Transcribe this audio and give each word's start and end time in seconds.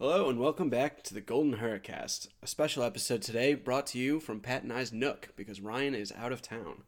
Hello 0.00 0.30
and 0.30 0.40
welcome 0.40 0.70
back 0.70 1.02
to 1.02 1.12
the 1.12 1.20
Golden 1.20 1.56
Hurricast, 1.58 2.28
a 2.42 2.46
special 2.46 2.82
episode 2.82 3.20
today 3.20 3.52
brought 3.52 3.86
to 3.88 3.98
you 3.98 4.18
from 4.18 4.40
Pat 4.40 4.62
and 4.62 4.72
I's 4.72 4.94
Nook 4.94 5.28
because 5.36 5.60
Ryan 5.60 5.94
is 5.94 6.10
out 6.16 6.32
of 6.32 6.40
town. 6.40 6.84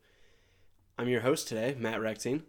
I'm 0.99 1.08
your 1.08 1.21
host 1.21 1.46
today, 1.46 1.77
Matt 1.79 2.01
Recting, 2.01 2.45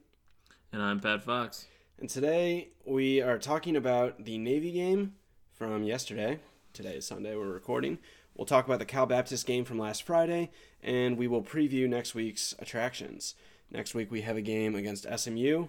And 0.71 0.81
I'm 0.81 1.01
Pat 1.01 1.21
Fox. 1.21 1.65
and 1.99 2.09
today 2.09 2.69
we 2.85 3.21
are 3.21 3.37
talking 3.37 3.75
about 3.75 4.23
the 4.23 4.37
Navy 4.37 4.71
game 4.71 5.15
from 5.51 5.83
yesterday. 5.83 6.39
Today 6.71 6.95
is 6.95 7.05
Sunday, 7.05 7.35
we're 7.35 7.51
recording. 7.51 7.97
We'll 8.33 8.45
talk 8.45 8.65
about 8.65 8.79
the 8.79 8.85
Cal 8.85 9.05
Baptist 9.05 9.45
game 9.45 9.65
from 9.65 9.77
last 9.77 10.03
Friday, 10.03 10.49
and 10.81 11.17
we 11.17 11.27
will 11.27 11.43
preview 11.43 11.89
next 11.89 12.15
week's 12.15 12.55
attractions. 12.57 13.35
Next 13.69 13.93
week 13.93 14.09
we 14.09 14.21
have 14.21 14.37
a 14.37 14.41
game 14.41 14.75
against 14.75 15.07
SMU 15.13 15.67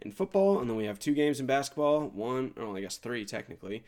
in 0.00 0.12
football, 0.12 0.60
and 0.60 0.68
then 0.68 0.76
we 0.76 0.84
have 0.84 0.98
two 0.98 1.14
games 1.14 1.40
in 1.40 1.46
basketball. 1.46 2.08
One, 2.08 2.52
or 2.58 2.76
I 2.76 2.82
guess 2.82 2.98
three 2.98 3.24
technically. 3.24 3.84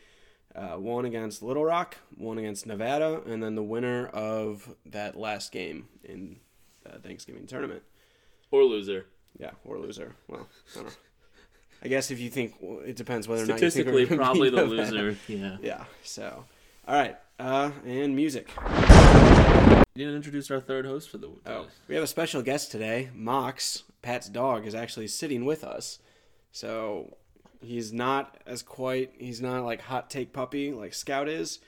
Uh, 0.57 0.75
one 0.75 1.05
against 1.05 1.43
Little 1.43 1.63
Rock, 1.63 1.97
one 2.17 2.39
against 2.39 2.65
Nevada, 2.65 3.21
and 3.27 3.43
then 3.43 3.53
the 3.53 3.61
winner 3.61 4.07
of 4.07 4.73
that 4.87 5.15
last 5.15 5.51
game 5.51 5.87
in 6.03 6.37
the 6.83 6.97
Thanksgiving 6.97 7.45
tournament. 7.45 7.83
Or 8.49 8.63
loser. 8.63 9.05
Yeah, 9.37 9.51
or 9.65 9.77
loser. 9.77 10.15
Well, 10.27 10.47
I 10.73 10.75
don't 10.79 10.87
know. 10.87 10.93
I 11.83 11.87
guess 11.89 12.09
if 12.09 12.19
you 12.19 12.31
think 12.31 12.55
well, 12.59 12.79
it 12.79 12.95
depends 12.95 13.27
whether 13.27 13.43
or 13.43 13.45
not 13.45 13.61
you 13.61 13.69
think 13.69 13.71
Statistically, 13.71 14.17
probably 14.17 14.49
the 14.49 14.65
Nevada. 14.65 14.91
loser. 14.91 15.17
Yeah. 15.27 15.57
Yeah. 15.61 15.83
So, 16.03 16.45
all 16.87 16.95
right, 16.95 17.15
uh, 17.39 17.69
and 17.85 18.15
music. 18.15 18.49
You 19.93 20.05
didn't 20.05 20.15
introduce 20.15 20.49
our 20.49 20.59
third 20.59 20.85
host 20.85 21.09
for 21.09 21.19
the 21.19 21.29
Oh, 21.45 21.67
we 21.87 21.93
have 21.93 22.03
a 22.03 22.07
special 22.07 22.41
guest 22.41 22.71
today. 22.71 23.09
Mox, 23.13 23.83
Pat's 24.01 24.27
dog, 24.27 24.65
is 24.65 24.73
actually 24.73 25.07
sitting 25.07 25.45
with 25.45 25.63
us. 25.63 25.99
So 26.51 27.15
he's 27.61 27.93
not 27.93 28.37
as 28.45 28.61
quite. 28.63 29.13
He's 29.17 29.41
not 29.41 29.63
like 29.63 29.81
hot 29.81 30.09
take 30.09 30.33
puppy 30.33 30.71
like 30.71 30.93
Scout 30.93 31.27
is, 31.27 31.59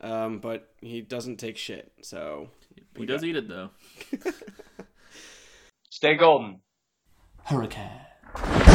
um, 0.00 0.38
but 0.38 0.70
he 0.80 1.00
doesn't 1.00 1.36
take 1.36 1.56
shit. 1.56 1.92
So 2.02 2.48
He 2.96 3.06
does 3.06 3.24
eat 3.24 3.36
it 3.36 3.48
though. 3.48 3.70
Stay 5.90 6.16
golden. 6.16 6.60
Hurricane. 7.44 8.65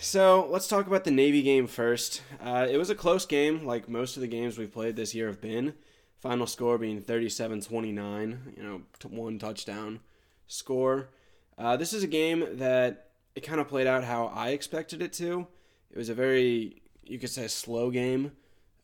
So 0.00 0.48
let's 0.50 0.68
talk 0.68 0.86
about 0.86 1.04
the 1.04 1.10
Navy 1.10 1.42
game 1.42 1.66
first. 1.66 2.22
Uh, 2.40 2.66
it 2.70 2.76
was 2.76 2.90
a 2.90 2.94
close 2.94 3.26
game, 3.26 3.66
like 3.66 3.88
most 3.88 4.16
of 4.16 4.20
the 4.20 4.28
games 4.28 4.58
we've 4.58 4.72
played 4.72 4.96
this 4.96 5.14
year 5.14 5.26
have 5.26 5.40
been. 5.40 5.74
Final 6.18 6.46
score 6.46 6.78
being 6.78 7.00
37 7.00 7.60
29, 7.60 8.54
you 8.56 8.62
know, 8.62 8.82
one 9.08 9.38
touchdown 9.38 10.00
score. 10.46 11.10
Uh, 11.56 11.76
this 11.76 11.92
is 11.92 12.02
a 12.02 12.08
game 12.08 12.44
that 12.58 13.10
it 13.34 13.42
kind 13.42 13.60
of 13.60 13.68
played 13.68 13.86
out 13.86 14.04
how 14.04 14.26
I 14.26 14.50
expected 14.50 15.02
it 15.02 15.12
to. 15.14 15.46
It 15.90 15.98
was 15.98 16.08
a 16.08 16.14
very, 16.14 16.82
you 17.04 17.18
could 17.18 17.30
say, 17.30 17.46
slow 17.46 17.90
game. 17.90 18.32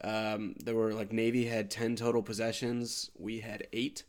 Um, 0.03 0.55
there 0.63 0.75
were 0.75 0.93
like 0.93 1.13
Navy 1.13 1.47
had 1.47 1.71
10 1.71 1.97
total 1.97 2.23
possessions, 2.23 3.11
we 3.19 3.41
had 3.41 3.67
eight. 3.73 4.05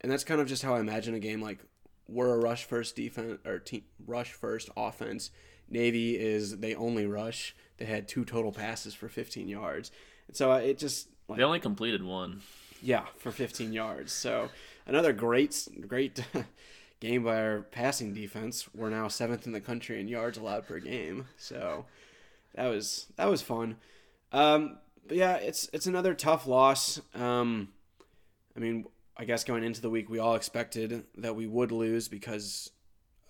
And 0.00 0.10
that's 0.10 0.24
kind 0.24 0.40
of 0.40 0.46
just 0.46 0.62
how 0.62 0.74
I 0.74 0.80
imagine 0.80 1.14
a 1.14 1.20
game 1.20 1.40
like 1.42 1.60
we're 2.08 2.34
a 2.34 2.38
rush 2.38 2.64
first 2.64 2.96
defense 2.96 3.38
or 3.46 3.58
team 3.58 3.84
rush 4.06 4.32
first 4.32 4.70
offense. 4.76 5.30
Navy 5.70 6.18
is 6.18 6.58
they 6.58 6.74
only 6.74 7.06
rush. 7.06 7.54
They 7.78 7.84
had 7.84 8.08
two 8.08 8.24
total 8.24 8.52
passes 8.52 8.94
for 8.94 9.08
15 9.08 9.48
yards, 9.48 9.90
and 10.26 10.36
so 10.36 10.52
uh, 10.52 10.56
it 10.56 10.78
just 10.78 11.08
like 11.28 11.38
They 11.38 11.44
only 11.44 11.60
completed 11.60 12.02
one. 12.02 12.40
yeah 12.82 13.04
for 13.18 13.30
15 13.30 13.72
yards. 13.72 14.12
So 14.12 14.48
another 14.86 15.12
great 15.12 15.68
great 15.86 16.24
game 17.00 17.22
by 17.24 17.40
our 17.40 17.60
passing 17.70 18.14
defense. 18.14 18.68
We're 18.74 18.90
now 18.90 19.08
seventh 19.08 19.46
in 19.46 19.52
the 19.52 19.60
country 19.60 20.00
in 20.00 20.08
yards 20.08 20.38
allowed 20.38 20.66
per 20.66 20.80
game. 20.80 21.26
So 21.36 21.84
that 22.54 22.66
was 22.68 23.06
that 23.16 23.28
was 23.30 23.42
fun. 23.42 23.76
Um, 24.32 24.78
but 25.06 25.16
yeah, 25.16 25.36
it's 25.36 25.68
it's 25.72 25.86
another 25.86 26.14
tough 26.14 26.46
loss. 26.46 27.00
Um, 27.14 27.68
I 28.56 28.60
mean, 28.60 28.86
I 29.16 29.24
guess 29.24 29.44
going 29.44 29.62
into 29.62 29.80
the 29.80 29.90
week, 29.90 30.10
we 30.10 30.18
all 30.18 30.34
expected 30.34 31.04
that 31.16 31.36
we 31.36 31.46
would 31.46 31.70
lose 31.70 32.08
because 32.08 32.70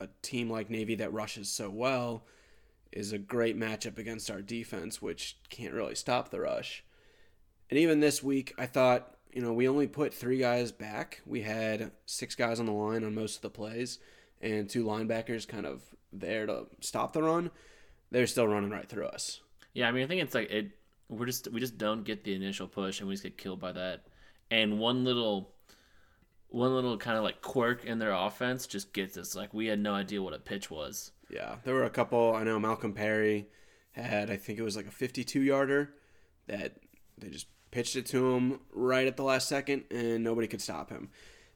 a 0.00 0.08
team 0.22 0.50
like 0.50 0.70
Navy 0.70 0.94
that 0.96 1.12
rushes 1.12 1.48
so 1.48 1.70
well 1.70 2.24
is 2.92 3.12
a 3.12 3.18
great 3.18 3.58
matchup 3.58 3.98
against 3.98 4.30
our 4.30 4.40
defense, 4.40 5.02
which 5.02 5.38
can't 5.50 5.74
really 5.74 5.94
stop 5.94 6.30
the 6.30 6.40
rush. 6.40 6.84
And 7.70 7.78
even 7.78 8.00
this 8.00 8.22
week, 8.22 8.54
I 8.58 8.66
thought, 8.66 9.16
you 9.32 9.42
know, 9.42 9.52
we 9.52 9.68
only 9.68 9.86
put 9.86 10.14
three 10.14 10.38
guys 10.38 10.72
back. 10.72 11.20
We 11.26 11.42
had 11.42 11.92
six 12.06 12.34
guys 12.34 12.60
on 12.60 12.66
the 12.66 12.72
line 12.72 13.04
on 13.04 13.14
most 13.14 13.36
of 13.36 13.42
the 13.42 13.50
plays, 13.50 13.98
and 14.40 14.68
two 14.68 14.84
linebackers 14.84 15.46
kind 15.46 15.66
of 15.66 15.82
there 16.12 16.46
to 16.46 16.66
stop 16.80 17.12
the 17.12 17.22
run. 17.22 17.50
They're 18.10 18.26
still 18.26 18.48
running 18.48 18.70
right 18.70 18.88
through 18.88 19.06
us. 19.06 19.40
Yeah, 19.74 19.88
I 19.88 19.92
mean, 19.92 20.04
I 20.04 20.06
think 20.06 20.22
it's 20.22 20.34
like 20.34 20.50
it. 20.50 20.70
We're 21.10 21.26
just 21.26 21.48
we 21.52 21.60
just 21.60 21.78
don't 21.78 22.04
get 22.04 22.24
the 22.24 22.34
initial 22.34 22.66
push, 22.66 23.00
and 23.00 23.08
we 23.08 23.14
just 23.14 23.22
get 23.22 23.36
killed 23.36 23.60
by 23.60 23.72
that. 23.72 24.04
And 24.50 24.78
one 24.78 25.04
little, 25.04 25.52
one 26.50 26.74
little 26.74 26.96
kind 26.96 27.16
of 27.18 27.24
like 27.24 27.42
quirk 27.42 27.84
in 27.84 27.98
their 27.98 28.12
offense 28.12 28.66
just 28.66 28.92
gets 28.92 29.16
us. 29.16 29.34
Like 29.34 29.52
we 29.52 29.66
had 29.66 29.78
no 29.78 29.94
idea 29.94 30.22
what 30.22 30.34
a 30.34 30.38
pitch 30.38 30.70
was. 30.70 31.12
Yeah, 31.30 31.56
there 31.64 31.74
were 31.74 31.84
a 31.84 31.90
couple. 31.90 32.34
I 32.34 32.44
know 32.44 32.58
Malcolm 32.58 32.92
Perry 32.92 33.48
had, 33.92 34.30
I 34.30 34.36
think 34.36 34.58
it 34.58 34.62
was 34.62 34.76
like 34.76 34.86
a 34.86 34.90
52 34.90 35.40
yarder 35.40 35.94
that 36.46 36.76
they 37.18 37.28
just 37.28 37.46
pitched 37.70 37.96
it 37.96 38.06
to 38.06 38.34
him 38.34 38.60
right 38.72 39.06
at 39.06 39.16
the 39.16 39.24
last 39.24 39.48
second, 39.48 39.84
and 39.90 40.24
nobody 40.24 40.48
could 40.48 40.62
stop 40.62 40.90
him. 40.90 41.10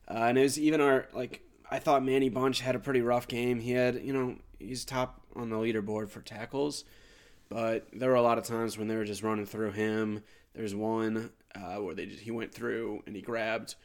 Uh, 0.09 0.25
and 0.25 0.39
it 0.39 0.43
was 0.43 0.59
even 0.59 0.81
our 0.81 1.09
like 1.15 1.43
I 1.71 1.79
thought 1.79 2.05
Manny 2.05 2.29
Bunch 2.29 2.61
had 2.61 2.75
a 2.75 2.79
pretty 2.79 3.01
rough 3.01 3.27
game. 3.27 3.61
He 3.61 3.73
had, 3.73 4.03
you 4.05 4.13
know, 4.13 4.37
he's 4.59 4.85
top 4.85 5.23
on 5.35 5.49
the 5.49 5.57
leaderboard 5.57 6.11
for 6.11 6.21
tackles, 6.21 6.85
but 7.49 7.87
there 7.95 8.11
were 8.11 8.17
a 8.17 8.23
lot 8.23 8.37
of 8.37 8.45
times 8.45 8.77
when 8.77 8.89
they 8.89 8.97
were 8.97 9.07
just 9.07 9.23
running 9.23 9.47
through 9.47 9.73
him. 9.73 10.23
There's 10.53 10.75
one 10.75 11.31
uh, 11.55 11.77
where 11.77 11.95
they 11.95 12.05
just, 12.05 12.21
he 12.21 12.31
went 12.31 12.53
through 12.53 13.03
and 13.07 13.17
he 13.17 13.23
grabbed 13.23 13.77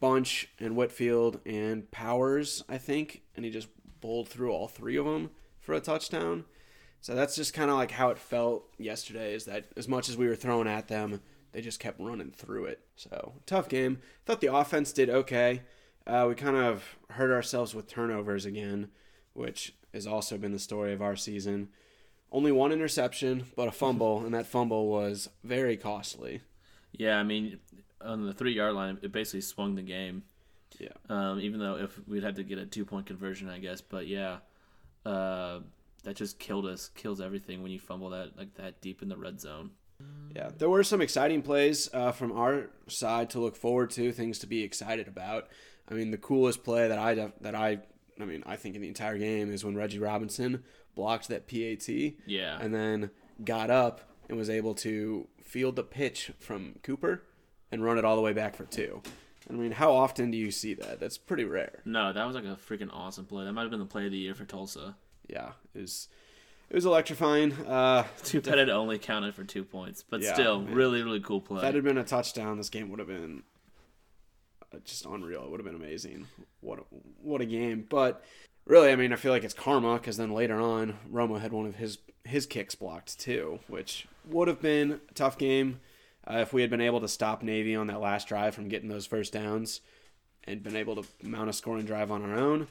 Bunch 0.00 0.48
and 0.58 0.76
Whitfield 0.76 1.40
and 1.46 1.90
Powers, 1.90 2.64
I 2.68 2.78
think, 2.78 3.22
and 3.36 3.44
he 3.44 3.50
just 3.50 3.68
bowled 4.00 4.28
through 4.28 4.50
all 4.50 4.66
three 4.66 4.96
of 4.96 5.04
them 5.04 5.30
for 5.60 5.74
a 5.74 5.80
touchdown. 5.80 6.44
So 7.02 7.14
that's 7.14 7.36
just 7.36 7.54
kind 7.54 7.70
of 7.70 7.76
like 7.76 7.92
how 7.92 8.10
it 8.10 8.18
felt 8.18 8.64
yesterday. 8.78 9.34
Is 9.34 9.44
that 9.44 9.66
as 9.76 9.88
much 9.88 10.08
as 10.08 10.16
we 10.16 10.26
were 10.26 10.36
throwing 10.36 10.68
at 10.68 10.88
them, 10.88 11.20
they 11.52 11.60
just 11.60 11.80
kept 11.80 12.00
running 12.00 12.30
through 12.30 12.66
it. 12.66 12.80
So 12.96 13.34
tough 13.46 13.68
game. 13.68 14.00
Thought 14.26 14.40
the 14.40 14.54
offense 14.54 14.92
did 14.92 15.10
okay. 15.10 15.62
Uh, 16.06 16.26
we 16.28 16.34
kind 16.34 16.56
of 16.56 16.96
hurt 17.10 17.32
ourselves 17.32 17.74
with 17.74 17.86
turnovers 17.86 18.44
again, 18.44 18.88
which 19.32 19.74
has 19.92 20.06
also 20.06 20.38
been 20.38 20.52
the 20.52 20.58
story 20.58 20.92
of 20.92 21.02
our 21.02 21.16
season. 21.16 21.68
Only 22.32 22.52
one 22.52 22.72
interception, 22.72 23.44
but 23.56 23.68
a 23.68 23.72
fumble, 23.72 24.24
and 24.24 24.32
that 24.34 24.46
fumble 24.46 24.88
was 24.88 25.28
very 25.42 25.76
costly. 25.76 26.42
Yeah, 26.92 27.18
I 27.18 27.22
mean, 27.22 27.58
on 28.00 28.26
the 28.26 28.32
three 28.32 28.52
yard 28.54 28.74
line, 28.74 28.98
it 29.02 29.12
basically 29.12 29.40
swung 29.42 29.74
the 29.74 29.82
game. 29.82 30.22
Yeah. 30.78 30.88
Um, 31.08 31.40
even 31.40 31.58
though 31.60 31.76
if 31.76 31.98
we'd 32.08 32.22
had 32.22 32.36
to 32.36 32.42
get 32.44 32.58
a 32.58 32.66
two 32.66 32.84
point 32.84 33.06
conversion, 33.06 33.48
I 33.48 33.58
guess, 33.58 33.80
but 33.80 34.06
yeah, 34.06 34.38
uh, 35.04 35.60
that 36.04 36.16
just 36.16 36.38
killed 36.38 36.66
us. 36.66 36.90
Kills 36.94 37.20
everything 37.20 37.62
when 37.62 37.72
you 37.72 37.78
fumble 37.78 38.10
that 38.10 38.36
like 38.36 38.54
that 38.54 38.80
deep 38.80 39.02
in 39.02 39.08
the 39.08 39.16
red 39.16 39.40
zone. 39.40 39.70
Yeah, 40.34 40.48
there 40.56 40.70
were 40.70 40.82
some 40.82 41.02
exciting 41.02 41.42
plays 41.42 41.90
uh, 41.92 42.12
from 42.12 42.32
our 42.32 42.70
side 42.88 43.28
to 43.30 43.40
look 43.40 43.54
forward 43.56 43.90
to, 43.90 44.12
things 44.12 44.38
to 44.38 44.46
be 44.46 44.62
excited 44.62 45.08
about. 45.08 45.48
I 45.90 45.94
mean, 45.94 46.10
the 46.10 46.16
coolest 46.18 46.64
play 46.64 46.88
that 46.88 46.98
I 46.98 47.14
def- 47.14 47.38
that 47.42 47.54
I 47.54 47.80
I 48.20 48.24
mean, 48.24 48.42
I 48.46 48.56
think 48.56 48.76
in 48.76 48.82
the 48.82 48.88
entire 48.88 49.18
game 49.18 49.50
is 49.52 49.64
when 49.64 49.76
Reggie 49.76 49.98
Robinson 49.98 50.62
blocked 50.94 51.28
that 51.28 51.46
PAT 51.48 51.88
Yeah. 52.26 52.58
and 52.60 52.72
then 52.74 53.10
got 53.44 53.70
up 53.70 54.00
and 54.28 54.36
was 54.38 54.50
able 54.50 54.74
to 54.76 55.26
field 55.42 55.76
the 55.76 55.82
pitch 55.82 56.30
from 56.38 56.76
Cooper 56.82 57.22
and 57.72 57.84
run 57.84 57.98
it 57.98 58.04
all 58.04 58.16
the 58.16 58.22
way 58.22 58.32
back 58.32 58.56
for 58.56 58.64
two. 58.64 59.02
I 59.48 59.52
mean, 59.52 59.72
how 59.72 59.92
often 59.92 60.30
do 60.30 60.36
you 60.38 60.50
see 60.50 60.74
that? 60.74 61.00
That's 61.00 61.18
pretty 61.18 61.44
rare. 61.44 61.80
No, 61.84 62.12
that 62.12 62.24
was 62.26 62.34
like 62.36 62.44
a 62.44 62.56
freaking 62.68 62.90
awesome 62.92 63.24
play. 63.24 63.44
That 63.44 63.52
might 63.52 63.62
have 63.62 63.70
been 63.70 63.80
the 63.80 63.86
play 63.86 64.06
of 64.06 64.12
the 64.12 64.18
year 64.18 64.34
for 64.34 64.44
Tulsa. 64.44 64.96
Yeah, 65.28 65.52
it 65.74 65.80
was 65.80 66.08
it 66.68 66.74
was 66.76 66.84
electrifying. 66.84 67.52
Uh, 67.52 68.04
Too 68.22 68.40
bad 68.40 68.58
it 68.58 68.68
only 68.68 68.98
counted 68.98 69.34
for 69.34 69.42
two 69.44 69.64
points, 69.64 70.04
but 70.08 70.20
Yeah, 70.20 70.34
still, 70.34 70.60
man. 70.60 70.74
really, 70.74 71.02
really 71.02 71.20
cool 71.20 71.40
play. 71.40 71.56
If 71.56 71.62
that 71.62 71.74
had 71.74 71.84
been 71.84 71.98
a 71.98 72.04
touchdown, 72.04 72.58
this 72.58 72.68
game 72.68 72.90
would 72.90 72.98
have 73.00 73.08
been 73.08 73.42
uh, 74.72 74.78
just 74.84 75.04
unreal. 75.04 75.42
It 75.44 75.50
would 75.50 75.60
have 75.60 75.66
been 75.66 75.74
amazing. 75.74 76.26
What 76.60 76.78
a, 76.78 76.82
what 77.22 77.40
a 77.40 77.46
game! 77.46 77.86
But 77.88 78.22
really, 78.66 78.92
I 78.92 78.96
mean, 78.96 79.12
I 79.12 79.16
feel 79.16 79.32
like 79.32 79.42
it's 79.44 79.54
karma 79.54 79.94
because 79.94 80.16
then 80.16 80.32
later 80.32 80.60
on, 80.60 80.98
Roma 81.08 81.40
had 81.40 81.52
one 81.52 81.66
of 81.66 81.76
his 81.76 81.98
his 82.24 82.46
kicks 82.46 82.74
blocked 82.74 83.18
too, 83.18 83.58
which 83.66 84.06
would 84.28 84.46
have 84.46 84.60
been 84.60 85.00
a 85.10 85.14
tough 85.14 85.38
game. 85.38 85.80
Uh, 86.28 86.38
if 86.38 86.52
we 86.52 86.60
had 86.60 86.70
been 86.70 86.80
able 86.80 87.00
to 87.00 87.08
stop 87.08 87.42
Navy 87.42 87.74
on 87.74 87.86
that 87.86 88.00
last 88.00 88.28
drive 88.28 88.54
from 88.54 88.68
getting 88.68 88.88
those 88.88 89.06
first 89.06 89.32
downs 89.32 89.80
and 90.44 90.62
been 90.62 90.76
able 90.76 90.96
to 90.96 91.08
mount 91.22 91.50
a 91.50 91.52
scoring 91.52 91.86
drive 91.86 92.10
on 92.10 92.22
our 92.22 92.36
own, 92.36 92.68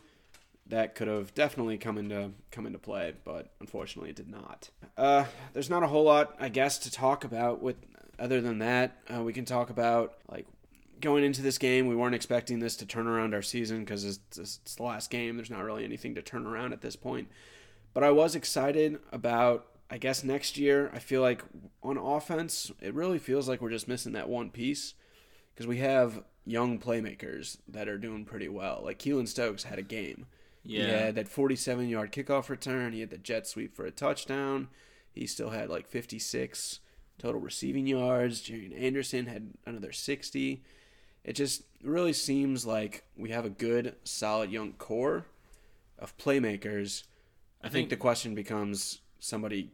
that 0.68 0.96
could 0.96 1.08
have 1.08 1.34
definitely 1.34 1.78
come 1.78 1.98
into 1.98 2.32
come 2.52 2.68
into 2.68 2.78
play, 2.78 3.14
but 3.24 3.52
unfortunately 3.60 4.12
it 4.12 4.16
did 4.16 4.30
not. 4.30 4.70
Uh, 4.98 5.26
there's 5.54 5.70
not 5.70 5.84
a 5.84 5.88
whole 5.88 6.04
lot, 6.04 6.36
I 6.40 6.50
guess, 6.50 6.78
to 6.80 6.92
talk 6.92 7.24
about 7.24 7.62
with 7.62 7.78
other 8.20 8.40
than 8.42 8.60
that. 8.60 8.98
Uh, 9.12 9.24
we 9.24 9.34
can 9.34 9.46
talk 9.46 9.70
about 9.70 10.16
like 10.30 10.46
going 11.02 11.24
into 11.24 11.42
this 11.42 11.58
game, 11.58 11.88
we 11.88 11.96
weren't 11.96 12.16
expecting 12.16 12.60
this 12.60 12.76
to 12.78 12.86
turn 12.86 13.08
around 13.08 13.34
our 13.34 13.42
season 13.42 13.80
because 13.80 14.04
it's, 14.04 14.38
it's 14.38 14.76
the 14.76 14.84
last 14.84 15.10
game. 15.10 15.36
There's 15.36 15.50
not 15.50 15.64
really 15.64 15.84
anything 15.84 16.16
to 16.16 16.22
turn 16.22 16.46
around 16.46 16.74
at 16.74 16.82
this 16.82 16.96
point. 16.96 17.30
But 17.94 18.04
I 18.04 18.12
was 18.12 18.36
excited 18.36 19.00
about, 19.12 19.66
I 19.92 19.98
guess, 19.98 20.24
next 20.24 20.58
year. 20.58 20.92
I 20.94 21.00
feel 21.00 21.22
like 21.22 21.44
on 21.82 21.98
offense, 21.98 22.72
it 22.82 22.94
really 22.94 23.20
feels 23.20 23.50
like 23.50 23.62
we're 23.62 23.70
just 23.72 23.88
missing 23.88 24.14
that 24.14 24.30
one 24.30 24.50
piece 24.52 24.94
because 25.54 25.68
we 25.68 25.78
have 25.78 26.24
young 26.46 26.80
playmakers 26.80 27.58
that 27.68 27.88
are 27.88 27.98
doing 27.98 28.26
pretty 28.26 28.48
well. 28.50 28.82
Like 28.84 29.00
Keylon 29.00 29.28
Stokes 29.28 29.64
had 29.64 29.80
a 29.80 29.84
game. 29.84 30.26
Yeah. 30.64 30.86
He 30.86 30.92
had 30.92 31.16
that 31.16 31.28
47 31.28 31.90
yard 31.90 32.12
kickoff 32.12 32.50
return. 32.50 32.94
He 32.94 33.00
had 33.00 33.10
the 33.10 33.18
jet 33.18 33.48
sweep 33.48 33.76
for 33.76 33.86
a 33.86 33.92
touchdown. 33.92 34.68
He 35.12 35.26
still 35.26 35.50
had 35.50 35.70
like 35.70 35.88
56 35.88 36.80
total 37.18 37.42
receiving 37.42 37.88
yards. 37.88 38.42
Jarian 38.42 38.80
Anderson 38.80 39.26
had 39.26 39.52
another 39.66 39.92
60. 39.92 40.64
It 41.24 41.34
just 41.34 41.64
really 41.84 42.14
seems 42.14 42.66
like 42.66 43.04
we 43.18 43.30
have 43.32 43.46
a 43.46 43.50
good, 43.50 43.96
solid 44.04 44.52
young 44.52 44.74
core 44.74 45.26
of 45.98 46.18
playmakers. 46.18 47.04
I, 47.62 47.68
think, 47.68 47.74
think- 47.74 47.90
the 47.90 47.98
question 47.98 48.36
becomes 48.36 49.00
somebody 49.20 49.72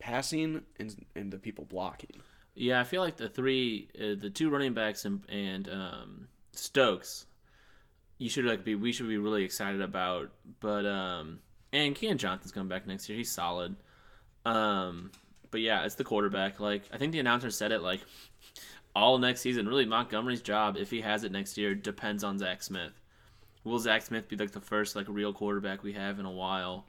passing 0.00 0.62
and 0.80 1.06
and 1.14 1.32
the 1.32 1.38
people 1.38 1.64
blocking. 1.64 2.20
Yeah, 2.54 2.80
I 2.80 2.84
feel 2.84 3.00
like 3.00 3.16
the 3.16 3.28
three, 3.28 3.88
uh, 3.96 4.20
the 4.20 4.30
two 4.30 4.50
running 4.50 4.74
backs 4.74 5.04
and 5.04 5.22
and 5.28 5.68
um, 5.68 6.28
Stokes, 6.52 7.26
you 8.18 8.28
should 8.28 8.44
like 8.44 8.64
be 8.64 8.74
we 8.74 8.90
should 8.92 9.08
be 9.08 9.18
really 9.18 9.44
excited 9.44 9.80
about. 9.80 10.30
But 10.58 10.84
um, 10.86 11.38
and 11.72 11.94
Kean 11.94 12.18
Johnson's 12.18 12.52
coming 12.52 12.68
back 12.68 12.86
next 12.86 13.08
year. 13.08 13.16
He's 13.16 13.30
solid. 13.30 13.76
Um, 14.44 15.12
but 15.50 15.60
yeah, 15.60 15.84
it's 15.84 15.94
the 15.94 16.04
quarterback. 16.04 16.58
Like 16.58 16.82
I 16.92 16.98
think 16.98 17.12
the 17.12 17.20
announcer 17.20 17.50
said 17.50 17.70
it 17.70 17.82
like 17.82 18.00
all 18.96 19.18
next 19.18 19.40
season. 19.40 19.68
Really, 19.68 19.86
Montgomery's 19.86 20.42
job, 20.42 20.76
if 20.76 20.90
he 20.90 21.00
has 21.02 21.24
it 21.24 21.32
next 21.32 21.56
year, 21.56 21.74
depends 21.74 22.24
on 22.24 22.38
Zach 22.38 22.62
Smith. 22.62 22.92
Will 23.62 23.78
Zach 23.78 24.02
Smith 24.02 24.28
be 24.28 24.36
like 24.36 24.52
the 24.52 24.60
first 24.60 24.96
like 24.96 25.06
real 25.08 25.32
quarterback 25.32 25.82
we 25.82 25.92
have 25.92 26.18
in 26.18 26.26
a 26.26 26.30
while? 26.30 26.86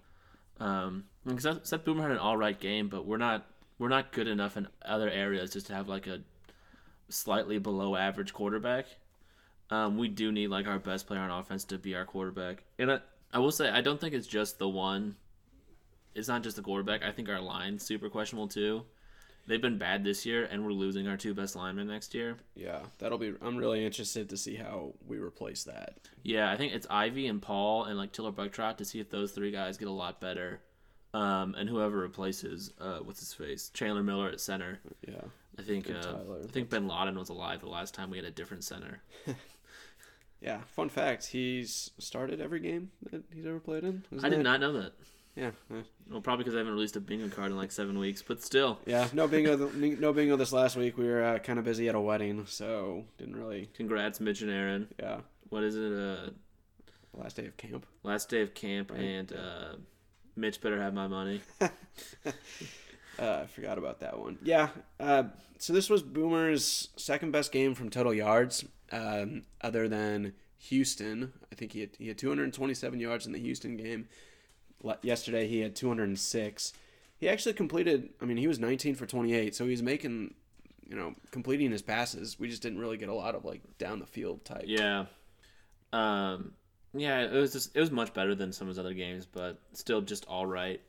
Um, 0.61 1.05
because 1.25 1.67
Seth- 1.67 1.83
Boomer 1.83 2.03
had 2.03 2.11
an 2.11 2.17
all 2.19 2.37
right 2.37 2.57
game, 2.57 2.87
but 2.87 3.05
we're 3.05 3.17
not 3.17 3.45
we're 3.79 3.89
not 3.89 4.11
good 4.11 4.27
enough 4.27 4.57
in 4.57 4.67
other 4.85 5.09
areas 5.09 5.51
just 5.51 5.67
to 5.67 5.73
have 5.73 5.87
like 5.87 6.05
a 6.05 6.21
slightly 7.09 7.57
below 7.57 7.95
average 7.95 8.31
quarterback. 8.31 8.85
Um, 9.71 9.97
we 9.97 10.07
do 10.07 10.31
need 10.31 10.47
like 10.49 10.67
our 10.67 10.77
best 10.77 11.07
player 11.07 11.19
on 11.19 11.31
offense 11.31 11.63
to 11.65 11.79
be 11.79 11.95
our 11.95 12.05
quarterback, 12.05 12.63
and 12.77 12.91
I, 12.91 12.99
I 13.33 13.39
will 13.39 13.51
say 13.51 13.69
I 13.69 13.81
don't 13.81 13.99
think 13.99 14.13
it's 14.13 14.27
just 14.27 14.59
the 14.59 14.69
one. 14.69 15.15
It's 16.13 16.27
not 16.27 16.43
just 16.43 16.57
the 16.57 16.61
quarterback. 16.61 17.03
I 17.03 17.11
think 17.11 17.27
our 17.29 17.41
line's 17.41 17.83
super 17.83 18.09
questionable 18.09 18.47
too. 18.47 18.83
They've 19.47 19.61
been 19.61 19.77
bad 19.77 20.03
this 20.03 20.25
year, 20.25 20.47
and 20.49 20.63
we're 20.63 20.71
losing 20.71 21.07
our 21.07 21.17
two 21.17 21.33
best 21.33 21.55
linemen 21.55 21.87
next 21.87 22.13
year. 22.13 22.37
Yeah, 22.55 22.79
that'll 22.99 23.17
be. 23.17 23.33
I'm 23.41 23.57
really 23.57 23.85
interested 23.85 24.29
to 24.29 24.37
see 24.37 24.55
how 24.55 24.93
we 25.07 25.17
replace 25.17 25.63
that. 25.63 25.95
Yeah, 26.23 26.51
I 26.51 26.57
think 26.57 26.73
it's 26.73 26.87
Ivy 26.89 27.27
and 27.27 27.41
Paul 27.41 27.85
and 27.85 27.97
like 27.97 28.11
Tiller 28.11 28.31
Bucktrot 28.31 28.77
to 28.77 28.85
see 28.85 28.99
if 28.99 29.09
those 29.09 29.31
three 29.31 29.51
guys 29.51 29.77
get 29.77 29.87
a 29.87 29.91
lot 29.91 30.21
better. 30.21 30.61
Um, 31.13 31.55
and 31.57 31.67
whoever 31.67 31.97
replaces 31.97 32.71
uh, 32.79 32.99
what's 32.99 33.19
his 33.19 33.33
face 33.33 33.69
Chandler 33.73 34.03
Miller 34.03 34.29
at 34.29 34.39
center. 34.39 34.79
Yeah, 35.05 35.15
I 35.59 35.61
think 35.63 35.89
uh, 35.89 36.13
I 36.43 36.47
think 36.47 36.69
Bin 36.69 36.87
Laden 36.87 37.17
was 37.19 37.29
alive 37.29 37.59
the 37.59 37.67
last 37.67 37.93
time 37.93 38.09
we 38.11 38.17
had 38.17 38.25
a 38.25 38.31
different 38.31 38.63
center. 38.63 39.01
yeah. 40.41 40.61
Fun 40.67 40.87
fact: 40.87 41.25
he's 41.25 41.91
started 41.97 42.39
every 42.39 42.59
game 42.59 42.91
that 43.11 43.23
he's 43.33 43.45
ever 43.45 43.59
played 43.59 43.83
in. 43.83 44.03
I 44.23 44.29
did 44.29 44.39
that- 44.39 44.43
not 44.43 44.59
know 44.61 44.73
that. 44.73 44.93
Yeah, 45.35 45.51
Well, 46.09 46.19
probably 46.21 46.43
because 46.43 46.55
I 46.55 46.59
haven't 46.59 46.73
released 46.73 46.97
a 46.97 46.99
bingo 46.99 47.29
card 47.33 47.51
in 47.51 47.57
like 47.57 47.71
seven 47.71 47.97
weeks, 47.97 48.21
but 48.21 48.43
still, 48.43 48.79
yeah. 48.85 49.07
No 49.13 49.27
bingo. 49.29 49.69
th- 49.69 49.97
no 49.99 50.11
bingo 50.11 50.35
this 50.35 50.51
last 50.51 50.75
week. 50.75 50.97
We 50.97 51.05
were 51.07 51.23
uh, 51.23 51.39
kind 51.39 51.57
of 51.57 51.63
busy 51.65 51.87
at 51.87 51.95
a 51.95 51.99
wedding, 52.01 52.45
so 52.47 53.05
didn't 53.17 53.37
really. 53.37 53.69
congrats, 53.73 54.19
Mitch 54.19 54.41
and 54.41 54.51
Aaron. 54.51 54.87
Yeah, 54.99 55.21
What 55.49 55.63
is 55.63 55.75
it? 55.77 55.93
Uh, 55.93 56.31
last 57.13 57.37
day 57.37 57.45
of 57.45 57.55
camp. 57.55 57.85
last 58.03 58.29
day 58.29 58.41
of 58.41 58.53
camp, 58.53 58.91
Right, 58.91 58.99
and 58.99 59.31
uh, 59.33 59.75
Mitch 60.35 60.59
better 60.61 60.81
have 60.81 60.93
my 60.93 61.07
money. 61.07 61.41
Uh, 63.19 63.41
I 63.43 63.45
forgot 63.45 63.77
about 63.77 63.99
that 63.99 64.17
one. 64.17 64.39
Yeah. 64.41 64.69
Uh, 64.99 65.23
so 65.59 65.73
this 65.73 65.89
was 65.91 66.01
Boomer's 66.01 66.87
second 66.95 67.31
best 67.31 67.51
game 67.51 67.75
from 67.75 67.89
total 67.89 68.13
yards, 68.13 68.65
um, 68.91 69.43
other 69.61 69.87
than 69.87 70.33
Houston. 70.57 71.33
I 71.51 71.55
think 71.55 71.73
he 71.73 71.81
had, 71.81 71.89
he 71.99 72.07
had 72.07 72.17
227 72.17 72.99
yards 72.99 73.27
in 73.27 73.33
the 73.33 73.39
Houston 73.39 73.77
game. 73.77 74.07
Yesterday 75.01 75.47
he 75.47 75.59
had 75.59 75.75
206. 75.75 76.73
He 77.17 77.29
actually 77.29 77.53
completed. 77.53 78.09
I 78.21 78.25
mean, 78.25 78.37
he 78.37 78.47
was 78.47 78.59
19 78.59 78.95
for 78.95 79.05
28, 79.05 79.55
so 79.55 79.67
he's 79.67 79.83
making, 79.83 80.33
you 80.87 80.95
know, 80.95 81.15
completing 81.29 81.71
his 81.71 81.81
passes. 81.81 82.39
We 82.39 82.49
just 82.49 82.61
didn't 82.61 82.79
really 82.79 82.97
get 82.97 83.09
a 83.09 83.13
lot 83.13 83.35
of 83.35 83.45
like 83.45 83.61
down 83.77 83.99
the 83.99 84.07
field 84.07 84.43
type. 84.45 84.65
Yeah. 84.65 85.05
Um. 85.93 86.53
Yeah, 86.93 87.21
it 87.21 87.31
was 87.31 87.53
just 87.53 87.75
it 87.75 87.79
was 87.79 87.91
much 87.91 88.13
better 88.13 88.35
than 88.35 88.51
some 88.51 88.67
of 88.67 88.69
his 88.69 88.79
other 88.79 88.93
games, 88.93 89.25
but 89.25 89.59
still 89.73 90.01
just 90.01 90.25
all 90.25 90.45
right. 90.45 90.81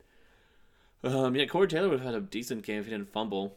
Um. 1.05 1.37
Yeah, 1.37 1.47
Corey 1.47 1.69
Taylor 1.69 1.89
would 1.89 2.00
have 2.00 2.15
had 2.15 2.23
a 2.23 2.25
decent 2.25 2.65
game 2.65 2.81
if 2.81 2.87
he 2.87 2.91
didn't 2.91 3.12
fumble. 3.12 3.56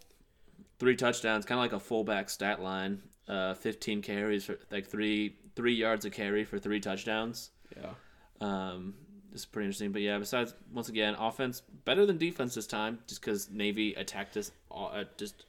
Three 0.77 0.95
touchdowns, 0.95 1.45
kind 1.45 1.57
of 1.57 1.63
like 1.63 1.73
a 1.73 1.79
fullback 1.79 2.29
stat 2.29 2.61
line. 2.61 3.01
Uh, 3.27 3.55
15 3.55 4.03
carries 4.03 4.45
for 4.45 4.59
like 4.69 4.85
three 4.85 5.37
three 5.55 5.73
yards 5.73 6.05
a 6.05 6.09
carry 6.09 6.43
for 6.43 6.59
three 6.59 6.79
touchdowns. 6.79 7.49
Yeah. 7.75 7.93
Um, 8.41 8.93
is 9.41 9.45
pretty 9.45 9.65
interesting. 9.65 9.91
But 9.91 10.01
yeah, 10.01 10.17
besides 10.17 10.53
once 10.73 10.89
again, 10.89 11.15
offense 11.15 11.61
better 11.85 12.05
than 12.05 12.17
defense 12.17 12.55
this 12.55 12.67
time, 12.67 12.99
just 13.07 13.21
because 13.21 13.49
Navy 13.49 13.93
attacked 13.93 14.37
us 14.37 14.51
uh, 14.71 15.03
just 15.17 15.45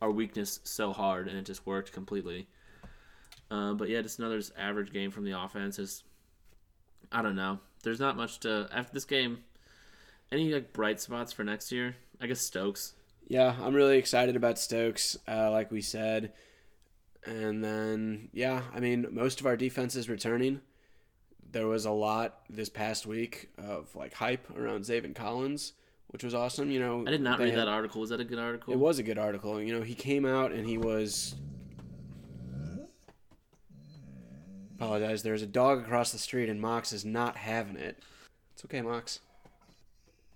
our 0.00 0.10
weakness 0.10 0.60
so 0.64 0.92
hard, 0.92 1.28
and 1.28 1.36
it 1.36 1.46
just 1.46 1.66
worked 1.66 1.92
completely. 1.92 2.46
Uh, 3.50 3.72
but 3.72 3.88
yeah, 3.88 4.02
just 4.02 4.18
another 4.18 4.38
just 4.38 4.52
average 4.58 4.92
game 4.92 5.10
from 5.10 5.24
the 5.24 5.38
offense. 5.38 5.78
Is 5.78 6.02
I 7.10 7.22
don't 7.22 7.36
know. 7.36 7.60
There's 7.82 8.00
not 8.00 8.16
much 8.16 8.40
to 8.40 8.68
after 8.72 8.92
this 8.92 9.04
game. 9.04 9.38
Any 10.30 10.52
like 10.52 10.72
bright 10.72 11.00
spots 11.00 11.32
for 11.32 11.44
next 11.44 11.72
year? 11.72 11.96
I 12.20 12.26
guess 12.26 12.40
Stokes. 12.40 12.94
Yeah, 13.28 13.54
I'm 13.62 13.74
really 13.74 13.98
excited 13.98 14.36
about 14.36 14.58
Stokes, 14.58 15.16
uh, 15.26 15.50
like 15.50 15.70
we 15.70 15.82
said. 15.82 16.32
And 17.24 17.62
then, 17.62 18.30
yeah, 18.32 18.62
I 18.74 18.80
mean, 18.80 19.06
most 19.10 19.40
of 19.40 19.46
our 19.46 19.56
defense 19.56 19.94
is 19.96 20.08
returning. 20.08 20.62
There 21.52 21.66
was 21.66 21.86
a 21.86 21.90
lot 21.90 22.40
this 22.50 22.68
past 22.68 23.06
week 23.06 23.48
of 23.58 23.94
like 23.96 24.12
hype 24.12 24.50
around 24.56 24.82
Zaven 24.84 25.14
Collins, 25.14 25.72
which 26.08 26.22
was 26.22 26.34
awesome. 26.34 26.70
You 26.70 26.80
know, 26.80 27.04
I 27.06 27.10
did 27.10 27.22
not 27.22 27.38
read 27.38 27.50
had- 27.50 27.58
that 27.58 27.68
article. 27.68 28.00
Was 28.00 28.10
that 28.10 28.20
a 28.20 28.24
good 28.24 28.38
article? 28.38 28.72
It 28.74 28.78
was 28.78 28.98
a 28.98 29.02
good 29.02 29.18
article. 29.18 29.60
You 29.60 29.74
know, 29.78 29.82
he 29.82 29.94
came 29.94 30.26
out 30.26 30.52
and 30.52 30.66
he 30.66 30.76
was. 30.78 31.34
Apologize. 34.76 35.22
There's 35.22 35.42
a 35.42 35.46
dog 35.46 35.80
across 35.80 36.12
the 36.12 36.18
street 36.18 36.48
and 36.48 36.60
Mox 36.60 36.92
is 36.92 37.04
not 37.04 37.36
having 37.36 37.76
it. 37.76 37.98
It's 38.54 38.64
okay, 38.64 38.80
Mox. 38.80 39.20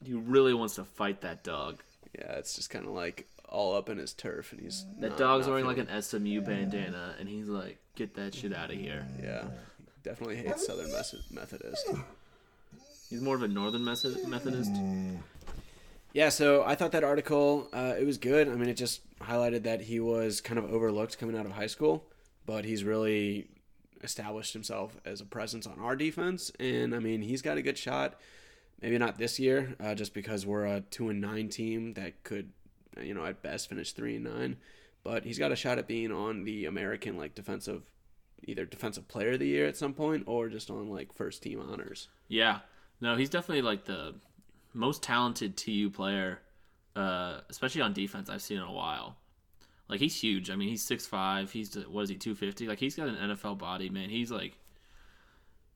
He 0.05 0.15
really 0.15 0.53
wants 0.53 0.75
to 0.77 0.85
fight 0.85 1.21
that 1.21 1.45
dog. 1.45 1.81
Yeah, 2.19 2.33
it's 2.33 2.57
just 2.57 2.69
kind 2.69 2.87
of 2.87 2.93
like 2.93 3.29
all 3.49 3.77
up 3.77 3.89
in 3.89 3.99
his 3.99 4.13
turf, 4.13 4.51
and 4.53 4.61
he's 4.61 4.85
That 4.99 5.11
not- 5.11 5.19
dog's 5.19 5.47
not 5.47 5.53
wearing 5.53 5.67
like 5.67 5.79
an 5.79 5.89
SMU 6.03 6.41
bandana, 6.41 7.15
and 7.21 7.29
he's 7.29 7.47
like, 7.49 7.79
"Get 7.95 8.15
that 8.15 8.35
shit 8.35 8.53
out 8.53 8.71
of 8.71 8.77
here." 8.77 9.07
Yeah, 9.23 9.49
definitely 10.03 10.37
hates 10.37 10.67
Southern 10.67 10.91
Mes- 10.93 11.15
Methodist. 11.31 11.89
He's 13.11 13.21
more 13.21 13.37
of 13.37 13.43
a 13.43 13.49
Northern 13.49 13.85
Method- 13.85 14.27
Methodist. 14.27 14.73
Yeah, 16.13 16.29
so 16.29 16.63
I 16.65 16.75
thought 16.75 16.93
that 16.93 17.05
article 17.05 17.69
uh, 17.73 17.95
it 17.99 18.05
was 18.05 18.19
good. 18.19 18.49
I 18.49 18.55
mean, 18.55 18.69
it 18.69 18.75
just 18.75 19.01
highlighted 19.21 19.63
that 19.65 19.83
he 19.83 20.01
was 20.01 20.41
kind 20.41 20.59
of 20.59 20.71
overlooked 20.71 21.19
coming 21.19 21.37
out 21.37 21.47
of 21.47 21.53
high 21.53 21.67
school, 21.67 22.05
but 22.47 22.65
he's 22.65 22.85
really 22.85 23.49
established 24.03 24.53
himself 24.53 24.97
as 25.05 25.21
a 25.21 25.25
presence 25.25 25.67
on 25.67 25.79
our 25.79 25.95
defense, 25.97 26.51
and 26.59 26.95
I 26.95 26.99
mean, 26.99 27.23
he's 27.23 27.41
got 27.41 27.57
a 27.57 27.63
good 27.63 27.79
shot. 27.79 28.19
Maybe 28.81 28.99
not 28.99 29.17
this 29.17 29.39
year, 29.39 29.77
uh, 29.79 29.95
just 29.95 30.13
because 30.13 30.45
we're 30.45 30.67
a 30.67 30.81
two 30.81 31.09
and 31.09 31.21
nine 31.21 31.49
team 31.49 31.95
that 31.95 32.25
could, 32.25 32.51
you 33.01 33.15
know, 33.15 33.25
at 33.25 33.41
best 33.41 33.69
finish 33.69 33.93
three 33.93 34.17
and 34.17 34.25
nine. 34.25 34.57
But 35.05 35.25
he's 35.25 35.39
got 35.39 35.53
a 35.53 35.57
shot 35.57 35.79
at 35.79 35.87
being 35.87 36.11
on 36.11 36.43
the 36.45 36.65
American 36.67 37.17
like 37.17 37.35
defensive, 37.37 37.83
either 38.45 38.65
defensive 38.65 39.09
player 39.09 39.33
of 39.33 39.39
the 39.39 39.47
year 39.47 39.67
at 39.67 39.77
some 39.77 39.95
point, 39.95 40.25
or 40.27 40.49
just 40.49 40.71
on 40.71 40.89
like 40.89 41.13
first 41.13 41.43
team 41.43 41.61
honors. 41.61 42.09
Yeah, 42.29 42.61
no, 43.01 43.17
he's 43.17 43.31
definitely 43.31 43.63
like 43.63 43.85
the 43.85 44.15
most 44.73 45.03
talented 45.03 45.57
TU 45.57 45.91
player, 45.91 46.41
uh, 46.97 47.41
especially 47.51 47.83
on 47.83 47.93
defense 47.93 48.29
I've 48.29 48.43
seen 48.43 48.59
in 48.59 48.65
a 48.65 48.73
while. 48.73 49.17
Like 49.89 50.01
he's 50.01 50.19
huge. 50.19 50.51
I 50.51 50.57
mean, 50.57 50.69
he's 50.69 50.83
six 50.83 51.07
five. 51.07 51.51
He's 51.51 51.75
what 51.75 52.03
is 52.03 52.09
he 52.09 52.17
two 52.17 52.35
fifty? 52.35 52.67
Like 52.67 52.79
he's 52.79 52.95
got 52.95 53.09
an 53.09 53.17
NFL 53.17 53.59
body, 53.59 53.91
man. 53.91 54.09
He's 54.09 54.31
like, 54.31 54.57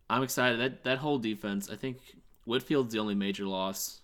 I'm 0.09 0.23
excited. 0.23 0.61
That 0.61 0.85
that 0.85 0.99
whole 0.99 1.19
defense. 1.19 1.69
I 1.71 1.77
think 1.77 1.99
Whitfield's 2.47 2.95
the 2.95 3.01
only 3.01 3.15
major 3.15 3.45
loss. 3.47 4.01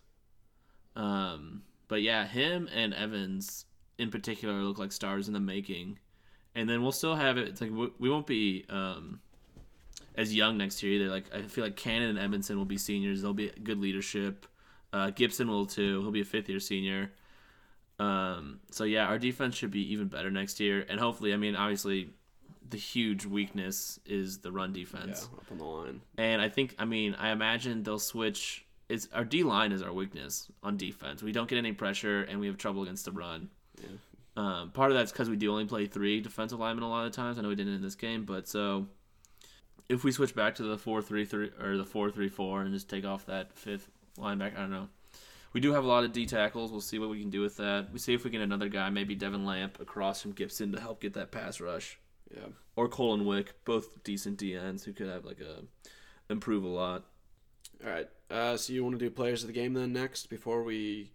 Um, 0.96 1.62
but 1.88 2.02
yeah, 2.02 2.26
him 2.26 2.68
and 2.74 2.92
Evans 2.92 3.66
in 3.98 4.10
particular 4.10 4.54
look 4.62 4.78
like 4.78 4.92
stars 4.92 5.28
in 5.28 5.34
the 5.34 5.40
making, 5.40 5.98
and 6.54 6.68
then 6.68 6.82
we'll 6.82 6.92
still 6.92 7.14
have 7.14 7.38
it. 7.38 7.48
It's 7.48 7.60
like 7.60 7.70
we, 7.98 8.10
won't 8.10 8.26
be 8.26 8.64
um, 8.68 9.20
as 10.14 10.34
young 10.34 10.58
next 10.58 10.82
year 10.82 10.92
either. 10.92 11.10
Like 11.10 11.24
I 11.34 11.42
feel 11.42 11.64
like 11.64 11.76
Cannon 11.76 12.16
and 12.16 12.32
Edmiston 12.32 12.56
will 12.56 12.64
be 12.64 12.78
seniors. 12.78 13.22
They'll 13.22 13.32
be 13.32 13.50
good 13.62 13.78
leadership. 13.78 14.46
Uh, 14.92 15.10
Gipson 15.10 15.48
will 15.48 15.66
too. 15.66 16.00
He'll 16.02 16.10
be 16.10 16.20
a 16.20 16.24
fifth 16.24 16.48
year 16.48 16.60
senior. 16.60 17.10
Um, 17.98 18.60
so 18.70 18.84
yeah, 18.84 19.06
our 19.06 19.18
defense 19.18 19.54
should 19.54 19.70
be 19.70 19.92
even 19.92 20.08
better 20.08 20.30
next 20.30 20.58
year, 20.60 20.84
and 20.88 20.98
hopefully, 20.98 21.32
I 21.32 21.36
mean, 21.36 21.54
obviously, 21.54 22.10
the 22.68 22.76
huge 22.76 23.26
weakness 23.26 24.00
is 24.06 24.38
the 24.38 24.50
run 24.50 24.72
defense 24.72 25.28
Yeah, 25.30 25.38
up 25.38 25.44
on 25.52 25.58
the 25.58 25.64
line. 25.64 26.00
And 26.18 26.40
I 26.40 26.48
think, 26.48 26.74
I 26.78 26.84
mean, 26.84 27.14
I 27.14 27.30
imagine 27.30 27.82
they'll 27.82 27.98
switch. 27.98 28.64
It's 28.88 29.08
our 29.14 29.24
D 29.24 29.42
line 29.42 29.72
is 29.72 29.82
our 29.82 29.92
weakness 29.92 30.50
on 30.62 30.76
defense. 30.76 31.22
We 31.22 31.32
don't 31.32 31.48
get 31.48 31.58
any 31.58 31.72
pressure, 31.72 32.22
and 32.22 32.40
we 32.40 32.46
have 32.48 32.58
trouble 32.58 32.82
against 32.82 33.04
the 33.04 33.12
run. 33.12 33.50
Um, 34.36 34.70
part 34.70 34.90
of 34.90 34.96
that's 34.96 35.12
because 35.12 35.28
we 35.28 35.36
do 35.36 35.50
only 35.52 35.66
play 35.66 35.86
three 35.86 36.20
defensive 36.20 36.58
linemen 36.58 36.84
a 36.84 36.88
lot 36.88 37.06
of 37.06 37.12
times. 37.12 37.38
I 37.38 37.42
know 37.42 37.48
we 37.48 37.54
didn't 37.54 37.74
in 37.74 37.82
this 37.82 37.94
game, 37.94 38.24
but 38.24 38.48
so 38.48 38.86
if 39.88 40.04
we 40.04 40.12
switch 40.12 40.34
back 40.34 40.54
to 40.54 40.62
the 40.62 40.78
four 40.78 41.02
three 41.02 41.24
three 41.26 41.50
or 41.60 41.76
the 41.76 41.84
four 41.84 42.10
three 42.10 42.28
four 42.30 42.62
and 42.62 42.72
just 42.72 42.88
take 42.88 43.04
off 43.04 43.26
that 43.26 43.52
fifth 43.56 43.90
linebacker, 44.18 44.56
I 44.56 44.60
don't 44.60 44.70
know. 44.70 44.88
We 45.52 45.60
do 45.60 45.74
have 45.74 45.84
a 45.84 45.86
lot 45.86 46.04
of 46.04 46.12
D 46.14 46.24
tackles. 46.24 46.70
We'll 46.72 46.80
see 46.80 46.98
what 46.98 47.10
we 47.10 47.20
can 47.20 47.28
do 47.28 47.42
with 47.42 47.58
that. 47.58 47.88
We 47.92 47.98
see 47.98 48.14
if 48.14 48.24
we 48.24 48.30
can 48.30 48.40
get 48.40 48.44
another 48.44 48.70
guy, 48.70 48.88
maybe 48.88 49.14
Devin 49.14 49.44
Lamp 49.44 49.80
across 49.80 50.22
from 50.22 50.32
Gipson 50.32 50.72
to 50.74 50.80
help 50.80 51.00
get 51.02 51.12
that 51.12 51.30
pass 51.30 51.60
rush 51.60 51.98
Yeah. 52.34 52.46
or 52.74 52.88
Colin 52.88 53.26
Wick, 53.26 53.52
both 53.66 54.02
decent 54.02 54.38
DNs 54.38 54.84
who 54.84 54.94
could 54.94 55.08
have 55.08 55.26
like 55.26 55.40
a 55.40 55.62
improve 56.32 56.64
a 56.64 56.68
lot. 56.68 57.04
All 57.84 57.90
right. 57.90 58.08
Uh, 58.30 58.56
so 58.56 58.72
you 58.72 58.82
want 58.82 58.98
to 58.98 59.04
do 59.04 59.10
players 59.10 59.42
of 59.42 59.48
the 59.48 59.52
game 59.52 59.74
then 59.74 59.92
next 59.92 60.30
before 60.30 60.62
we? 60.62 61.10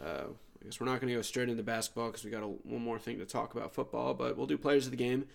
Uh, 0.00 0.26
I 0.60 0.64
guess 0.64 0.80
we're 0.80 0.86
not 0.86 1.00
going 1.00 1.08
to 1.08 1.16
go 1.16 1.22
straight 1.22 1.48
into 1.48 1.62
basketball 1.62 2.08
because 2.08 2.24
we 2.24 2.30
got 2.30 2.42
a, 2.42 2.46
one 2.46 2.82
more 2.82 2.98
thing 2.98 3.18
to 3.18 3.26
talk 3.26 3.54
about 3.54 3.74
football, 3.74 4.14
but 4.14 4.36
we'll 4.36 4.46
do 4.46 4.58
players 4.58 4.86
of 4.86 4.90
the 4.90 4.96
game. 4.96 5.26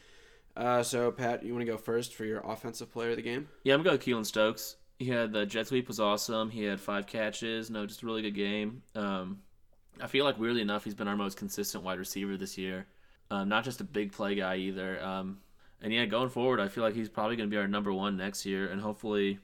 Uh, 0.56 0.84
so 0.84 1.12
Pat, 1.12 1.44
you 1.44 1.54
want 1.54 1.66
to 1.66 1.72
go 1.72 1.78
first 1.78 2.14
for 2.16 2.26
your 2.26 2.42
offensive 2.42 2.92
player 2.92 3.12
of 3.12 3.16
the 3.16 3.22
game? 3.22 3.48
Yeah, 3.64 3.74
I'm 3.74 3.84
going 3.84 3.98
to 3.98 4.06
go 4.06 4.18
Keylon 4.18 4.26
Stokes. 4.26 4.76
He 5.00 5.08
had 5.08 5.32
the 5.32 5.46
jet 5.46 5.68
sweep 5.68 5.88
was 5.88 6.00
awesome. 6.00 6.50
He 6.50 6.64
had 6.64 6.80
five 6.80 7.08
catches. 7.08 7.70
No, 7.70 7.86
just 7.86 8.04
a 8.04 8.06
really 8.06 8.22
good 8.22 8.36
game. 8.36 8.84
Um, 8.96 9.40
I 10.02 10.08
feel 10.08 10.26
like 10.26 10.38
weirdly 10.38 10.62
enough, 10.62 10.84
he's 10.84 10.94
been 10.94 11.08
our 11.08 11.16
most 11.18 11.38
consistent 11.38 11.84
wide 11.84 12.00
receiver 12.00 12.38
this 12.38 12.58
year. 12.58 12.86
Um, 13.32 13.50
not 13.50 13.64
just 13.64 13.82
a 13.82 13.84
big 13.84 14.12
play 14.12 14.36
guy 14.36 14.58
either. 14.58 15.04
Um, 15.04 15.40
and 15.82 15.92
yeah, 15.92 16.06
going 16.06 16.30
forward, 16.30 16.60
I 16.60 16.68
feel 16.68 16.84
like 16.84 16.96
he's 16.96 17.10
probably 17.10 17.36
going 17.36 17.50
to 17.50 17.54
be 17.54 17.60
our 17.60 17.68
number 17.68 17.92
one 17.92 18.16
next 18.16 18.46
year, 18.46 18.68
and 18.68 18.80
hopefully, 18.80 19.40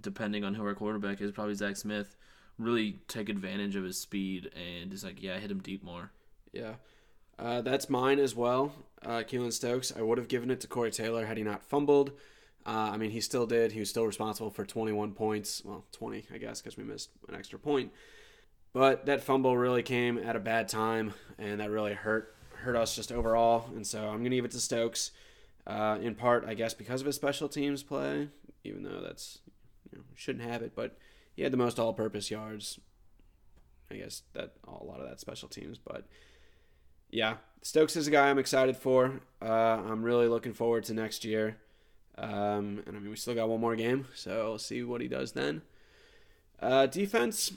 depending 0.00 0.44
on 0.44 0.54
who 0.54 0.64
our 0.66 0.74
quarterback 0.74 1.20
is, 1.20 1.32
probably 1.32 1.54
Zach 1.54 1.76
Smith, 1.76 2.16
really 2.58 2.98
take 3.08 3.28
advantage 3.28 3.76
of 3.76 3.84
his 3.84 3.98
speed 3.98 4.50
and 4.54 4.90
just 4.90 5.04
like 5.04 5.22
yeah, 5.22 5.38
hit 5.38 5.50
him 5.50 5.60
deep 5.60 5.82
more. 5.82 6.10
Yeah. 6.52 6.74
Uh, 7.38 7.60
that's 7.60 7.88
mine 7.88 8.18
as 8.18 8.34
well. 8.34 8.72
Uh, 9.02 9.22
Keylon 9.22 9.52
Stokes. 9.52 9.92
I 9.96 10.02
would 10.02 10.18
have 10.18 10.28
given 10.28 10.50
it 10.50 10.60
to 10.60 10.66
Corey 10.66 10.90
Taylor 10.90 11.26
had 11.26 11.36
he 11.36 11.44
not 11.44 11.62
fumbled. 11.62 12.12
Uh, 12.66 12.90
I 12.92 12.96
mean, 12.96 13.10
he 13.10 13.20
still 13.20 13.46
did. 13.46 13.72
He 13.72 13.80
was 13.80 13.88
still 13.88 14.06
responsible 14.06 14.50
for 14.50 14.64
21 14.64 15.12
points. 15.12 15.62
Well, 15.64 15.84
20, 15.92 16.26
I 16.34 16.38
guess, 16.38 16.60
because 16.60 16.76
we 16.76 16.84
missed 16.84 17.10
an 17.28 17.34
extra 17.34 17.58
point. 17.58 17.92
But 18.72 19.06
that 19.06 19.22
fumble 19.22 19.56
really 19.56 19.82
came 19.82 20.18
at 20.18 20.36
a 20.36 20.40
bad 20.40 20.68
time, 20.68 21.14
and 21.38 21.60
that 21.60 21.70
really 21.70 21.94
hurt 21.94 22.34
hurt 22.62 22.76
us 22.76 22.94
just 22.94 23.12
overall. 23.12 23.70
And 23.74 23.86
so 23.86 24.08
I'm 24.08 24.22
gonna 24.22 24.36
give 24.36 24.44
it 24.44 24.50
to 24.50 24.60
Stokes, 24.60 25.12
uh, 25.66 25.98
in 26.02 26.14
part, 26.14 26.44
I 26.46 26.54
guess, 26.54 26.74
because 26.74 27.00
of 27.00 27.06
his 27.06 27.16
special 27.16 27.48
teams 27.48 27.82
play. 27.82 28.28
Even 28.64 28.82
though 28.82 29.00
that's 29.00 29.38
you 29.90 29.98
know 29.98 30.04
shouldn't 30.14 30.44
have 30.44 30.60
it, 30.60 30.72
but 30.74 30.98
he 31.38 31.44
had 31.44 31.52
the 31.52 31.56
most 31.56 31.78
all-purpose 31.78 32.32
yards. 32.32 32.80
I 33.92 33.94
guess 33.94 34.22
that 34.32 34.54
a 34.66 34.84
lot 34.84 34.98
of 34.98 35.08
that 35.08 35.20
special 35.20 35.48
teams, 35.48 35.78
but 35.78 36.04
yeah, 37.10 37.36
Stokes 37.62 37.94
is 37.94 38.08
a 38.08 38.10
guy 38.10 38.28
I'm 38.28 38.40
excited 38.40 38.76
for. 38.76 39.20
Uh, 39.40 39.44
I'm 39.86 40.02
really 40.02 40.26
looking 40.26 40.52
forward 40.52 40.82
to 40.84 40.94
next 40.94 41.24
year. 41.24 41.56
Um, 42.18 42.82
and 42.86 42.96
I 42.96 42.98
mean, 42.98 43.10
we 43.10 43.14
still 43.14 43.36
got 43.36 43.48
one 43.48 43.60
more 43.60 43.76
game, 43.76 44.06
so 44.16 44.48
we'll 44.48 44.58
see 44.58 44.82
what 44.82 45.00
he 45.00 45.06
does 45.06 45.30
then. 45.30 45.62
Uh, 46.60 46.86
defense 46.86 47.52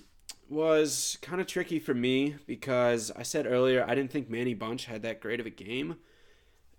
was 0.48 1.18
kind 1.24 1.42
of 1.42 1.48
tricky 1.48 1.80
for 1.80 1.96
me 1.96 2.36
because 2.46 3.10
I 3.16 3.24
said 3.24 3.48
earlier 3.48 3.84
I 3.84 3.96
didn't 3.96 4.12
think 4.12 4.30
Manny 4.30 4.54
Bunch 4.54 4.86
had 4.86 5.02
that 5.02 5.22
great 5.22 5.40
of 5.40 5.48
a 5.48 5.50
game. 5.50 5.96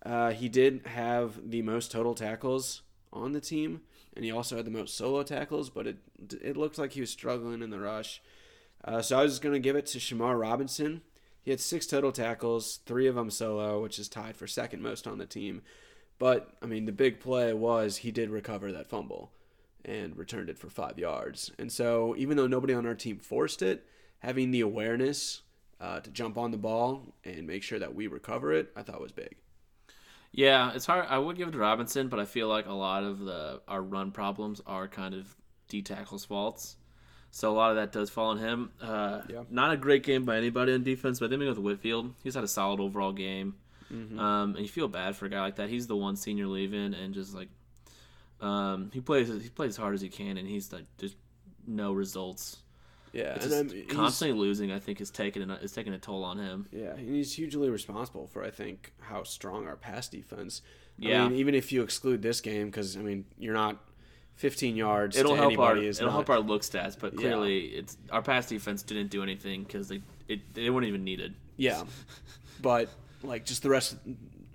Uh, 0.06 0.30
he 0.30 0.48
did 0.48 0.86
have 0.86 1.50
the 1.50 1.62
most 1.62 1.90
total 1.90 2.14
tackles 2.14 2.82
on 3.12 3.32
the 3.32 3.40
team, 3.40 3.80
and 4.14 4.24
he 4.24 4.30
also 4.30 4.56
had 4.56 4.64
the 4.64 4.70
most 4.70 4.96
solo 4.96 5.22
tackles, 5.22 5.70
but 5.70 5.86
it 5.86 5.98
it 6.40 6.56
looked 6.56 6.78
like 6.78 6.92
he 6.92 7.00
was 7.00 7.10
struggling 7.10 7.62
in 7.62 7.70
the 7.70 7.80
rush. 7.80 8.22
Uh, 8.84 9.00
so 9.00 9.18
I 9.18 9.22
was 9.22 9.32
just 9.32 9.42
going 9.42 9.54
to 9.54 9.60
give 9.60 9.76
it 9.76 9.86
to 9.86 9.98
Shamar 9.98 10.38
Robinson. 10.38 11.02
He 11.42 11.50
had 11.50 11.60
six 11.60 11.86
total 11.86 12.12
tackles, 12.12 12.80
three 12.86 13.06
of 13.06 13.14
them 13.14 13.30
solo, 13.30 13.82
which 13.82 13.98
is 13.98 14.08
tied 14.08 14.36
for 14.36 14.46
second 14.46 14.82
most 14.82 15.06
on 15.06 15.18
the 15.18 15.26
team. 15.26 15.62
But, 16.18 16.50
I 16.62 16.66
mean, 16.66 16.84
the 16.84 16.92
big 16.92 17.20
play 17.20 17.52
was 17.52 17.98
he 17.98 18.12
did 18.12 18.30
recover 18.30 18.70
that 18.72 18.88
fumble 18.88 19.32
and 19.84 20.16
returned 20.16 20.48
it 20.48 20.58
for 20.58 20.70
five 20.70 20.98
yards. 20.98 21.50
And 21.58 21.70
so, 21.72 22.14
even 22.16 22.36
though 22.36 22.46
nobody 22.46 22.74
on 22.74 22.86
our 22.86 22.94
team 22.94 23.18
forced 23.18 23.62
it, 23.62 23.84
having 24.20 24.52
the 24.52 24.60
awareness 24.60 25.42
uh, 25.80 25.98
to 26.00 26.10
jump 26.10 26.38
on 26.38 26.52
the 26.52 26.56
ball 26.56 27.14
and 27.24 27.46
make 27.46 27.64
sure 27.64 27.80
that 27.80 27.94
we 27.94 28.06
recover 28.06 28.52
it, 28.52 28.70
I 28.76 28.82
thought 28.82 29.00
was 29.00 29.10
big. 29.10 29.36
Yeah, 30.32 30.72
it's 30.74 30.86
hard. 30.86 31.06
I 31.08 31.18
would 31.18 31.36
give 31.36 31.48
it 31.48 31.52
to 31.52 31.58
Robinson, 31.58 32.08
but 32.08 32.18
I 32.18 32.24
feel 32.24 32.48
like 32.48 32.66
a 32.66 32.72
lot 32.72 33.04
of 33.04 33.20
the 33.20 33.60
our 33.68 33.82
run 33.82 34.10
problems 34.12 34.60
are 34.66 34.88
kind 34.88 35.14
of 35.14 35.34
D 35.68 35.82
tackles' 35.82 36.24
faults. 36.24 36.76
So 37.30 37.50
a 37.50 37.54
lot 37.54 37.70
of 37.70 37.76
that 37.76 37.92
does 37.92 38.10
fall 38.10 38.30
on 38.30 38.38
him. 38.38 38.70
Uh, 38.80 39.22
Yeah. 39.28 39.44
Not 39.50 39.72
a 39.72 39.76
great 39.76 40.02
game 40.02 40.24
by 40.24 40.36
anybody 40.36 40.74
on 40.74 40.82
defense, 40.82 41.18
but 41.18 41.26
I 41.26 41.28
think 41.30 41.40
we 41.40 41.46
go 41.46 41.50
with 41.52 41.58
Whitfield. 41.58 42.14
He's 42.22 42.34
had 42.34 42.44
a 42.44 42.48
solid 42.48 42.78
overall 42.80 43.12
game. 43.12 43.54
Mm-hmm. 43.92 44.18
Um, 44.18 44.50
and 44.56 44.60
you 44.60 44.68
feel 44.68 44.88
bad 44.88 45.16
for 45.16 45.26
a 45.26 45.28
guy 45.30 45.40
like 45.40 45.56
that. 45.56 45.68
He's 45.68 45.86
the 45.86 45.96
one 45.96 46.16
senior 46.16 46.46
leaving, 46.46 46.94
and 46.94 47.12
just 47.14 47.34
like 47.34 47.48
um, 48.40 48.90
he 48.92 49.00
plays, 49.00 49.28
he 49.28 49.48
plays 49.48 49.70
as 49.70 49.76
hard 49.76 49.94
as 49.94 50.00
he 50.00 50.08
can, 50.08 50.36
and 50.36 50.48
he's 50.48 50.72
like 50.72 50.84
just 50.98 51.16
no 51.66 51.92
results. 51.92 52.58
Yeah, 53.12 53.34
It's 53.34 53.46
and 53.46 53.70
just 53.70 53.88
constantly 53.90 54.38
losing. 54.38 54.72
I 54.72 54.78
think 54.78 55.00
is 55.00 55.10
taking 55.10 55.48
a, 55.50 55.54
is 55.56 55.72
taking 55.72 55.92
a 55.92 55.98
toll 55.98 56.24
on 56.24 56.38
him. 56.38 56.66
Yeah, 56.72 56.90
and 56.94 57.14
he's 57.14 57.34
hugely 57.34 57.68
responsible 57.68 58.26
for 58.26 58.42
I 58.42 58.50
think 58.50 58.92
how 59.00 59.22
strong 59.24 59.66
our 59.66 59.76
pass 59.76 60.08
defense. 60.08 60.62
Yeah. 60.98 61.24
I 61.24 61.28
mean, 61.28 61.38
even 61.38 61.54
if 61.54 61.72
you 61.72 61.82
exclude 61.82 62.22
this 62.22 62.40
game, 62.40 62.66
because 62.66 62.96
I 62.96 63.00
mean, 63.00 63.24
you're 63.38 63.54
not 63.54 63.76
15 64.36 64.76
yards. 64.76 65.16
It'll 65.16 65.32
to 65.32 65.36
help 65.40 65.58
our 65.58 65.76
is 65.76 65.98
it'll 65.98 66.10
not- 66.10 66.26
help 66.26 66.30
our 66.30 66.40
look 66.40 66.62
stats, 66.62 66.96
but 66.98 67.12
Yeah. 67.12 67.20
clearly 67.20 67.66
it's 67.66 67.96
our 68.10 68.22
pass 68.22 68.48
defense 68.48 68.82
didn't 68.82 69.08
do 69.10 69.22
anything 69.22 69.64
because 69.64 69.88
they 69.88 70.00
it 70.28 70.54
they 70.54 70.70
weren't 70.70 70.86
even 70.86 71.04
needed. 71.04 71.34
Yeah, 71.56 71.84
but 72.62 72.88
like 73.22 73.44
just 73.44 73.62
the 73.62 73.68
rest, 73.70 73.96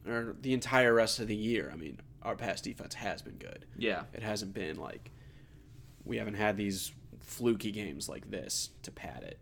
or 0.08 0.36
the 0.42 0.54
entire 0.54 0.94
rest 0.96 1.20
of 1.20 1.28
the 1.28 1.36
year. 1.36 1.70
I 1.72 1.76
mean, 1.78 2.00
our 2.24 2.36
pass 2.36 2.60
defense 2.62 2.96
has 2.96 3.22
been 3.22 3.36
good. 3.38 3.66
Yeah, 3.78 4.04
It 4.14 4.24
hasn't 4.24 4.54
been 4.56 4.78
like 4.78 5.12
we 6.06 6.18
haven't 6.18 6.36
had 6.36 6.58
these 6.58 6.92
fluky 7.28 7.72
games 7.72 8.10
like 8.10 8.32
this 8.32 8.72
to 8.84 8.92
pad 8.92 9.24
it. 9.24 9.38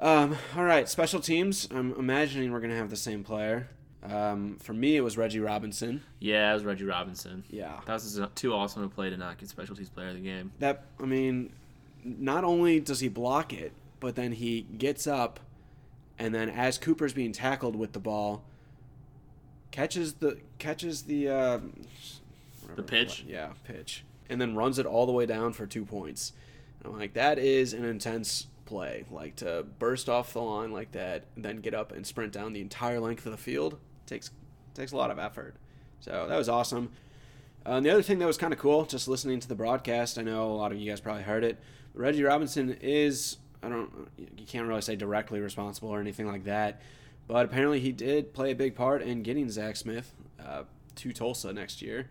Um, 0.00 0.36
all 0.56 0.64
right, 0.64 0.88
special 0.88 1.20
teams. 1.20 1.66
I'm 1.74 1.92
imagining 1.94 2.52
we're 2.52 2.60
gonna 2.60 2.76
have 2.76 2.90
the 2.90 2.96
same 2.96 3.24
player. 3.24 3.68
Um, 4.02 4.58
for 4.60 4.72
me, 4.72 4.94
it 4.96 5.00
was 5.00 5.16
Reggie 5.18 5.40
Robinson. 5.40 6.02
yeah, 6.20 6.50
it 6.52 6.54
was 6.54 6.64
Reggie 6.64 6.84
Robinson. 6.84 7.42
Yeah, 7.50 7.80
That 7.86 7.94
was 7.94 8.20
too 8.36 8.52
awesome 8.52 8.88
to 8.88 8.94
play 8.94 9.10
to 9.10 9.16
not 9.16 9.36
get 9.38 9.48
specialties 9.48 9.88
player 9.88 10.10
of 10.10 10.14
the 10.14 10.20
game. 10.20 10.52
that 10.60 10.84
I 11.00 11.06
mean, 11.06 11.50
not 12.04 12.44
only 12.44 12.78
does 12.78 13.00
he 13.00 13.08
block 13.08 13.52
it, 13.52 13.72
but 13.98 14.14
then 14.14 14.32
he 14.32 14.60
gets 14.78 15.06
up, 15.08 15.40
and 16.18 16.32
then 16.34 16.48
as 16.50 16.78
Cooper's 16.78 17.14
being 17.14 17.32
tackled 17.32 17.74
with 17.74 17.94
the 17.94 17.98
ball, 17.98 18.44
catches 19.70 20.14
the 20.14 20.38
catches 20.58 21.02
the 21.02 21.28
uh, 21.28 21.58
The 22.76 22.82
pitch? 22.82 23.24
yeah, 23.26 23.48
pitch, 23.64 24.04
and 24.28 24.40
then 24.40 24.54
runs 24.54 24.78
it 24.78 24.86
all 24.86 25.06
the 25.06 25.12
way 25.12 25.26
down 25.26 25.52
for 25.52 25.66
two 25.66 25.84
points. 25.84 26.32
I'm 26.84 26.98
like, 26.98 27.14
that 27.14 27.38
is 27.38 27.72
an 27.72 27.84
intense 27.84 28.46
play. 28.64 29.04
Like 29.10 29.36
to 29.36 29.64
burst 29.78 30.08
off 30.08 30.32
the 30.32 30.42
line 30.42 30.72
like 30.72 30.92
that, 30.92 31.24
then 31.36 31.58
get 31.58 31.74
up 31.74 31.92
and 31.92 32.06
sprint 32.06 32.32
down 32.32 32.52
the 32.52 32.60
entire 32.60 33.00
length 33.00 33.26
of 33.26 33.32
the 33.32 33.38
field 33.38 33.78
takes 34.06 34.30
takes 34.74 34.92
a 34.92 34.96
lot 34.96 35.10
of 35.10 35.18
effort. 35.18 35.54
So 36.00 36.26
that 36.28 36.36
was 36.36 36.48
awesome. 36.48 36.90
Uh, 37.64 37.72
and 37.72 37.86
the 37.86 37.90
other 37.90 38.02
thing 38.02 38.18
that 38.18 38.26
was 38.26 38.36
kind 38.36 38.52
of 38.52 38.58
cool, 38.58 38.84
just 38.84 39.08
listening 39.08 39.40
to 39.40 39.48
the 39.48 39.54
broadcast, 39.54 40.18
I 40.18 40.22
know 40.22 40.52
a 40.52 40.54
lot 40.54 40.70
of 40.70 40.78
you 40.78 40.88
guys 40.88 41.00
probably 41.00 41.22
heard 41.22 41.42
it. 41.42 41.58
Reggie 41.94 42.22
Robinson 42.22 42.76
is, 42.80 43.38
I 43.62 43.68
don't, 43.68 43.90
you 44.18 44.46
can't 44.46 44.68
really 44.68 44.82
say 44.82 44.94
directly 44.94 45.40
responsible 45.40 45.88
or 45.88 45.98
anything 45.98 46.28
like 46.28 46.44
that, 46.44 46.80
but 47.26 47.46
apparently 47.46 47.80
he 47.80 47.90
did 47.90 48.32
play 48.34 48.52
a 48.52 48.54
big 48.54 48.76
part 48.76 49.02
in 49.02 49.22
getting 49.22 49.50
Zach 49.50 49.74
Smith 49.76 50.12
uh, 50.44 50.62
to 50.96 51.12
Tulsa 51.12 51.52
next 51.52 51.82
year. 51.82 52.08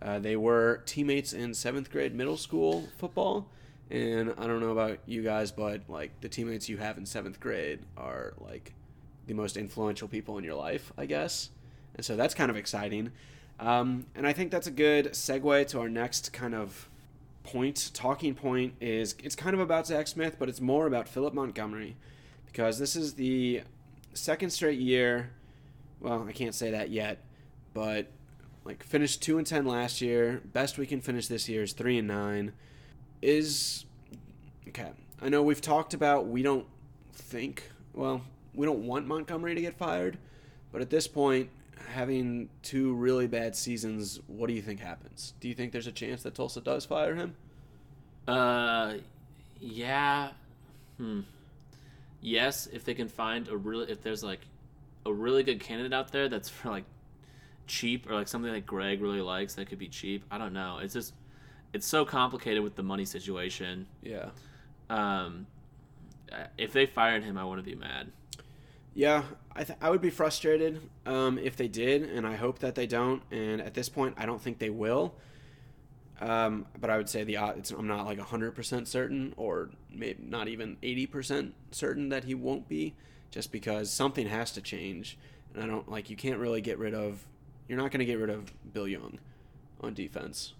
Uh, 0.00 0.18
they 0.18 0.36
were 0.36 0.82
teammates 0.86 1.32
in 1.32 1.52
seventh 1.52 1.90
grade 1.90 2.14
middle 2.14 2.36
school 2.36 2.88
football, 2.96 3.50
and 3.90 4.34
I 4.38 4.46
don't 4.46 4.60
know 4.60 4.70
about 4.70 4.98
you 5.06 5.22
guys, 5.22 5.52
but 5.52 5.82
like 5.88 6.20
the 6.20 6.28
teammates 6.28 6.68
you 6.68 6.78
have 6.78 6.98
in 6.98 7.06
seventh 7.06 7.40
grade 7.40 7.80
are 7.96 8.34
like 8.40 8.72
the 9.26 9.34
most 9.34 9.56
influential 9.56 10.08
people 10.08 10.38
in 10.38 10.44
your 10.44 10.54
life, 10.54 10.92
I 10.96 11.06
guess. 11.06 11.50
And 11.94 12.04
so 12.04 12.16
that's 12.16 12.34
kind 12.34 12.50
of 12.50 12.56
exciting. 12.56 13.12
Um, 13.60 14.06
and 14.14 14.26
I 14.26 14.32
think 14.32 14.50
that's 14.50 14.66
a 14.66 14.72
good 14.72 15.12
segue 15.12 15.68
to 15.68 15.80
our 15.80 15.88
next 15.88 16.32
kind 16.32 16.54
of 16.54 16.88
point, 17.44 17.90
talking 17.94 18.34
point 18.34 18.74
is 18.80 19.14
it's 19.22 19.36
kind 19.36 19.54
of 19.54 19.60
about 19.60 19.86
Zach 19.86 20.08
Smith, 20.08 20.36
but 20.38 20.48
it's 20.48 20.60
more 20.60 20.86
about 20.86 21.08
Philip 21.08 21.34
Montgomery 21.34 21.96
because 22.46 22.78
this 22.78 22.96
is 22.96 23.14
the 23.14 23.62
second 24.12 24.50
straight 24.50 24.80
year. 24.80 25.30
Well, 26.00 26.26
I 26.28 26.32
can't 26.32 26.54
say 26.54 26.70
that 26.70 26.90
yet, 26.90 27.18
but 27.72 28.08
like 28.64 28.82
finished 28.82 29.22
two 29.22 29.38
and 29.38 29.46
ten 29.46 29.66
last 29.66 30.00
year. 30.00 30.42
Best 30.52 30.78
we 30.78 30.86
can 30.86 31.00
finish 31.00 31.28
this 31.28 31.48
year 31.48 31.62
is 31.62 31.72
three 31.72 31.98
and 31.98 32.08
nine. 32.08 32.52
Is 33.24 33.86
okay. 34.68 34.90
I 35.22 35.30
know 35.30 35.42
we've 35.42 35.62
talked 35.62 35.94
about 35.94 36.26
we 36.26 36.42
don't 36.42 36.66
think 37.14 37.70
well 37.94 38.20
we 38.54 38.66
don't 38.66 38.86
want 38.86 39.06
Montgomery 39.06 39.54
to 39.54 39.62
get 39.62 39.72
fired, 39.78 40.18
but 40.70 40.82
at 40.82 40.90
this 40.90 41.08
point, 41.08 41.48
having 41.88 42.50
two 42.62 42.92
really 42.92 43.26
bad 43.26 43.56
seasons, 43.56 44.20
what 44.26 44.48
do 44.48 44.52
you 44.52 44.60
think 44.60 44.78
happens? 44.78 45.32
Do 45.40 45.48
you 45.48 45.54
think 45.54 45.72
there's 45.72 45.86
a 45.86 45.92
chance 45.92 46.22
that 46.24 46.34
Tulsa 46.34 46.60
does 46.60 46.84
fire 46.84 47.14
him? 47.14 47.34
Uh, 48.28 48.94
yeah. 49.58 50.32
Hmm. 50.98 51.20
Yes, 52.20 52.68
if 52.74 52.84
they 52.84 52.92
can 52.92 53.08
find 53.08 53.48
a 53.48 53.56
really, 53.56 53.90
if 53.90 54.02
there's 54.02 54.22
like 54.22 54.40
a 55.06 55.12
really 55.12 55.42
good 55.42 55.60
candidate 55.60 55.94
out 55.94 56.12
there 56.12 56.28
that's 56.28 56.50
for 56.50 56.68
like 56.68 56.84
cheap 57.66 58.10
or 58.10 58.14
like 58.14 58.28
something 58.28 58.52
that 58.52 58.66
Greg 58.66 59.00
really 59.00 59.22
likes 59.22 59.54
that 59.54 59.70
could 59.70 59.78
be 59.78 59.88
cheap. 59.88 60.24
I 60.30 60.36
don't 60.36 60.52
know. 60.52 60.78
It's 60.82 60.92
just 60.92 61.14
it's 61.74 61.86
so 61.86 62.04
complicated 62.04 62.62
with 62.62 62.76
the 62.76 62.82
money 62.82 63.04
situation. 63.04 63.86
Yeah. 64.00 64.30
Um, 64.88 65.46
if 66.56 66.72
they 66.72 66.86
fired 66.86 67.24
him, 67.24 67.36
I 67.36 67.44
wouldn't 67.44 67.66
be 67.66 67.74
mad. 67.74 68.12
Yeah, 68.94 69.24
I, 69.54 69.64
th- 69.64 69.78
I 69.82 69.90
would 69.90 70.00
be 70.00 70.10
frustrated 70.10 70.80
um, 71.04 71.36
if 71.36 71.56
they 71.56 71.66
did, 71.66 72.02
and 72.02 72.24
I 72.24 72.36
hope 72.36 72.60
that 72.60 72.76
they 72.76 72.86
don't. 72.86 73.22
And 73.32 73.60
at 73.60 73.74
this 73.74 73.88
point, 73.88 74.14
I 74.16 74.24
don't 74.24 74.40
think 74.40 74.60
they 74.60 74.70
will. 74.70 75.14
Um, 76.20 76.66
but 76.80 76.90
I 76.90 76.96
would 76.96 77.08
say 77.08 77.24
the 77.24 77.38
odds, 77.38 77.72
I'm 77.72 77.88
not 77.88 78.06
like 78.06 78.20
100% 78.20 78.86
certain, 78.86 79.34
or 79.36 79.70
maybe 79.92 80.22
not 80.24 80.46
even 80.46 80.76
80% 80.80 81.50
certain 81.72 82.10
that 82.10 82.22
he 82.22 82.36
won't 82.36 82.68
be, 82.68 82.94
just 83.32 83.50
because 83.50 83.90
something 83.90 84.28
has 84.28 84.52
to 84.52 84.60
change. 84.60 85.18
And 85.52 85.64
I 85.64 85.66
don't 85.66 85.90
like, 85.90 86.08
you 86.08 86.14
can't 86.14 86.38
really 86.38 86.60
get 86.60 86.78
rid 86.78 86.94
of, 86.94 87.26
you're 87.68 87.78
not 87.78 87.90
going 87.90 87.98
to 87.98 88.06
get 88.06 88.20
rid 88.20 88.30
of 88.30 88.52
Bill 88.72 88.86
Young 88.86 89.18
on 89.80 89.92
defense. 89.92 90.52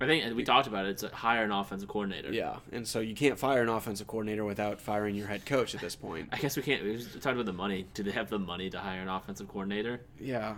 I 0.00 0.06
think 0.06 0.36
we 0.36 0.42
talked 0.42 0.66
about 0.66 0.86
it. 0.86 0.90
It's 0.90 1.02
a 1.04 1.08
hire 1.08 1.44
an 1.44 1.52
offensive 1.52 1.88
coordinator. 1.88 2.32
Yeah, 2.32 2.56
and 2.72 2.86
so 2.86 3.00
you 3.00 3.14
can't 3.14 3.38
fire 3.38 3.62
an 3.62 3.68
offensive 3.68 4.06
coordinator 4.06 4.44
without 4.44 4.80
firing 4.80 5.14
your 5.14 5.28
head 5.28 5.46
coach 5.46 5.74
at 5.74 5.80
this 5.80 5.94
point. 5.94 6.28
I 6.32 6.38
guess 6.38 6.56
we 6.56 6.62
can't. 6.62 6.82
We 6.82 6.98
talked 6.98 7.26
about 7.26 7.46
the 7.46 7.52
money. 7.52 7.86
Do 7.94 8.02
they 8.02 8.10
have 8.10 8.28
the 8.28 8.38
money 8.38 8.70
to 8.70 8.78
hire 8.78 9.00
an 9.00 9.08
offensive 9.08 9.48
coordinator? 9.48 10.00
Yeah, 10.18 10.56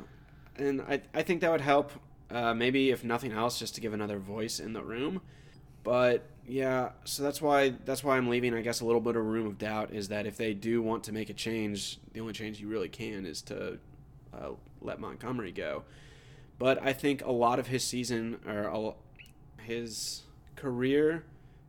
and 0.57 0.81
I 0.83 1.03
I 1.13 1.23
think 1.23 1.43
that 1.43 1.51
would 1.51 1.61
help. 1.61 1.93
Uh, 2.31 2.55
maybe 2.55 2.91
if 2.91 3.05
nothing 3.05 3.33
else, 3.33 3.59
just 3.59 3.75
to 3.77 3.81
give 3.81 3.93
another 3.93 4.19
voice 4.19 4.59
in 4.59 4.73
the 4.73 4.83
room. 4.83 5.21
But 5.85 6.25
yeah, 6.49 6.91
so 7.05 7.23
that's 7.23 7.41
why 7.41 7.75
that's 7.85 8.03
why 8.03 8.17
I'm 8.17 8.29
leaving. 8.29 8.55
I 8.55 8.63
guess 8.63 8.81
a 8.81 8.85
little 8.85 9.01
bit 9.01 9.17
of 9.17 9.25
room 9.25 9.47
of 9.47 9.59
doubt 9.59 9.93
is 9.93 10.09
that 10.09 10.27
if 10.27 10.37
they 10.37 10.55
do 10.55 10.83
want 10.83 11.05
to 11.05 11.13
make 11.13 11.31
a 11.31 11.35
change, 11.35 11.99
the 12.13 12.21
only 12.21 12.33
change 12.33 12.59
you 12.59 12.69
really 12.69 12.89
can 12.89 13.27
is 13.27 13.43
to 13.43 13.79
uh, 14.35 14.51
let 14.81 14.99
Montgomery 14.99 15.53
go. 15.53 15.85
But 16.59 16.83
I 16.83 16.93
think 16.93 17.25
a 17.25 17.31
lot 17.31 17.59
of 17.59 17.67
his 17.67 17.85
season 17.85 18.39
or 18.47 18.95
his 19.67 20.23
career 20.55 21.25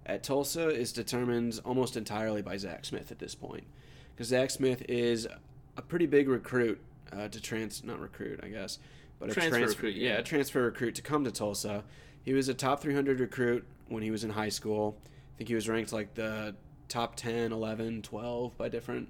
at 0.05 0.23
Tulsa 0.23 0.69
is 0.69 0.93
determined 0.93 1.59
almost 1.65 1.97
entirely 1.97 2.41
by 2.41 2.57
Zach 2.57 2.85
Smith 2.85 3.11
at 3.11 3.19
this 3.19 3.35
point, 3.35 3.65
because 4.15 4.27
Zach 4.27 4.49
Smith 4.51 4.83
is 4.87 5.27
a 5.75 5.81
pretty 5.81 6.05
big 6.05 6.29
recruit 6.29 6.79
uh, 7.11 7.27
to 7.27 7.41
trans 7.41 7.83
not 7.83 7.99
recruit 7.99 8.39
I 8.43 8.47
guess, 8.47 8.79
but 9.19 9.31
transfer 9.31 9.55
a 9.55 9.59
transfer 9.59 9.77
recruit, 9.77 9.95
yeah. 9.95 10.13
yeah. 10.13 10.17
a 10.19 10.23
transfer 10.23 10.63
recruit 10.63 10.95
to 10.95 11.01
come 11.01 11.23
to 11.25 11.31
Tulsa. 11.31 11.83
He 12.23 12.33
was 12.33 12.49
a 12.49 12.53
top 12.53 12.81
300 12.81 13.19
recruit 13.19 13.65
when 13.87 14.03
he 14.03 14.11
was 14.11 14.23
in 14.23 14.31
high 14.31 14.49
school. 14.49 14.97
I 15.05 15.37
think 15.37 15.47
he 15.47 15.55
was 15.55 15.69
ranked 15.69 15.93
like 15.93 16.13
the 16.13 16.55
top 16.89 17.15
10, 17.15 17.51
11, 17.51 18.01
12 18.01 18.57
by 18.57 18.69
different 18.69 19.09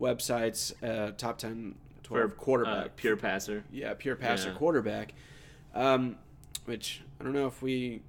websites. 0.00 0.72
Uh, 0.82 1.12
top 1.16 1.38
10, 1.38 1.74
12 2.02 2.30
For, 2.30 2.36
quarterback, 2.36 2.86
uh, 2.86 2.88
pure 2.96 3.16
passer. 3.16 3.64
yeah, 3.70 3.94
pure 3.94 4.16
passer 4.16 4.50
Yeah. 4.50 4.56
quarterback. 4.56 5.14
Um, 5.74 6.16
which 6.64 7.02
I 7.20 7.24
don't 7.24 7.32
know 7.32 7.46
if 7.46 7.62
we, 7.62 8.02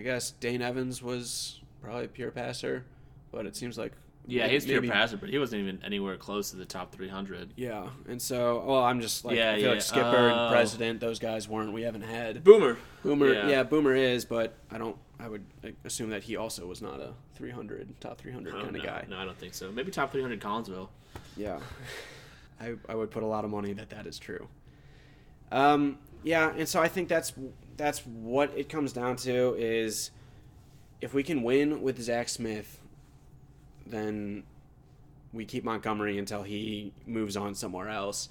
I 0.00 0.02
guess 0.02 0.30
Dane 0.30 0.62
Evans 0.62 1.02
was 1.02 1.60
probably 1.82 2.06
a 2.06 2.08
pure 2.08 2.30
passer, 2.30 2.86
but 3.30 3.44
it 3.44 3.54
seems 3.54 3.76
like 3.76 3.92
Yeah, 4.26 4.48
he's 4.48 4.64
pure 4.64 4.80
passer, 4.80 5.18
but 5.18 5.28
he 5.28 5.36
wasn't 5.38 5.60
even 5.60 5.78
anywhere 5.84 6.16
close 6.16 6.52
to 6.52 6.56
the 6.56 6.64
top 6.64 6.90
300. 6.94 7.52
Yeah, 7.54 7.86
and 8.08 8.20
so 8.20 8.64
well, 8.66 8.82
I'm 8.82 9.02
just 9.02 9.26
like 9.26 9.36
Yeah, 9.36 9.50
I 9.52 9.54
feel 9.56 9.64
yeah. 9.64 9.70
like 9.72 9.82
Skipper 9.82 10.06
Oh. 10.16 10.28
and 10.46 10.52
President, 10.54 11.00
those 11.00 11.18
guys 11.18 11.50
weren't. 11.50 11.74
We 11.74 11.82
haven't 11.82 12.00
had 12.04 12.42
Boomer. 12.42 12.78
Boomer. 13.02 13.30
Yeah. 13.34 13.48
Yeah. 13.48 13.62
Boomer 13.62 13.94
is, 13.94 14.24
but 14.24 14.54
I 14.70 14.78
don't. 14.78 14.96
I 15.18 15.28
would 15.28 15.44
assume 15.84 16.08
that 16.10 16.22
he 16.22 16.36
also 16.36 16.66
was 16.66 16.80
not 16.80 16.98
a 16.98 17.12
300 17.34 18.00
top 18.00 18.16
300 18.18 18.54
Oh, 18.54 18.62
kind 18.62 18.74
of 18.76 18.82
no, 18.82 18.88
guy. 18.88 19.04
No, 19.06 19.18
I 19.18 19.26
don't 19.26 19.36
think 19.36 19.52
so. 19.52 19.70
Maybe 19.70 19.90
top 19.90 20.12
300 20.12 20.40
Collinsville. 20.40 20.88
Yeah, 21.36 21.60
I, 22.58 22.72
I 22.88 22.94
would 22.94 23.10
put 23.10 23.22
a 23.22 23.26
lot 23.26 23.44
of 23.44 23.50
money 23.50 23.74
that 23.74 23.90
that 23.90 24.06
is 24.06 24.18
true. 24.18 24.48
Um, 25.52 25.98
yeah, 26.22 26.54
and 26.56 26.66
so 26.66 26.80
I 26.80 26.88
think 26.88 27.08
that's 27.10 27.34
that's 27.80 28.00
what 28.00 28.52
it 28.56 28.68
comes 28.68 28.92
down 28.92 29.16
to 29.16 29.54
is 29.58 30.10
if 31.00 31.14
we 31.14 31.22
can 31.22 31.42
win 31.42 31.82
with 31.82 32.00
Zach 32.00 32.28
Smith, 32.28 32.78
then 33.86 34.44
we 35.32 35.44
keep 35.44 35.64
Montgomery 35.64 36.18
until 36.18 36.42
he 36.42 36.92
moves 37.06 37.36
on 37.36 37.54
somewhere 37.54 37.88
else. 37.88 38.28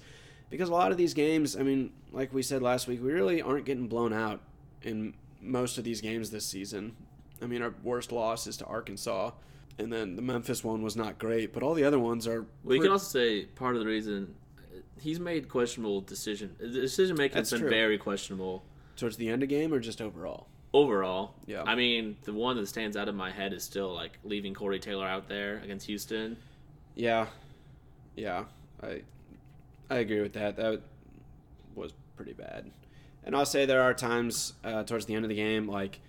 Because 0.50 0.68
a 0.68 0.72
lot 0.72 0.92
of 0.92 0.96
these 0.96 1.14
games, 1.14 1.56
I 1.56 1.62
mean, 1.62 1.92
like 2.12 2.32
we 2.32 2.42
said 2.42 2.62
last 2.62 2.86
week, 2.86 3.02
we 3.02 3.12
really 3.12 3.42
aren't 3.42 3.64
getting 3.64 3.88
blown 3.88 4.12
out 4.12 4.40
in 4.82 5.14
most 5.40 5.78
of 5.78 5.84
these 5.84 6.00
games 6.00 6.30
this 6.30 6.46
season. 6.46 6.94
I 7.42 7.46
mean, 7.46 7.62
our 7.62 7.74
worst 7.82 8.12
loss 8.12 8.46
is 8.46 8.56
to 8.58 8.66
Arkansas, 8.66 9.32
and 9.78 9.92
then 9.92 10.14
the 10.16 10.22
Memphis 10.22 10.62
one 10.62 10.82
was 10.82 10.96
not 10.96 11.18
great, 11.18 11.52
but 11.52 11.62
all 11.62 11.74
the 11.74 11.84
other 11.84 11.98
ones 11.98 12.26
are. 12.26 12.42
Well, 12.62 12.74
you 12.74 12.80
pre- 12.80 12.86
can 12.86 12.92
also 12.92 13.18
say 13.18 13.46
part 13.46 13.74
of 13.74 13.80
the 13.80 13.86
reason 13.86 14.34
uh, 14.58 14.80
he's 15.00 15.18
made 15.18 15.48
questionable 15.48 16.02
decision. 16.02 16.54
The 16.58 16.68
decision 16.68 17.16
making 17.16 17.38
has 17.38 17.50
been 17.50 17.60
true. 17.60 17.70
very 17.70 17.98
questionable 17.98 18.64
towards 19.00 19.16
the 19.16 19.28
end 19.28 19.42
of 19.42 19.48
game 19.48 19.72
or 19.74 19.80
just 19.80 20.00
overall. 20.00 20.46
overall. 20.72 21.34
Yeah. 21.46 21.62
I 21.64 21.74
mean, 21.74 22.16
the 22.22 22.32
one 22.32 22.56
that 22.56 22.66
stands 22.68 22.96
out 22.96 23.08
in 23.08 23.16
my 23.16 23.30
head 23.32 23.52
is 23.52 23.64
still 23.64 23.92
like 23.92 24.18
leaving 24.22 24.54
Corey 24.54 24.78
Taylor 24.78 25.06
out 25.06 25.28
there 25.28 25.58
against 25.64 25.86
Houston. 25.86 26.36
Yeah, 26.94 27.26
yeah, 28.14 28.44
I 28.82 29.02
I 29.90 29.96
agree 29.96 30.20
with 30.20 30.34
that. 30.34 30.56
That 30.56 30.82
was 31.74 31.92
pretty 32.16 32.32
bad. 32.34 32.70
And 33.24 33.34
I'll 33.36 33.46
say 33.46 33.66
there 33.66 33.82
are 33.82 33.94
times 33.94 34.52
uh, 34.64 34.84
towards 34.84 35.06
the 35.06 35.14
end 35.14 35.24
of 35.24 35.28
the 35.28 35.34
game, 35.36 35.68
like, 35.68 36.00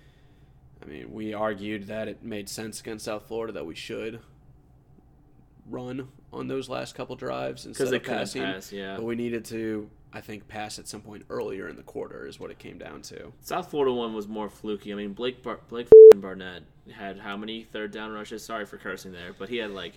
I 0.82 0.86
mean, 0.86 1.12
we 1.13 1.34
argued 1.34 1.88
that 1.88 2.08
it 2.08 2.23
made 2.23 2.47
sense 2.49 2.80
against 2.80 3.06
South 3.06 3.27
Florida 3.27 3.51
that 3.54 3.65
we 3.65 3.75
should 3.75 4.19
run 5.69 6.08
on 6.34 6.47
those 6.47 6.69
last 6.69 6.95
couple 6.95 7.15
drives 7.15 7.65
instead 7.65 7.84
Because 7.84 7.91
they 7.91 7.97
of 7.97 8.04
passing. 8.04 8.41
pass, 8.43 8.71
yeah. 8.71 8.95
But 8.95 9.04
we 9.06 9.15
needed 9.15 9.45
to, 9.45 9.89
I 10.13 10.21
think, 10.21 10.47
pass 10.47 10.78
at 10.78 10.88
some 10.88 11.02
point 11.02 11.26
earlier 11.30 11.67
in 11.69 11.76
the 11.76 11.84
quarter 11.84 12.28
is 12.28 12.39
what 12.39 12.52
it 12.52 12.60
came 12.60 12.78
down 12.78 13.02
to. 13.04 13.32
South 13.41 13.69
Florida 13.69 13.93
one 13.93 14.13
was 14.13 14.28
more 14.28 14.50
fluky. 14.50 14.91
I 14.91 14.95
mean, 14.95 15.13
Blake 15.13 15.41
Bar- 15.41 15.60
Blake 15.69 15.88
Barnett 16.15 16.63
had 16.93 17.17
how 17.17 17.38
many 17.38 17.63
third 17.63 17.91
down 17.91 18.12
rushes? 18.12 18.43
Sorry 18.43 18.65
for 18.65 18.78
cursing 18.78 19.13
there, 19.13 19.34
but 19.38 19.47
he 19.47 19.58
had 19.58 19.71
like 19.71 19.93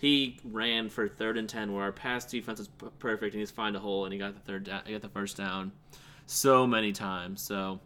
he 0.00 0.38
ran 0.44 0.88
for 0.88 1.08
third 1.08 1.38
and 1.38 1.48
ten 1.48 1.72
where 1.72 1.84
our 1.84 1.92
pass 1.92 2.24
defense 2.24 2.58
was 2.58 2.68
perfect 2.98 3.34
and 3.34 3.40
he's 3.40 3.50
find 3.50 3.76
a 3.76 3.78
hole 3.78 4.04
and 4.04 4.12
he 4.12 4.18
got 4.18 4.34
the 4.34 4.40
third 4.40 4.64
down, 4.64 4.82
he 4.86 4.92
got 4.92 5.02
the 5.02 5.08
first 5.08 5.36
down 5.36 5.72
so 6.26 6.66
many 6.66 6.92
times. 6.92 7.40
So, 7.40 7.80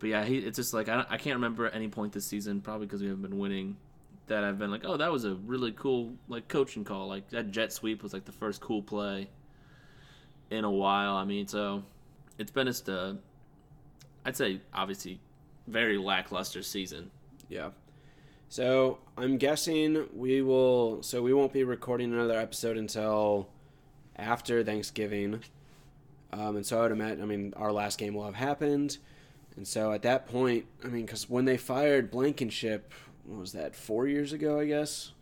but 0.00 0.08
yeah, 0.08 0.24
he 0.24 0.38
it's 0.38 0.56
just 0.56 0.74
like 0.74 0.88
I, 0.88 1.04
I 1.08 1.16
can't 1.16 1.36
remember 1.36 1.66
at 1.66 1.74
any 1.74 1.88
point 1.88 2.12
this 2.12 2.26
season 2.26 2.60
probably 2.60 2.86
because 2.86 3.00
we 3.00 3.08
haven't 3.08 3.22
been 3.22 3.38
winning 3.38 3.76
that 4.26 4.44
I've 4.44 4.58
been 4.58 4.70
like 4.70 4.84
oh 4.84 4.96
that 4.96 5.12
was 5.12 5.24
a 5.24 5.34
really 5.34 5.72
cool 5.72 6.14
like 6.28 6.48
coaching 6.48 6.84
call 6.84 7.08
like 7.08 7.28
that 7.30 7.50
jet 7.50 7.72
sweep 7.72 8.02
was 8.02 8.12
like 8.12 8.24
the 8.24 8.32
first 8.32 8.60
cool 8.60 8.82
play 8.82 9.28
in 10.52 10.64
a 10.64 10.70
while. 10.70 11.14
I 11.16 11.24
mean 11.24 11.46
so 11.46 11.82
it's 12.38 12.50
been 12.50 12.66
just 12.66 12.88
a 12.88 13.16
I'd 14.24 14.36
say 14.36 14.60
obviously 14.72 15.20
very 15.66 15.98
lackluster 15.98 16.62
season. 16.62 17.10
Yeah. 17.48 17.70
So 18.48 18.98
I'm 19.16 19.38
guessing 19.38 20.08
we 20.14 20.42
will. 20.42 21.02
So 21.02 21.22
we 21.22 21.32
won't 21.32 21.52
be 21.52 21.64
recording 21.64 22.12
another 22.12 22.38
episode 22.38 22.76
until 22.76 23.48
after 24.16 24.62
Thanksgiving. 24.62 25.42
Um, 26.32 26.56
and 26.56 26.66
so 26.66 26.78
I 26.78 26.82
would 26.82 26.92
imagine. 26.92 27.22
I 27.22 27.26
mean, 27.26 27.54
our 27.56 27.72
last 27.72 27.98
game 27.98 28.14
will 28.14 28.24
have 28.24 28.34
happened, 28.34 28.98
and 29.56 29.66
so 29.66 29.92
at 29.92 30.02
that 30.02 30.26
point, 30.26 30.64
I 30.82 30.88
mean, 30.88 31.04
because 31.04 31.28
when 31.28 31.44
they 31.44 31.58
fired 31.58 32.10
Blankenship, 32.10 32.92
what 33.24 33.40
was 33.40 33.52
that? 33.52 33.74
Four 33.76 34.06
years 34.06 34.32
ago, 34.32 34.58
I 34.58 34.66
guess. 34.66 35.12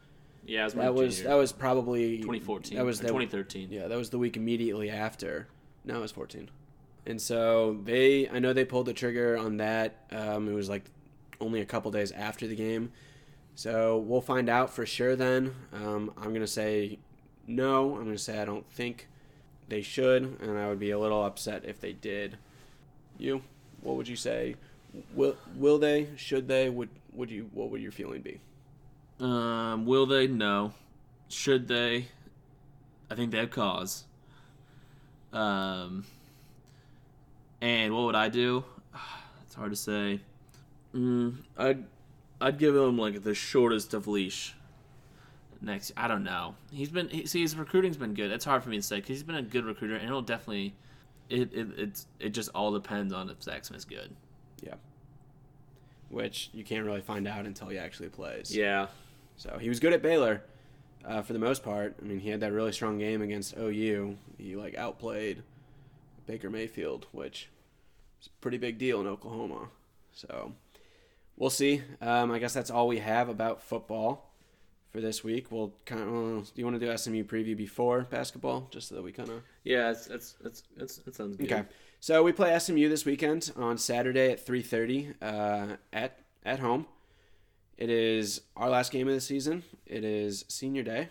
Yeah, 0.47 0.65
was 0.65 0.75
That 0.75 0.95
was 0.95 1.17
junior- 1.17 1.31
that 1.31 1.37
was 1.37 1.53
probably 1.53 2.19
2014. 2.19 2.77
That 2.77 2.85
was 2.85 2.99
or 3.01 3.03
the, 3.03 3.09
2013. 3.09 3.69
yeah, 3.71 3.89
that 3.89 3.97
was 3.99 4.11
the 4.11 4.19
week 4.19 4.37
immediately 4.37 4.91
after. 4.91 5.49
No, 5.85 5.99
it 5.99 6.01
was 6.01 6.13
14. 6.13 6.51
And 7.07 7.21
so 7.21 7.81
they, 7.85 8.29
I 8.29 8.39
know 8.39 8.53
they 8.53 8.65
pulled 8.65 8.87
the 8.87 8.93
trigger 8.93 9.37
on 9.37 9.57
that. 9.59 10.05
Um, 10.11 10.49
it 10.49 10.53
was 10.53 10.69
like 10.69 10.91
only 11.41 11.61
a 11.61 11.67
couple 11.67 11.91
days 11.91 12.13
after 12.13 12.47
the 12.47 12.55
game. 12.57 12.93
So 13.55 13.99
we'll 13.99 14.21
find 14.21 14.49
out 14.49 14.73
for 14.73 14.87
sure 14.87 15.17
then. 15.17 15.55
Um, 15.73 16.13
I'm 16.17 16.29
going 16.31 16.41
to 16.41 16.47
say 16.47 16.99
no. 17.47 17.95
I'm 17.97 18.05
going 18.05 18.17
to 18.17 18.19
say 18.19 18.39
I 18.41 18.45
don't 18.45 18.71
think 18.71 19.09
they 19.69 19.83
should. 19.83 20.39
And 20.41 20.59
I 20.59 20.69
would 20.69 20.79
be 20.79 20.91
a 20.91 20.99
little 20.99 21.25
upset 21.25 21.65
if 21.65 21.81
they 21.81 21.93
did. 21.93 22.37
You, 23.19 23.43
what 23.83 23.97
would 23.97 24.09
you 24.09 24.17
say? 24.17 24.57
Will, 25.15 25.37
will 25.57 25.79
they? 25.79 26.09
Should 26.17 26.49
they? 26.49 26.69
Would, 26.69 26.91
would 27.13 27.31
you, 27.31 27.49
what 27.53 27.71
would 27.71 27.81
your 27.81 27.93
feeling 27.93 28.23
be? 28.23 28.41
Um, 29.21 29.87
will 29.87 30.07
they? 30.07 30.27
No. 30.27 30.73
Should 31.29 31.69
they? 31.69 32.07
I 33.11 33.15
think 33.15 33.31
they 33.33 33.39
have 33.39 33.51
cause. 33.51 34.05
Um, 35.33 36.05
and 37.61 37.95
what 37.95 38.05
would 38.05 38.17
I 38.17 38.29
do? 38.29 38.65
It's 39.45 39.57
hard 39.57 39.73
to 39.73 39.77
say. 39.77 40.21
Mm, 40.95 41.39
I'd 41.59 41.85
I'd 42.41 42.57
give 42.57 42.77
him 42.77 42.97
like 42.97 43.25
the 43.25 43.35
shortest 43.35 43.95
of 43.95 44.07
leash. 44.07 44.55
Next, 45.61 45.91
I 45.97 46.07
don't 46.07 46.23
know. 46.23 46.55
He's 46.73 46.89
been 46.89 47.09
he, 47.09 47.27
see 47.27 47.43
his 47.43 47.57
recruiting's 47.57 47.97
been 47.97 48.15
good. 48.15 48.31
It's 48.31 48.45
hard 48.45 48.63
for 48.63 48.69
me 48.69 48.77
to 48.77 48.83
say 48.83 48.97
because 48.97 49.09
he's 49.09 49.25
been 49.25 49.35
a 49.35 49.43
good 49.43 49.65
recruiter, 49.65 49.97
and 49.97 50.05
it'll 50.05 50.23
definitely. 50.23 50.75
It, 51.29 51.53
it 51.53 51.67
it's 51.77 52.07
it 52.21 52.31
just 52.31 52.51
all 52.55 52.73
depends 52.73 53.13
on 53.13 53.29
if 53.29 53.43
Zach 53.43 53.65
Smith's 53.65 53.85
good. 53.85 54.15
Yeah. 54.63 54.75
Which 56.11 56.51
you 56.53 56.63
can't 56.63 56.87
really 56.87 57.03
find 57.03 57.27
out 57.27 57.45
until 57.45 57.69
he 57.69 57.79
actually 57.79 58.09
plays. 58.09 58.55
Yeah, 58.55 58.87
So 59.41 59.57
he 59.59 59.71
was 59.71 59.81
good 59.81 59.95
at 59.95 60.03
Baylor 60.03 60.43
uh, 61.03 61.23
for 61.23 61.33
the 61.33 61.39
most 61.39 61.65
part. 61.65 61.97
I 61.99 62.05
mean, 62.05 62.21
he 62.21 62.29
had 62.29 62.41
that 62.41 62.53
really 62.53 62.73
strong 62.73 62.99
game 62.99 63.23
against 63.23 63.57
OU. 63.57 64.19
He 64.37 64.55
like 64.55 64.77
outplayed 64.77 65.43
Baker 66.27 66.51
Mayfield, 66.51 67.07
which 67.11 67.49
is 68.21 68.27
a 68.27 68.43
pretty 68.43 68.59
big 68.59 68.77
deal 68.77 69.01
in 69.01 69.07
Oklahoma. 69.07 69.69
So 70.13 70.53
we'll 71.39 71.49
see. 71.49 71.81
Um, 72.03 72.31
I 72.31 72.39
guess 72.39 72.53
that's 72.53 72.71
all 72.71 72.87
we 72.87 72.99
have 72.99 73.31
about 73.31 73.63
football 73.63 74.31
for 74.93 75.01
this 75.01 75.25
week. 75.25 75.47
We'll 75.51 75.73
kind 75.87 76.03
of. 76.03 76.09
Uh, 76.09 76.41
do 76.43 76.53
you 76.57 76.67
want 76.67 76.79
to 76.79 76.87
do 76.87 76.95
SMU 76.95 77.25
preview 77.25 77.57
before 77.57 78.03
basketball, 78.03 78.69
just 78.71 78.91
so 78.91 78.97
that 78.97 79.03
we 79.03 79.11
kind 79.11 79.31
of 79.31 79.43
yeah. 79.65 79.85
That's 79.85 80.05
that's 80.07 80.35
that's, 80.43 80.63
that's 80.77 80.97
that 80.99 81.15
sounds 81.15 81.37
good. 81.37 81.51
Okay. 81.51 81.65
So 81.99 82.23
we 82.23 82.33
play 82.33 82.59
SMU 82.59 82.91
this 82.91 83.07
weekend 83.07 83.53
on 83.57 83.79
Saturday 83.79 84.33
at 84.33 84.47
3:30 84.47 85.15
uh, 85.23 85.77
at 85.95 86.19
at 86.45 86.59
home. 86.59 86.85
It 87.81 87.89
is 87.89 88.43
our 88.57 88.69
last 88.69 88.93
game 88.93 89.09
of 89.09 89.15
the 89.15 89.23
season. 89.23 89.65
It 89.87 90.05
is 90.05 90.45
senior 90.49 90.83
day, 90.83 91.09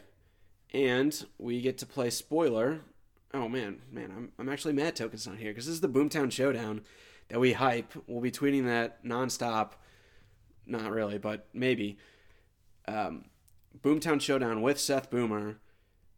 and 0.72 1.26
we 1.40 1.62
get 1.62 1.80
to 1.80 1.88
play 1.88 2.12
spoiler. 2.12 2.82
Oh 3.34 3.50
man, 3.50 3.82
man, 3.92 4.14
I'm 4.16 4.32
I'm 4.38 4.50
actually 4.50 4.74
mad 4.74 4.96
Token's 4.96 5.26
not 5.26 5.38
here 5.38 5.50
because 5.50 5.66
this 5.66 5.74
is 5.74 5.82
the 5.82 5.90
Boomtown 5.90 6.32
Showdown 6.32 6.82
that 7.30 7.40
we 7.40 7.54
hype. 7.54 7.94
We'll 8.06 8.22
be 8.22 8.30
tweeting 8.30 8.66
that 8.66 9.04
nonstop. 9.04 9.72
Not 10.68 10.92
really, 10.92 11.18
but 11.18 11.48
maybe. 11.56 11.98
Um, 12.88 13.26
Boomtown 13.82 14.22
Showdown 14.22 14.62
with 14.62 14.80
Seth 14.80 15.10
Boomer. 15.10 15.58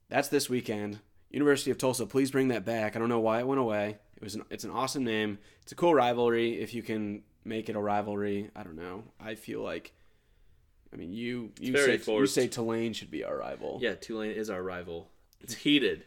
That's 0.10 0.28
this 0.28 0.50
weekend. 0.50 1.00
University 1.30 1.72
of 1.72 1.78
Tulsa, 1.78 2.06
please 2.06 2.30
bring 2.30 2.50
that 2.50 2.66
back. 2.66 2.98
I 2.98 3.00
don't 3.00 3.08
know 3.08 3.22
why 3.22 3.40
it 3.40 3.48
went 3.48 3.62
away. 3.62 4.00
It 4.18 4.24
was 4.24 4.36
an, 4.36 4.44
it's 4.50 4.66
an 4.66 4.72
awesome 4.72 5.06
name. 5.06 5.40
It's 5.62 5.72
a 5.72 5.76
cool 5.76 5.96
rivalry 5.96 6.62
if 6.62 6.74
you 6.74 6.84
can 6.84 7.24
make 7.46 7.70
it 7.70 7.78
a 7.78 7.80
rivalry. 7.80 8.52
I 8.54 8.64
don't 8.64 8.76
know. 8.76 9.06
I 9.18 9.36
feel 9.36 9.62
like 9.62 9.94
I 10.94 10.98
mean 10.98 11.14
you 11.14 11.52
you 11.60 11.72
very 11.74 11.98
say 11.98 12.14
you 12.14 12.26
say 12.28 12.48
Tulane 12.48 12.94
should 12.94 13.12
be 13.12 13.24
our 13.24 13.38
rival. 13.38 13.80
Yeah, 13.82 13.96
Tulane 13.96 14.32
is 14.32 14.50
our 14.50 14.62
rival. 14.62 15.10
It's 15.40 15.54
heated. 15.56 16.06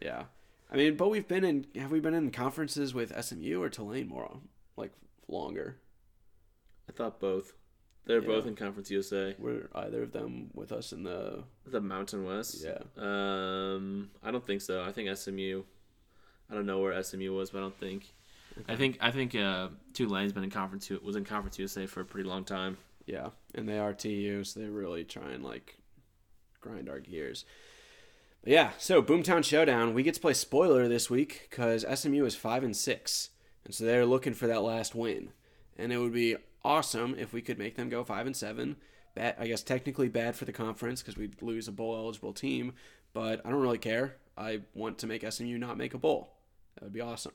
Yeah. 0.00 0.24
I 0.70 0.76
mean, 0.76 0.96
but 0.96 1.08
we've 1.08 1.26
been 1.28 1.44
in 1.44 1.66
have 1.76 1.90
we 1.90 2.00
been 2.00 2.14
in 2.14 2.30
conferences 2.30 2.94
with 2.94 3.12
SMU 3.24 3.60
or 3.62 3.68
Tulane 3.68 4.08
more 4.08 4.30
like 4.76 4.92
longer? 5.28 5.76
I 6.88 6.92
thought 6.92 7.20
both. 7.20 7.52
They're 8.04 8.20
Yeah. 8.20 8.26
both 8.28 8.46
in 8.46 8.54
Conference 8.54 8.88
USA. 8.92 9.34
Were 9.38 9.68
either 9.74 10.04
of 10.04 10.12
them 10.12 10.50
with 10.54 10.70
us 10.70 10.92
in 10.92 11.02
the 11.02 11.42
The 11.66 11.80
Mountain 11.80 12.24
West. 12.24 12.64
Yeah. 12.64 12.78
Um, 12.96 14.10
I 14.22 14.30
don't 14.30 14.46
think 14.46 14.60
so. 14.60 14.82
I 14.82 14.92
think 14.92 15.08
SMU. 15.16 15.64
I 16.48 16.54
don't 16.54 16.66
know 16.66 16.78
where 16.78 16.92
SMU 17.02 17.32
was, 17.32 17.50
but 17.50 17.58
I 17.58 17.62
don't 17.62 17.78
think. 17.80 18.14
I 18.68 18.76
think 18.76 18.98
I 19.00 19.10
think 19.10 19.34
uh, 19.34 19.68
Tulane's 19.92 20.32
been 20.32 20.44
in 20.44 20.50
Conference 20.50 20.88
was 20.88 21.16
in 21.16 21.24
Conference 21.24 21.58
USA 21.58 21.86
for 21.86 22.00
a 22.00 22.04
pretty 22.04 22.28
long 22.28 22.44
time. 22.44 22.78
Yeah, 23.06 23.30
and 23.54 23.68
they 23.68 23.78
are 23.78 23.92
TU, 23.92 24.42
so 24.44 24.60
they 24.60 24.66
really 24.66 25.04
try 25.04 25.30
and 25.30 25.44
like 25.44 25.78
grind 26.60 26.88
our 26.88 27.00
gears. 27.00 27.44
But 28.42 28.52
yeah, 28.52 28.70
so 28.78 29.02
Boomtown 29.02 29.44
Showdown, 29.44 29.94
we 29.94 30.02
get 30.02 30.14
to 30.14 30.20
play 30.20 30.34
spoiler 30.34 30.88
this 30.88 31.08
week 31.08 31.48
because 31.48 31.84
SMU 31.92 32.24
is 32.24 32.34
five 32.34 32.64
and 32.64 32.76
six, 32.76 33.30
and 33.64 33.74
so 33.74 33.84
they're 33.84 34.06
looking 34.06 34.34
for 34.34 34.46
that 34.48 34.62
last 34.62 34.94
win, 34.94 35.30
and 35.76 35.92
it 35.92 35.98
would 35.98 36.12
be 36.12 36.36
awesome 36.64 37.14
if 37.16 37.32
we 37.32 37.42
could 37.42 37.58
make 37.58 37.76
them 37.76 37.88
go 37.88 38.02
five 38.04 38.26
and 38.26 38.36
seven. 38.36 38.76
Bad, 39.14 39.36
I 39.38 39.46
guess 39.46 39.62
technically 39.62 40.08
bad 40.08 40.36
for 40.36 40.44
the 40.44 40.52
conference 40.52 41.00
because 41.00 41.16
we'd 41.16 41.40
lose 41.40 41.68
a 41.68 41.72
bowl 41.72 41.96
eligible 41.96 42.32
team, 42.32 42.74
but 43.14 43.40
I 43.46 43.50
don't 43.50 43.62
really 43.62 43.78
care. 43.78 44.16
I 44.36 44.60
want 44.74 44.98
to 44.98 45.06
make 45.06 45.24
SMU 45.30 45.56
not 45.56 45.78
make 45.78 45.94
a 45.94 45.98
bowl. 45.98 46.34
That 46.74 46.84
would 46.84 46.92
be 46.92 47.00
awesome. 47.00 47.32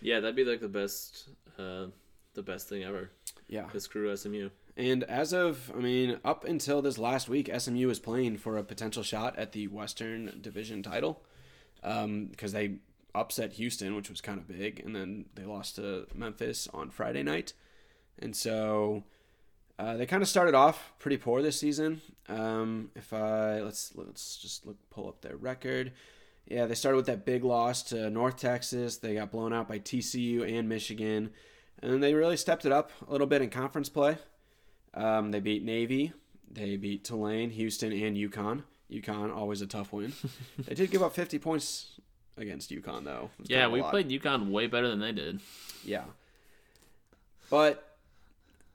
Yeah, 0.00 0.20
that'd 0.20 0.36
be 0.36 0.44
like 0.44 0.60
the 0.60 0.68
best, 0.68 1.30
uh, 1.58 1.86
the 2.34 2.42
best 2.42 2.68
thing 2.68 2.84
ever. 2.84 3.10
Yeah. 3.48 3.64
To 3.64 3.80
screw 3.80 4.14
SMU. 4.16 4.50
And 4.76 5.04
as 5.04 5.32
of, 5.32 5.72
I 5.74 5.80
mean, 5.80 6.18
up 6.24 6.44
until 6.44 6.82
this 6.82 6.98
last 6.98 7.28
week, 7.28 7.50
SMU 7.56 7.86
was 7.86 7.98
playing 7.98 8.36
for 8.36 8.58
a 8.58 8.62
potential 8.64 9.02
shot 9.02 9.38
at 9.38 9.52
the 9.52 9.68
Western 9.68 10.38
Division 10.42 10.82
title 10.82 11.22
because 11.80 12.52
they 12.52 12.76
upset 13.14 13.54
Houston, 13.54 13.96
which 13.96 14.10
was 14.10 14.20
kind 14.20 14.38
of 14.38 14.46
big, 14.46 14.80
and 14.84 14.94
then 14.94 15.26
they 15.34 15.44
lost 15.44 15.76
to 15.76 16.06
Memphis 16.14 16.68
on 16.74 16.90
Friday 16.90 17.22
night. 17.22 17.54
And 18.18 18.36
so 18.36 19.04
uh, 19.78 19.96
they 19.96 20.06
kind 20.06 20.22
of 20.22 20.28
started 20.28 20.54
off 20.54 20.92
pretty 20.98 21.16
poor 21.16 21.40
this 21.40 21.58
season. 21.58 22.02
Um, 22.28 22.90
if 22.94 23.12
I 23.12 23.60
let's 23.60 23.92
let's 23.94 24.36
just 24.36 24.66
look 24.66 24.76
pull 24.90 25.08
up 25.08 25.22
their 25.22 25.36
record. 25.36 25.92
Yeah, 26.46 26.66
they 26.66 26.74
started 26.74 26.96
with 26.96 27.06
that 27.06 27.24
big 27.24 27.42
loss 27.42 27.82
to 27.84 28.08
North 28.08 28.36
Texas. 28.36 28.98
They 28.98 29.14
got 29.14 29.32
blown 29.32 29.52
out 29.52 29.68
by 29.68 29.80
TCU 29.80 30.48
and 30.48 30.68
Michigan, 30.68 31.30
and 31.82 31.92
then 31.92 32.00
they 32.00 32.14
really 32.14 32.36
stepped 32.36 32.64
it 32.64 32.72
up 32.72 32.92
a 33.06 33.10
little 33.10 33.26
bit 33.26 33.42
in 33.42 33.50
conference 33.50 33.88
play. 33.88 34.18
Um, 34.96 35.30
they 35.30 35.40
beat 35.40 35.62
Navy, 35.62 36.12
they 36.50 36.76
beat 36.76 37.04
Tulane, 37.04 37.50
Houston, 37.50 37.92
and 37.92 38.16
UConn. 38.16 38.62
UConn 38.90 39.34
always 39.34 39.60
a 39.60 39.66
tough 39.66 39.92
win. 39.92 40.12
they 40.58 40.74
did 40.74 40.90
give 40.90 41.02
up 41.02 41.14
50 41.14 41.38
points 41.38 42.00
against 42.38 42.70
UConn 42.70 43.04
though. 43.04 43.30
It 43.38 43.40
was 43.40 43.48
kind 43.48 43.50
Yeah, 43.50 43.68
we 43.68 43.82
lot. 43.82 43.90
played 43.90 44.08
UConn 44.08 44.50
way 44.50 44.66
better 44.66 44.88
than 44.88 45.00
they 45.00 45.12
did. 45.12 45.40
Yeah. 45.84 46.04
But 47.50 47.96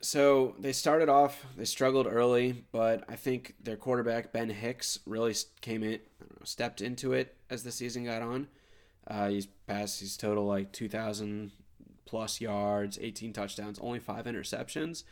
so 0.00 0.54
they 0.58 0.72
started 0.72 1.08
off, 1.08 1.44
they 1.56 1.64
struggled 1.64 2.06
early, 2.06 2.64
but 2.72 3.04
I 3.08 3.16
think 3.16 3.54
their 3.62 3.76
quarterback, 3.76 4.32
Ben 4.32 4.50
Hicks, 4.50 4.98
really 5.06 5.34
came 5.60 5.82
in, 5.82 5.92
know, 5.92 6.44
stepped 6.44 6.80
into 6.80 7.12
it 7.12 7.36
as 7.50 7.62
the 7.62 7.72
season 7.72 8.04
got 8.04 8.22
on. 8.22 8.48
Uh, 9.06 9.28
he's 9.28 9.46
passed 9.66 10.00
his 10.00 10.16
total 10.16 10.44
like 10.46 10.72
2,000 10.72 11.52
plus 12.04 12.40
yards, 12.40 12.98
18 13.00 13.32
touchdowns, 13.32 13.78
only 13.80 13.98
five 13.98 14.24
interceptions. 14.26 15.04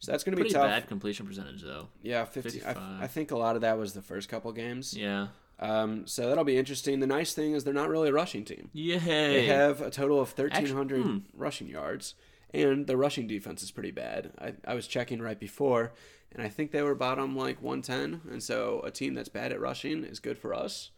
So 0.00 0.12
that's 0.12 0.24
going 0.24 0.32
to 0.32 0.36
be 0.36 0.42
Pretty 0.44 0.54
tough. 0.54 0.66
bad 0.66 0.88
completion 0.88 1.26
percentage 1.26 1.62
though. 1.62 1.88
Yeah, 2.02 2.24
50. 2.24 2.48
I, 2.48 2.72
55. 2.72 3.02
I 3.02 3.06
think 3.06 3.30
a 3.30 3.36
lot 3.36 3.54
of 3.54 3.62
that 3.62 3.78
was 3.78 3.92
the 3.92 4.02
first 4.02 4.28
couple 4.28 4.50
games. 4.52 4.96
Yeah. 4.96 5.28
Um, 5.58 6.06
so 6.06 6.28
that'll 6.28 6.44
be 6.44 6.56
interesting. 6.56 7.00
The 7.00 7.06
nice 7.06 7.34
thing 7.34 7.52
is 7.52 7.64
they're 7.64 7.74
not 7.74 7.90
really 7.90 8.08
a 8.08 8.12
rushing 8.12 8.46
team. 8.46 8.70
Yay. 8.72 8.98
They 8.98 9.46
have 9.46 9.82
a 9.82 9.90
total 9.90 10.18
of 10.18 10.36
1,300 10.36 11.02
hmm. 11.02 11.18
rushing 11.34 11.68
yards, 11.68 12.14
and 12.54 12.86
the 12.86 12.96
rushing 12.96 13.26
defense 13.26 13.62
is 13.62 13.70
pretty 13.70 13.90
bad. 13.90 14.32
I, 14.40 14.54
I 14.66 14.74
was 14.74 14.86
checking 14.86 15.20
right 15.20 15.38
before, 15.38 15.92
and 16.32 16.42
I 16.42 16.48
think 16.48 16.70
they 16.70 16.82
were 16.82 16.94
bottom 16.94 17.36
like 17.36 17.60
110. 17.60 18.32
And 18.32 18.42
so 18.42 18.80
a 18.84 18.90
team 18.90 19.12
that's 19.12 19.28
bad 19.28 19.52
at 19.52 19.60
rushing 19.60 20.02
is 20.02 20.18
good 20.18 20.38
for 20.38 20.54
us. 20.54 20.90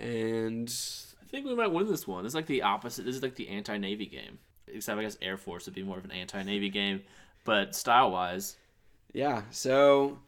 And 0.00 0.74
I 1.22 1.26
think 1.26 1.44
we 1.44 1.54
might 1.54 1.70
win 1.70 1.86
this 1.86 2.08
one. 2.08 2.24
This 2.24 2.30
is 2.30 2.34
like 2.34 2.46
the 2.46 2.62
opposite. 2.62 3.04
This 3.04 3.16
is 3.16 3.22
like 3.22 3.36
the 3.36 3.50
anti-Navy 3.50 4.06
game. 4.06 4.38
Except 4.66 4.98
I 4.98 5.02
guess 5.02 5.18
Air 5.20 5.36
Force 5.36 5.66
would 5.66 5.74
be 5.74 5.82
more 5.82 5.98
of 5.98 6.04
an 6.04 6.10
anti-Navy 6.10 6.70
game, 6.70 7.02
but 7.44 7.74
style-wise, 7.74 8.56
yeah, 9.12 9.42
so 9.50 10.18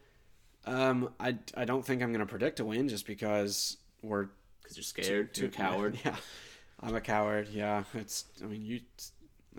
um, 0.65 1.09
I, 1.19 1.37
I 1.55 1.65
don't 1.65 1.85
think 1.85 2.01
I'm 2.01 2.11
going 2.11 2.19
to 2.19 2.25
predict 2.25 2.59
a 2.59 2.65
win 2.65 2.89
just 2.89 3.05
because 3.05 3.77
we're 4.01 4.27
because 4.61 4.77
you're 4.77 4.83
scared, 4.83 5.37
you're 5.37 5.47
a 5.47 5.51
coward. 5.51 5.99
Yeah, 6.05 6.15
I'm 6.81 6.95
a 6.95 7.01
coward. 7.01 7.47
Yeah, 7.49 7.83
it's. 7.93 8.25
I 8.43 8.47
mean, 8.47 8.63
you. 8.63 8.81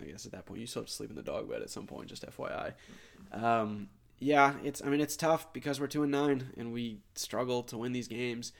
I 0.00 0.04
guess 0.04 0.26
at 0.26 0.32
that 0.32 0.46
point 0.46 0.60
you 0.60 0.66
still 0.66 0.82
have 0.82 0.88
to 0.88 0.92
sleep 0.92 1.10
in 1.10 1.16
the 1.16 1.22
dog 1.22 1.50
bed 1.50 1.62
at 1.62 1.70
some 1.70 1.86
point. 1.86 2.08
Just 2.08 2.24
FYI. 2.24 2.74
Um, 3.32 3.88
yeah, 4.18 4.54
it's. 4.62 4.82
I 4.84 4.88
mean, 4.88 5.00
it's 5.00 5.16
tough 5.16 5.52
because 5.52 5.80
we're 5.80 5.86
two 5.86 6.02
and 6.02 6.12
nine 6.12 6.52
and 6.56 6.72
we 6.72 6.98
struggle 7.14 7.62
to 7.64 7.78
win 7.78 7.92
these 7.92 8.08
games. 8.08 8.52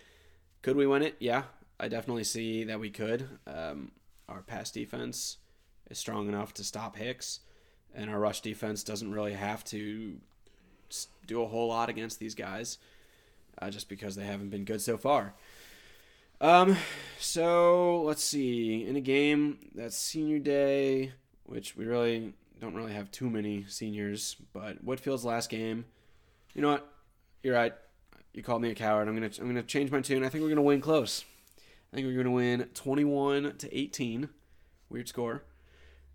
Could 0.63 0.77
we 0.77 0.87
win 0.87 1.03
it? 1.03 1.17
Yeah, 1.21 1.45
I 1.79 1.89
definitely 1.89 2.25
see 2.25 2.65
that 2.65 2.81
we 2.81 2.91
could. 2.91 3.29
Um, 3.47 3.93
our 4.29 4.43
pass 4.43 4.71
defense 4.71 5.37
is 5.91 5.99
strong 5.99 6.29
enough 6.29 6.53
to 6.55 6.65
stop 6.65 6.97
Hicks, 6.97 7.41
and 7.95 8.11
our 8.11 8.19
rush 8.19 8.41
defense 8.41 8.83
doesn't 8.83 9.13
really 9.13 9.35
have 9.35 9.65
to 9.65 10.19
do 11.27 11.43
a 11.43 11.47
whole 11.47 11.69
lot 11.69 11.89
against 11.89 12.19
these 12.19 12.35
guys, 12.35 12.79
uh, 13.61 13.71
just 13.71 13.89
because 13.89 14.17
they 14.17 14.25
haven't 14.25 14.51
been 14.51 14.65
good 14.65 14.81
so 14.81 14.97
far. 14.97 15.35
Um, 16.41 16.77
so 17.19 18.03
let's 18.03 18.23
see. 18.23 18.87
In 18.87 18.97
a 18.97 19.01
game 19.01 19.59
that's 19.75 19.97
senior 19.97 20.39
day, 20.39 21.13
which 21.45 21.77
we 21.77 21.85
really 21.85 22.33
don't 22.61 22.75
really 22.75 22.93
have 22.93 23.11
too 23.11 23.29
many 23.29 23.65
seniors, 23.69 24.37
but 24.53 24.83
Whitfield's 24.85 25.25
last 25.25 25.51
game. 25.51 25.85
You 26.55 26.63
know 26.63 26.71
what? 26.73 26.93
You're 27.43 27.55
right. 27.55 27.75
You 28.33 28.43
called 28.43 28.63
me 28.63 28.71
a 28.71 28.75
coward. 28.75 29.09
I'm 29.09 29.15
gonna 29.15 29.31
I'm 29.41 29.47
gonna 29.47 29.63
change 29.63 29.91
my 29.91 30.01
tune. 30.01 30.25
I 30.25 30.29
think 30.29 30.43
we're 30.43 30.51
gonna 30.51 30.63
win 30.63 30.81
close. 30.81 31.25
I 31.93 31.97
think 31.97 32.07
we're 32.07 32.17
gonna 32.17 32.31
win 32.31 32.69
21 32.75 33.57
to 33.59 33.77
18. 33.77 34.29
Weird 34.91 35.09
score. 35.09 35.45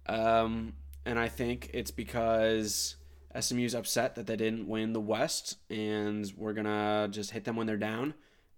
Um, 0.06 0.74
and 1.06 1.20
I 1.20 1.28
think 1.28 1.70
it's 1.74 1.92
because 1.92 2.96
SMU's 3.40 3.76
upset 3.76 4.16
that 4.16 4.28
they 4.28 4.36
didn't 4.36 4.68
win 4.68 4.94
the 4.94 5.02
West, 5.02 5.58
and 5.70 6.32
we're 6.38 6.54
gonna 6.54 7.08
just 7.12 7.32
hit 7.32 7.46
them 7.46 7.56
when 7.56 7.68
they're 7.68 7.78
down 7.78 8.14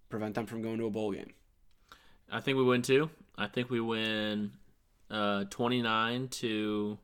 prevent 0.08 0.34
them 0.34 0.46
from 0.46 0.62
going 0.62 0.78
to 0.78 0.86
a 0.86 0.90
bowl 0.90 1.12
game. 1.12 1.32
I 2.30 2.40
think 2.40 2.56
we 2.56 2.64
win 2.64 2.82
too. 2.82 3.10
I 3.36 3.46
think 3.46 3.70
we 3.70 3.80
win 3.80 4.52
uh, 5.10 5.44
29 5.44 6.28
to 6.28 6.98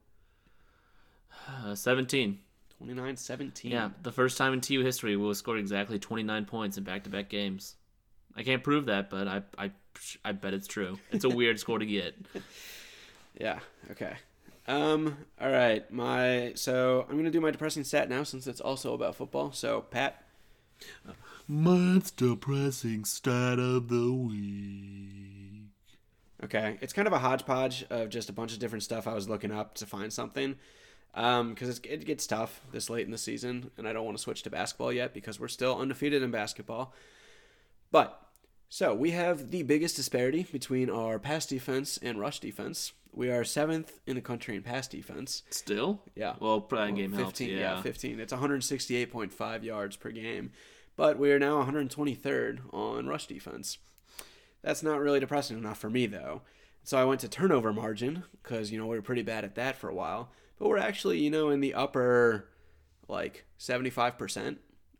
uh, 1.48 1.74
17. 1.74 2.38
29 2.78 3.16
17. 3.16 3.70
Yeah, 3.70 3.90
the 4.02 4.10
first 4.10 4.38
time 4.38 4.52
in 4.52 4.60
TU 4.60 4.82
history 4.82 5.16
we'll 5.16 5.34
score 5.34 5.56
exactly 5.56 5.98
29 5.98 6.44
points 6.46 6.78
in 6.78 6.84
back-to-back 6.84 7.28
games. 7.28 7.76
I 8.34 8.42
can't 8.42 8.64
prove 8.64 8.86
that, 8.86 9.10
but 9.10 9.28
I 9.28 9.42
I 9.58 9.70
I 10.24 10.32
bet 10.32 10.54
it's 10.54 10.66
true. 10.66 10.98
It's 11.10 11.24
a 11.24 11.28
weird 11.36 11.60
score 11.60 11.78
to 11.78 11.86
get. 11.86 12.16
Yeah. 13.38 13.60
Okay. 13.90 14.14
Um. 14.66 15.18
All 15.40 15.50
right. 15.50 15.90
My 15.90 16.52
so 16.54 17.06
I'm 17.08 17.16
gonna 17.16 17.30
do 17.30 17.40
my 17.40 17.50
depressing 17.50 17.84
stat 17.84 18.08
now 18.08 18.22
since 18.22 18.46
it's 18.46 18.60
also 18.60 18.94
about 18.94 19.16
football. 19.16 19.52
So 19.52 19.82
Pat, 19.82 20.22
Month's 21.48 22.10
depressing 22.10 23.04
stat 23.04 23.58
of 23.58 23.88
the 23.88 24.12
week. 24.12 25.68
Okay, 26.44 26.78
it's 26.80 26.92
kind 26.92 27.06
of 27.06 27.12
a 27.12 27.18
hodgepodge 27.18 27.84
of 27.90 28.08
just 28.08 28.28
a 28.28 28.32
bunch 28.32 28.52
of 28.52 28.58
different 28.58 28.82
stuff 28.82 29.06
I 29.06 29.14
was 29.14 29.28
looking 29.28 29.52
up 29.52 29.74
to 29.76 29.86
find 29.86 30.12
something. 30.12 30.56
Um, 31.14 31.52
because 31.52 31.78
it 31.84 32.06
gets 32.06 32.26
tough 32.26 32.62
this 32.72 32.88
late 32.88 33.04
in 33.04 33.12
the 33.12 33.18
season, 33.18 33.70
and 33.76 33.86
I 33.86 33.92
don't 33.92 34.04
want 34.06 34.16
to 34.16 34.22
switch 34.22 34.42
to 34.44 34.50
basketball 34.50 34.92
yet 34.92 35.12
because 35.12 35.38
we're 35.38 35.48
still 35.48 35.78
undefeated 35.78 36.22
in 36.22 36.30
basketball. 36.30 36.94
But 37.90 38.18
so 38.72 38.94
we 38.94 39.10
have 39.10 39.50
the 39.50 39.62
biggest 39.64 39.96
disparity 39.96 40.46
between 40.50 40.88
our 40.88 41.18
pass 41.18 41.44
defense 41.44 41.98
and 42.00 42.18
rush 42.18 42.40
defense. 42.40 42.94
We 43.12 43.30
are 43.30 43.44
seventh 43.44 44.00
in 44.06 44.14
the 44.14 44.22
country 44.22 44.56
in 44.56 44.62
pass 44.62 44.88
defense. 44.88 45.42
Still? 45.50 46.00
Yeah. 46.14 46.36
Well, 46.40 46.62
probably 46.62 46.92
game 46.92 47.12
helps. 47.12 47.38
15, 47.38 47.58
Yeah. 47.58 47.82
15. 47.82 48.18
It's 48.18 48.32
168.5 48.32 49.62
yards 49.62 49.96
per 49.96 50.10
game. 50.10 50.52
But 50.96 51.18
we 51.18 51.30
are 51.32 51.38
now 51.38 51.62
123rd 51.62 52.60
on 52.72 53.06
rush 53.08 53.26
defense. 53.26 53.76
That's 54.62 54.82
not 54.82 55.00
really 55.00 55.20
depressing 55.20 55.58
enough 55.58 55.76
for 55.76 55.90
me, 55.90 56.06
though. 56.06 56.40
So 56.82 56.96
I 56.96 57.04
went 57.04 57.20
to 57.20 57.28
turnover 57.28 57.74
margin 57.74 58.24
because, 58.42 58.72
you 58.72 58.78
know, 58.78 58.86
we 58.86 58.96
were 58.96 59.02
pretty 59.02 59.20
bad 59.20 59.44
at 59.44 59.54
that 59.56 59.76
for 59.76 59.90
a 59.90 59.94
while. 59.94 60.30
But 60.58 60.68
we're 60.68 60.78
actually, 60.78 61.18
you 61.18 61.30
know, 61.30 61.50
in 61.50 61.60
the 61.60 61.74
upper, 61.74 62.48
like, 63.06 63.44
75% 63.58 64.56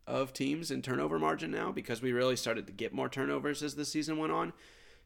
of 0.07 0.33
teams 0.33 0.71
in 0.71 0.81
turnover 0.81 1.17
margin 1.19 1.51
now 1.51 1.71
because 1.71 2.01
we 2.01 2.11
really 2.11 2.35
started 2.35 2.67
to 2.67 2.73
get 2.73 2.93
more 2.93 3.09
turnovers 3.09 3.63
as 3.63 3.75
the 3.75 3.85
season 3.85 4.17
went 4.17 4.31
on. 4.33 4.53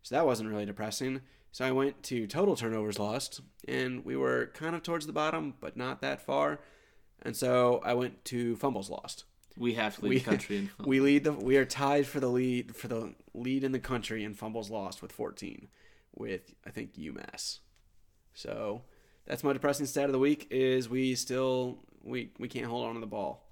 So 0.04 0.16
that 0.16 0.26
wasn't 0.26 0.50
really 0.50 0.66
depressing. 0.66 1.22
So 1.52 1.66
I 1.66 1.72
went 1.72 2.04
to 2.04 2.28
total 2.28 2.56
turnovers 2.56 3.00
lost, 3.00 3.42
and 3.68 4.06
we 4.06 4.16
were 4.16 4.52
kind 4.54 4.76
of 4.76 4.84
towards 4.84 5.08
the 5.08 5.14
bottom, 5.14 5.56
but 5.60 5.76
not 5.78 6.02
that 6.02 6.22
far. 6.22 6.60
And 7.24 7.36
so 7.36 7.82
I 7.84 7.94
went 7.94 8.24
to 8.26 8.56
fumbles 8.58 8.90
lost. 8.90 9.24
We 9.58 9.74
have 9.74 9.96
to 9.96 10.02
lead 10.04 10.10
We- 10.10 10.20
the 10.20 10.24
country 10.26 10.58
in 10.58 10.70
We 10.86 11.00
lead 11.00 11.24
the 11.24 11.32
we 11.34 11.58
are 11.58 11.66
tied 11.66 12.06
for 12.06 12.20
the 12.20 12.30
lead 12.30 12.76
for 12.76 12.88
the 12.88 13.16
lead 13.34 13.64
in 13.64 13.72
the 13.72 13.80
country 13.80 14.24
in 14.24 14.36
fumbles 14.36 14.70
lost 14.70 15.02
with 15.02 15.12
14 15.12 15.68
with 16.16 16.54
I 16.66 16.70
think 16.70 16.94
UMass. 16.94 17.60
So 18.36 18.84
that's 19.26 19.44
my 19.44 19.54
depressing 19.54 19.88
stat 19.88 20.06
of 20.06 20.12
the 20.12 20.20
week 20.20 20.48
is 20.52 20.90
we 20.90 21.16
still 21.16 21.80
we 22.04 22.32
we 22.38 22.48
can't 22.48 22.68
hold 22.68 22.86
on 22.86 22.94
to 22.94 23.00
the 23.02 23.08
ball. 23.08 23.47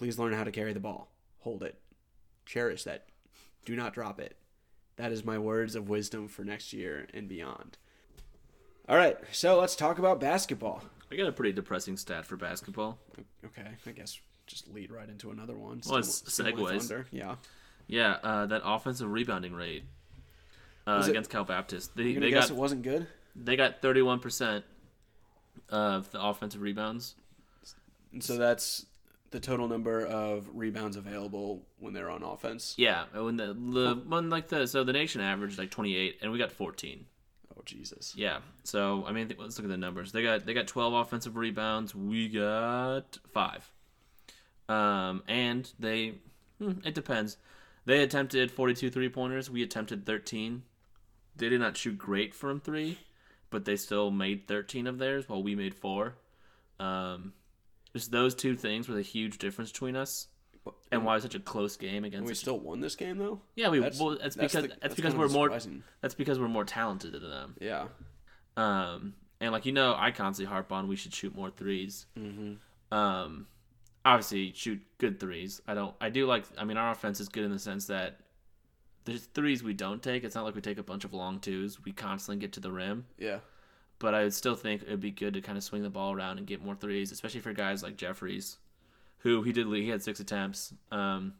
Please 0.00 0.18
learn 0.18 0.32
how 0.32 0.44
to 0.44 0.50
carry 0.50 0.72
the 0.72 0.80
ball. 0.80 1.12
Hold 1.40 1.62
it. 1.62 1.78
Cherish 2.46 2.84
that. 2.84 3.04
Do 3.66 3.76
not 3.76 3.92
drop 3.92 4.18
it. 4.18 4.34
That 4.96 5.12
is 5.12 5.26
my 5.26 5.36
words 5.36 5.74
of 5.74 5.90
wisdom 5.90 6.26
for 6.26 6.42
next 6.42 6.72
year 6.72 7.06
and 7.12 7.28
beyond. 7.28 7.76
All 8.88 8.96
right, 8.96 9.18
so 9.30 9.60
let's 9.60 9.76
talk 9.76 9.98
about 9.98 10.18
basketball. 10.18 10.82
I 11.12 11.16
got 11.16 11.26
a 11.26 11.32
pretty 11.32 11.52
depressing 11.52 11.98
stat 11.98 12.24
for 12.24 12.38
basketball. 12.38 12.98
Okay, 13.44 13.68
I 13.86 13.90
guess 13.90 14.18
just 14.46 14.72
lead 14.72 14.90
right 14.90 15.06
into 15.06 15.30
another 15.32 15.54
one. 15.54 15.82
Well, 15.86 15.98
it's 15.98 16.14
Steal- 16.14 16.46
steal 16.46 16.56
my 16.56 16.76
segues. 16.76 17.04
Yeah. 17.10 17.34
Yeah, 17.86 18.16
uh, 18.22 18.46
that 18.46 18.62
offensive 18.64 19.10
rebounding 19.10 19.52
rate 19.52 19.84
uh, 20.86 21.02
it- 21.04 21.10
against 21.10 21.28
Cal 21.28 21.44
Baptist. 21.44 21.94
They 21.94 22.04
You 22.04 22.20
they 22.20 22.30
guess 22.30 22.48
got 22.48 22.56
it 22.56 22.58
wasn't 22.58 22.80
good? 22.84 23.06
they 23.36 23.54
got 23.56 23.82
31% 23.82 24.62
of 25.68 26.10
the 26.10 26.22
offensive 26.22 26.62
rebounds. 26.62 27.16
And 28.12 28.24
so 28.24 28.38
that's 28.38 28.86
the 29.30 29.40
total 29.40 29.68
number 29.68 30.04
of 30.04 30.48
rebounds 30.52 30.96
available 30.96 31.62
when 31.78 31.94
they're 31.94 32.10
on 32.10 32.22
offense. 32.22 32.74
Yeah, 32.76 33.04
when 33.14 33.36
the, 33.36 33.54
the 33.54 34.02
when 34.06 34.30
like 34.30 34.48
the 34.48 34.66
so 34.66 34.84
the 34.84 34.92
nation 34.92 35.20
averaged 35.20 35.58
like 35.58 35.70
28 35.70 36.18
and 36.22 36.32
we 36.32 36.38
got 36.38 36.52
14. 36.52 37.06
Oh 37.56 37.62
Jesus. 37.64 38.14
Yeah. 38.16 38.38
So 38.64 39.04
I 39.06 39.12
mean, 39.12 39.32
let's 39.38 39.58
look 39.58 39.64
at 39.64 39.70
the 39.70 39.76
numbers. 39.76 40.12
They 40.12 40.22
got 40.22 40.46
they 40.46 40.54
got 40.54 40.66
12 40.66 40.94
offensive 40.94 41.36
rebounds. 41.36 41.94
We 41.94 42.28
got 42.28 43.18
five. 43.32 43.70
Um, 44.68 45.24
and 45.26 45.70
they, 45.80 46.14
hmm, 46.58 46.74
it 46.84 46.94
depends. 46.94 47.36
They 47.86 48.02
attempted 48.02 48.52
42 48.52 48.90
three 48.90 49.08
pointers. 49.08 49.50
We 49.50 49.62
attempted 49.62 50.06
13. 50.06 50.62
They 51.36 51.48
did 51.48 51.60
not 51.60 51.76
shoot 51.76 51.98
great 51.98 52.34
from 52.34 52.60
three, 52.60 52.98
but 53.50 53.64
they 53.64 53.76
still 53.76 54.10
made 54.10 54.46
13 54.46 54.86
of 54.86 54.98
theirs 54.98 55.28
while 55.28 55.42
we 55.42 55.54
made 55.54 55.74
four. 55.74 56.14
Um, 56.78 57.32
just 57.94 58.10
those 58.10 58.34
two 58.34 58.56
things 58.56 58.88
were 58.88 58.94
the 58.94 59.02
huge 59.02 59.38
difference 59.38 59.70
between 59.72 59.96
us, 59.96 60.28
and 60.92 61.04
why 61.04 61.12
it 61.12 61.16
was 61.16 61.22
such 61.24 61.34
a 61.34 61.40
close 61.40 61.76
game 61.76 62.04
And 62.04 62.06
against. 62.06 62.26
we 62.28 62.34
still 62.34 62.58
won 62.58 62.80
this 62.80 62.94
game 62.96 63.18
though. 63.18 63.40
yeah, 63.56 63.68
we. 63.68 63.80
That's, 63.80 63.98
well, 63.98 64.10
that's, 64.20 64.36
that's 64.36 64.52
because 64.54 64.68
the- 64.70 64.76
that's, 64.80 64.94
because 64.94 65.14
we're 65.14 65.28
more. 65.28 65.50
That's 66.00 66.14
because 66.14 66.38
we're 66.38 66.48
more 66.48 66.64
talented 66.64 67.12
than 67.12 67.22
them. 67.28 67.56
Yeah. 67.60 67.86
Um, 68.56 69.14
and 69.40 69.52
like 69.52 69.64
you 69.66 69.72
know, 69.72 69.94
I 69.96 70.10
constantly 70.10 70.50
harp 70.52 70.70
on 70.72 70.88
we 70.88 70.96
should 70.96 71.14
shoot 71.14 71.34
more 71.34 71.50
3s 71.50 72.04
Mm-hmm. 72.18 72.94
Um, 72.96 73.46
obviously 74.04 74.52
shoot 74.54 74.80
good 74.98 75.20
threes. 75.20 75.60
I 75.66 75.74
don't. 75.74 75.94
I 76.00 76.10
do 76.10 76.26
like. 76.26 76.44
I 76.58 76.64
mean, 76.64 76.76
our 76.76 76.90
offense 76.90 77.20
is 77.20 77.28
good 77.28 77.44
in 77.44 77.52
the 77.52 77.58
sense 77.58 77.86
that 77.86 78.18
there's 79.04 79.24
threes 79.26 79.62
we 79.62 79.72
don't 79.74 80.02
take. 80.02 80.24
It's 80.24 80.34
not 80.34 80.44
like 80.44 80.54
we 80.54 80.60
take 80.60 80.78
a 80.78 80.82
bunch 80.82 81.04
of 81.04 81.14
long 81.14 81.38
twos. 81.40 81.82
We 81.84 81.92
constantly 81.92 82.40
get 82.40 82.52
to 82.54 82.60
the 82.60 82.72
rim. 82.72 83.06
Yeah. 83.18 83.38
But 84.00 84.14
I 84.14 84.24
would 84.24 84.34
still 84.34 84.56
think 84.56 84.82
it'd 84.82 85.00
be 85.00 85.12
good 85.12 85.34
to 85.34 85.40
kind 85.40 85.56
of 85.56 85.62
swing 85.62 85.84
the 85.84 85.90
ball 85.90 86.12
around 86.12 86.38
and 86.38 86.46
get 86.46 86.64
more 86.64 86.74
threes, 86.74 87.12
especially 87.12 87.40
for 87.40 87.52
guys 87.52 87.84
like 87.84 87.96
Jeffries, 87.96 88.56
who 89.18 89.42
he 89.42 89.52
did. 89.52 89.68
He 89.68 89.88
had 89.88 90.02
six 90.02 90.18
attempts. 90.18 90.74
Um, 90.90 91.34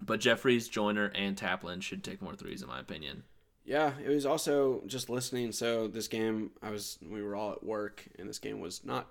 but 0.00 0.18
Jeffries, 0.18 0.68
Joiner, 0.68 1.12
and 1.14 1.36
Taplin 1.36 1.80
should 1.82 2.02
take 2.02 2.20
more 2.20 2.34
threes, 2.34 2.62
in 2.62 2.68
my 2.68 2.80
opinion. 2.80 3.22
Yeah. 3.64 3.92
It 4.04 4.08
was 4.08 4.26
also 4.26 4.82
just 4.86 5.08
listening. 5.08 5.52
So 5.52 5.86
this 5.86 6.08
game, 6.08 6.50
I 6.60 6.70
was 6.70 6.98
we 7.08 7.22
were 7.22 7.36
all 7.36 7.52
at 7.52 7.62
work, 7.62 8.04
and 8.18 8.28
this 8.28 8.40
game 8.40 8.58
was 8.58 8.84
not 8.84 9.06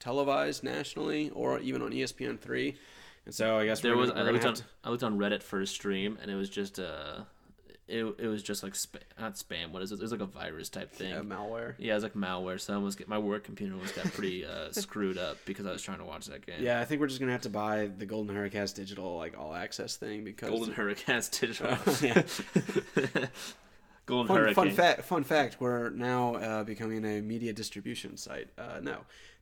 televised 0.00 0.62
nationally 0.62 1.30
or 1.30 1.58
even 1.60 1.80
on 1.80 1.90
ESPN 1.90 2.38
three. 2.38 2.76
And 3.24 3.34
so 3.34 3.56
I 3.56 3.64
guess 3.64 3.80
There 3.80 3.94
we're 3.94 4.02
was 4.02 4.10
gonna, 4.10 4.28
I 4.28 4.30
looked 4.32 4.44
on 4.44 4.54
to, 4.54 4.64
I 4.84 4.90
looked 4.90 5.02
on 5.02 5.18
Reddit 5.18 5.42
for 5.42 5.60
a 5.60 5.66
stream 5.66 6.18
and 6.20 6.30
it 6.30 6.34
was 6.34 6.50
just 6.50 6.78
uh 6.78 7.20
it, 7.86 8.04
it 8.18 8.26
was 8.28 8.42
just 8.42 8.62
like 8.62 8.72
spam 8.72 9.00
not 9.20 9.34
spam 9.34 9.70
what 9.70 9.82
is 9.82 9.92
it 9.92 9.96
it 9.96 10.02
was 10.02 10.12
like 10.12 10.20
a 10.20 10.26
virus 10.26 10.70
type 10.70 10.90
thing 10.90 11.12
uh, 11.12 11.22
malware. 11.22 11.74
yeah 11.78 11.92
it 11.92 11.96
was 11.96 12.02
like 12.02 12.14
malware 12.14 12.58
so 12.58 12.72
I 12.74 12.78
was 12.78 12.96
my 13.06 13.18
work 13.18 13.44
computer 13.44 13.76
was 13.76 13.92
got 13.92 14.06
pretty 14.12 14.46
uh, 14.46 14.68
screwed 14.72 15.18
up 15.18 15.36
because 15.44 15.66
I 15.66 15.72
was 15.72 15.82
trying 15.82 15.98
to 15.98 16.04
watch 16.04 16.26
that 16.26 16.46
game 16.46 16.62
Yeah, 16.62 16.80
I 16.80 16.84
think 16.86 17.00
we're 17.00 17.08
just 17.08 17.20
gonna 17.20 17.32
have 17.32 17.42
to 17.42 17.50
buy 17.50 17.90
the 17.98 18.06
Golden 18.06 18.34
Hurricanes 18.34 18.72
digital 18.72 19.16
like 19.16 19.38
all 19.38 19.54
access 19.54 19.96
thing 19.96 20.24
because 20.24 20.48
Golden 20.48 20.74
Hurricanes 20.74 21.28
digital 21.28 21.76
yeah. 22.02 22.22
Golden 24.06 24.28
Fun, 24.28 24.36
Hurricane 24.36 24.54
fun 24.54 24.70
fact. 24.70 25.04
Fun 25.04 25.24
fact. 25.24 25.56
We're 25.60 25.90
now 25.90 26.34
uh, 26.34 26.64
becoming 26.64 27.04
a 27.04 27.22
media 27.22 27.52
distribution 27.54 28.16
site. 28.18 28.48
Uh, 28.58 28.80
no, 28.82 28.98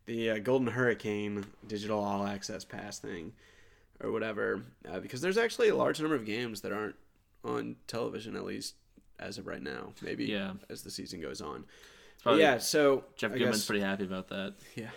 the 0.07 0.31
uh, 0.31 0.39
Golden 0.39 0.69
Hurricane 0.69 1.45
digital 1.67 2.03
all 2.03 2.25
access 2.25 2.65
pass 2.65 2.99
thing, 3.01 3.33
or 4.01 4.13
whatever. 4.13 4.63
Uh, 4.89 5.01
because 5.01 5.21
there's 5.21 5.39
actually 5.39 5.69
a 5.69 5.75
large 5.75 6.01
number 6.01 6.15
of 6.15 6.25
games 6.25 6.61
that 6.61 6.73
aren't 6.73 6.95
on 7.45 7.77
television, 7.87 8.37
at 8.37 8.45
least 8.45 8.75
as 9.19 9.39
of 9.39 9.47
right 9.47 9.63
now. 9.63 9.93
Maybe 10.03 10.27
Yeah. 10.27 10.55
as 10.71 10.83
the 10.83 10.91
season 10.91 11.21
goes 11.21 11.41
on. 11.41 11.65
Probably- 12.23 12.43
yeah. 12.43 12.59
So 12.59 13.05
Jeff 13.17 13.31
I 13.33 13.35
Goodman's 13.35 13.59
guess- 13.59 13.67
pretty 13.67 13.83
happy 13.83 14.05
about 14.05 14.29
that 14.29 14.55
yeah, 14.77 14.91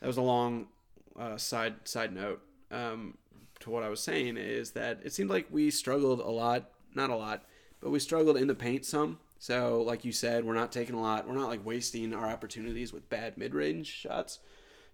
that 0.00 0.06
was 0.06 0.16
a 0.18 0.22
long 0.22 0.68
uh, 1.18 1.36
side 1.36 1.86
side 1.88 2.12
note. 2.12 2.42
Um, 2.70 3.16
to 3.60 3.70
what 3.70 3.82
I 3.82 3.88
was 3.88 4.00
saying 4.00 4.36
is 4.36 4.72
that 4.72 5.00
it 5.04 5.12
seemed 5.12 5.30
like 5.30 5.46
we 5.50 5.70
struggled 5.70 6.20
a 6.20 6.28
lot, 6.28 6.70
not 6.94 7.08
a 7.10 7.16
lot, 7.16 7.44
but 7.80 7.90
we 7.90 7.98
struggled 7.98 8.36
in 8.36 8.46
the 8.48 8.54
paint 8.54 8.84
some. 8.84 9.18
So, 9.38 9.82
like 9.82 10.04
you 10.04 10.12
said, 10.12 10.44
we're 10.44 10.54
not 10.54 10.72
taking 10.72 10.94
a 10.94 11.00
lot. 11.00 11.28
We're 11.28 11.34
not 11.34 11.48
like 11.48 11.64
wasting 11.64 12.12
our 12.14 12.26
opportunities 12.26 12.92
with 12.92 13.08
bad 13.08 13.36
mid 13.38 13.54
range 13.54 13.86
shots. 13.86 14.40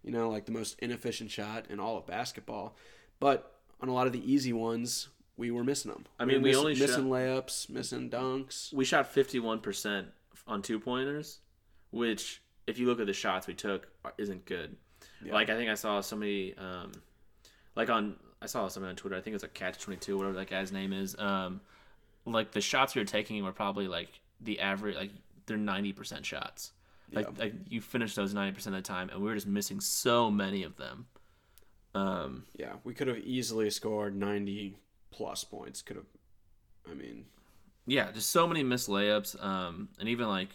You 0.02 0.10
know, 0.12 0.28
like 0.30 0.44
the 0.46 0.52
most 0.52 0.78
inefficient 0.80 1.30
shot 1.30 1.66
in 1.70 1.78
all 1.80 1.96
of 1.98 2.06
basketball. 2.06 2.76
But 3.18 3.54
on 3.80 3.88
a 3.88 3.92
lot 3.94 4.06
of 4.06 4.12
the 4.12 4.30
easy 4.32 4.52
ones, 4.52 5.08
we 5.40 5.50
were 5.50 5.64
missing 5.64 5.90
them. 5.90 6.04
I 6.18 6.24
mean, 6.26 6.36
were 6.36 6.42
we 6.42 6.50
miss- 6.50 6.58
only 6.58 6.74
shot- 6.74 6.88
missing 6.88 7.04
layups, 7.06 7.70
missing 7.70 8.10
dunks. 8.10 8.72
we 8.74 8.84
shot 8.84 9.12
51% 9.12 10.06
on 10.46 10.62
two 10.62 10.78
pointers 10.78 11.38
which 11.90 12.42
if 12.66 12.78
you 12.78 12.86
look 12.86 13.00
at 13.00 13.06
the 13.06 13.12
shots 13.12 13.46
we 13.46 13.54
took 13.54 13.88
isn't 14.18 14.44
good 14.46 14.76
Yeah. 15.24 15.32
like 15.34 15.48
i 15.50 15.54
think 15.56 15.70
i 15.70 15.74
saw 15.74 16.00
somebody 16.00 16.54
um 16.56 16.92
like 17.76 17.88
on 17.90 18.16
i 18.42 18.46
saw 18.46 18.66
somebody 18.68 18.90
on 18.90 18.96
twitter 18.96 19.16
i 19.16 19.20
think 19.20 19.32
it 19.32 19.36
was 19.36 19.42
a 19.44 19.48
catch 19.48 19.78
22 19.78 20.16
whatever 20.16 20.34
that 20.36 20.48
guy's 20.50 20.72
name 20.72 20.92
is 20.92 21.16
um 21.18 21.60
like 22.26 22.52
the 22.52 22.60
shots 22.60 22.94
we 22.94 23.00
were 23.00 23.06
taking 23.06 23.42
were 23.44 23.52
probably 23.52 23.86
like 23.88 24.20
the 24.40 24.60
average 24.60 24.96
like 24.96 25.10
they're 25.46 25.56
90% 25.58 26.24
shots 26.24 26.72
like, 27.12 27.26
Yeah. 27.26 27.44
like 27.44 27.54
you 27.68 27.80
finish 27.80 28.14
those 28.14 28.34
90% 28.34 28.66
of 28.68 28.72
the 28.72 28.82
time 28.82 29.10
and 29.10 29.20
we 29.20 29.26
were 29.28 29.34
just 29.34 29.46
missing 29.48 29.80
so 29.80 30.30
many 30.30 30.62
of 30.64 30.76
them 30.76 31.06
um 31.94 32.44
Yeah, 32.56 32.74
we 32.84 32.94
could 32.94 33.08
have 33.08 33.18
easily 33.18 33.68
scored 33.70 34.16
90 34.16 34.76
plus 35.10 35.44
points. 35.44 35.82
Could 35.82 35.96
have, 35.96 36.06
I 36.90 36.94
mean, 36.94 37.24
Yeah, 37.86 38.10
just 38.12 38.30
so 38.30 38.46
many 38.46 38.62
missed 38.62 38.88
layups. 38.88 39.42
Um, 39.44 39.88
and 39.98 40.08
even 40.08 40.28
like 40.28 40.50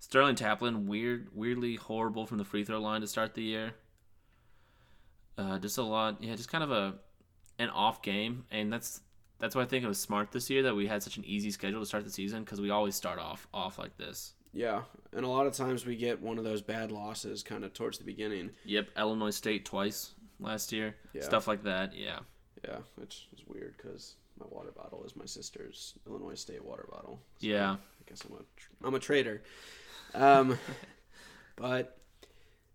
Sterling 0.00 0.36
Taplin, 0.36 0.86
weird, 0.86 1.28
weirdly 1.34 1.76
horrible 1.76 2.26
from 2.26 2.38
the 2.38 2.44
free 2.44 2.64
throw 2.64 2.80
line 2.80 3.00
to 3.00 3.06
start 3.06 3.34
the 3.34 3.42
year. 3.42 3.72
Uh, 5.36 5.58
just 5.58 5.78
a 5.78 5.82
lot, 5.82 6.22
yeah, 6.22 6.34
just 6.34 6.50
kind 6.50 6.64
of 6.64 6.70
a 6.72 6.94
an 7.60 7.68
off 7.70 8.02
game, 8.02 8.44
and 8.50 8.72
that's 8.72 9.00
that's 9.38 9.54
why 9.54 9.62
I 9.62 9.66
think 9.66 9.84
it 9.84 9.88
was 9.88 9.98
smart 10.00 10.32
this 10.32 10.50
year 10.50 10.64
that 10.64 10.74
we 10.74 10.86
had 10.88 11.02
such 11.02 11.16
an 11.16 11.24
easy 11.24 11.50
schedule 11.52 11.78
to 11.80 11.86
start 11.86 12.04
the 12.04 12.10
season 12.10 12.42
because 12.42 12.60
we 12.60 12.70
always 12.70 12.96
start 12.96 13.20
off 13.20 13.46
off 13.54 13.78
like 13.78 13.96
this. 13.96 14.34
yeah. 14.52 14.82
And 15.12 15.24
a 15.24 15.28
lot 15.28 15.46
of 15.46 15.52
times 15.52 15.86
we 15.86 15.94
get 15.96 16.20
one 16.20 16.38
of 16.38 16.44
those 16.44 16.60
bad 16.60 16.90
losses 16.92 17.42
kind 17.44 17.64
of 17.64 17.72
towards 17.72 17.98
the 17.98 18.04
beginning. 18.04 18.50
Yep, 18.64 18.88
Illinois 18.96 19.30
State 19.30 19.64
twice 19.64 20.12
last 20.40 20.72
year, 20.72 20.96
Yeah. 21.14 21.22
stuff 21.22 21.46
like 21.46 21.62
that. 21.64 21.94
Yeah, 21.96 22.18
Yeah, 22.64 22.78
which 22.96 23.28
is 23.32 23.42
weird 23.46 23.76
because 23.76 24.16
my 24.38 24.46
water 24.50 24.70
bottle 24.76 25.02
is 25.04 25.14
my 25.16 25.24
sister's 25.26 25.94
Illinois 26.06 26.34
State 26.34 26.64
water 26.64 26.86
bottle. 26.90 27.20
So 27.38 27.46
yeah, 27.46 27.72
I 27.72 28.08
guess 28.08 28.22
I'm 28.24 28.34
a 28.36 28.42
tr- 28.56 28.70
I'm 28.84 28.94
a 28.94 28.98
traitor. 28.98 29.42
Um, 30.14 30.58
but 31.56 31.98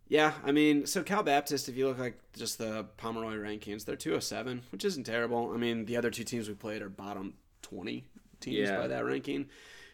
yeah, 0.07 0.33
I 0.45 0.51
mean, 0.51 0.85
so 0.85 1.01
Cal 1.03 1.23
Baptist, 1.23 1.67
if 1.69 1.75
you 1.75 1.87
look 1.87 1.97
like 1.99 2.19
just 2.35 2.57
the 2.57 2.85
Pomeroy 2.97 3.35
rankings, 3.35 3.85
they're 3.85 3.95
207, 3.95 4.61
which 4.71 4.85
isn't 4.85 5.05
terrible. 5.05 5.51
I 5.53 5.57
mean, 5.57 5.85
the 5.85 5.97
other 5.97 6.11
two 6.11 6.23
teams 6.23 6.47
we 6.47 6.55
played 6.55 6.81
are 6.81 6.89
bottom 6.89 7.33
20 7.63 8.05
teams 8.39 8.69
Yeah. 8.69 8.77
by 8.77 8.87
that 8.87 9.05
ranking, 9.05 9.47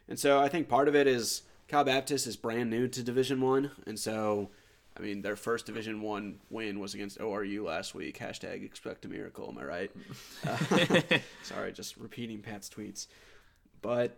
and 0.07 0.19
so 0.19 0.39
I 0.39 0.49
think 0.49 0.67
part 0.67 0.87
of 0.87 0.95
it 0.95 1.07
is 1.07 1.43
Cal 1.67 1.83
Baptist 1.83 2.27
is 2.27 2.35
brand 2.35 2.69
new 2.69 2.87
to 2.87 3.03
Division 3.03 3.41
One, 3.41 3.71
and 3.85 3.97
so. 3.99 4.49
I 4.99 5.01
mean, 5.03 5.21
their 5.21 5.35
first 5.37 5.65
Division 5.65 6.01
One 6.01 6.39
win 6.49 6.79
was 6.79 6.93
against 6.93 7.19
ORU 7.19 7.63
last 7.63 7.95
week. 7.95 8.19
Hashtag 8.19 8.63
expect 8.65 9.05
a 9.05 9.07
miracle. 9.07 9.47
Am 9.49 9.57
I 9.57 9.63
right? 9.63 9.91
Uh, 10.47 11.17
sorry, 11.43 11.71
just 11.71 11.97
repeating 11.97 12.41
Pat's 12.41 12.69
tweets. 12.69 13.07
But 13.81 14.17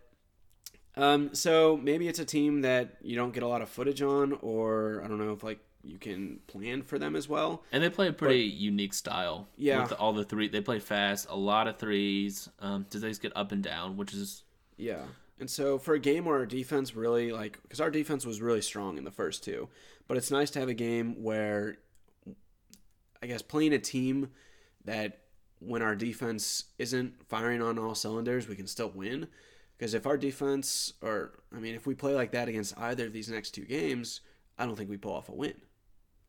um, 0.98 1.34
so 1.34 1.78
maybe 1.82 2.08
it's 2.08 2.20
a 2.20 2.26
team 2.26 2.62
that 2.62 2.98
you 3.02 3.16
don't 3.16 3.34
get 3.34 3.44
a 3.44 3.48
lot 3.48 3.62
of 3.62 3.70
footage 3.70 4.02
on, 4.02 4.34
or 4.42 5.02
I 5.04 5.08
don't 5.08 5.20
know 5.20 5.34
if 5.34 5.44
like 5.44 5.60
you 5.84 5.98
can 5.98 6.40
plan 6.48 6.82
for 6.84 7.00
them 7.00 7.16
as 7.16 7.28
well. 7.28 7.64
and 7.72 7.82
they 7.84 7.90
play 7.90 8.08
a 8.08 8.14
pretty 8.14 8.44
unique 8.44 8.94
style. 8.94 9.48
Yeah. 9.58 9.82
with 9.82 9.94
all 9.94 10.14
the 10.14 10.24
three, 10.24 10.48
they 10.48 10.62
play 10.62 10.80
fast, 10.80 11.28
a 11.30 11.36
lot 11.36 11.68
of 11.68 11.78
threes. 11.78 12.50
Um, 12.60 12.86
do 12.90 13.00
they 13.00 13.08
just 13.10 13.22
get 13.22 13.36
up 13.36 13.52
and 13.52 13.64
down, 13.64 13.98
which 13.98 14.14
is 14.14 14.44
Yeah. 14.78 15.02
And 15.42 15.50
so 15.50 15.80
for 15.80 15.96
a 15.96 16.00
game 16.00 16.26
where 16.26 16.38
our 16.38 16.46
defense 16.46 16.96
really 16.96 17.32
like 17.32 17.60
because 17.64 17.82
our 17.82 17.90
defense 17.90 18.28
was 18.28 18.42
really 18.42 18.62
strong 18.62 18.98
in 19.00 19.04
the 19.04 19.12
first 19.12 19.44
two, 19.44 19.70
but 20.08 20.16
it's 20.16 20.30
nice 20.30 20.52
to 20.52 20.60
have 20.60 20.70
a 20.70 20.76
game 20.76 21.24
where 21.24 21.78
I 23.24 23.26
guess 23.26 23.42
playing 23.42 23.74
a 23.74 23.80
team 23.80 24.30
that 24.86 25.22
when 25.60 25.82
our 25.82 25.96
defense 25.96 26.66
isn't 26.78 27.28
firing 27.28 27.60
on 27.60 27.80
all 27.80 27.96
cylinders, 27.96 28.48
we 28.48 28.56
can 28.56 28.68
still 28.68 28.92
win. 28.94 29.28
Because 29.78 29.96
if 29.96 30.06
our 30.06 30.16
defense 30.16 30.94
or 31.02 31.32
I 31.52 31.60
mean 31.60 31.74
if 31.74 31.88
we 31.88 31.96
play 31.96 32.14
like 32.14 32.32
that 32.34 32.48
against 32.48 32.78
either 32.78 33.08
of 33.08 33.14
these 33.14 33.28
next 33.28 33.52
two 33.52 33.66
games, 33.66 34.22
I 34.60 34.68
don't 34.68 34.76
think 34.76 34.92
we 34.92 34.98
pull 34.98 35.14
off 35.16 35.28
a 35.28 35.34
win. 35.34 35.56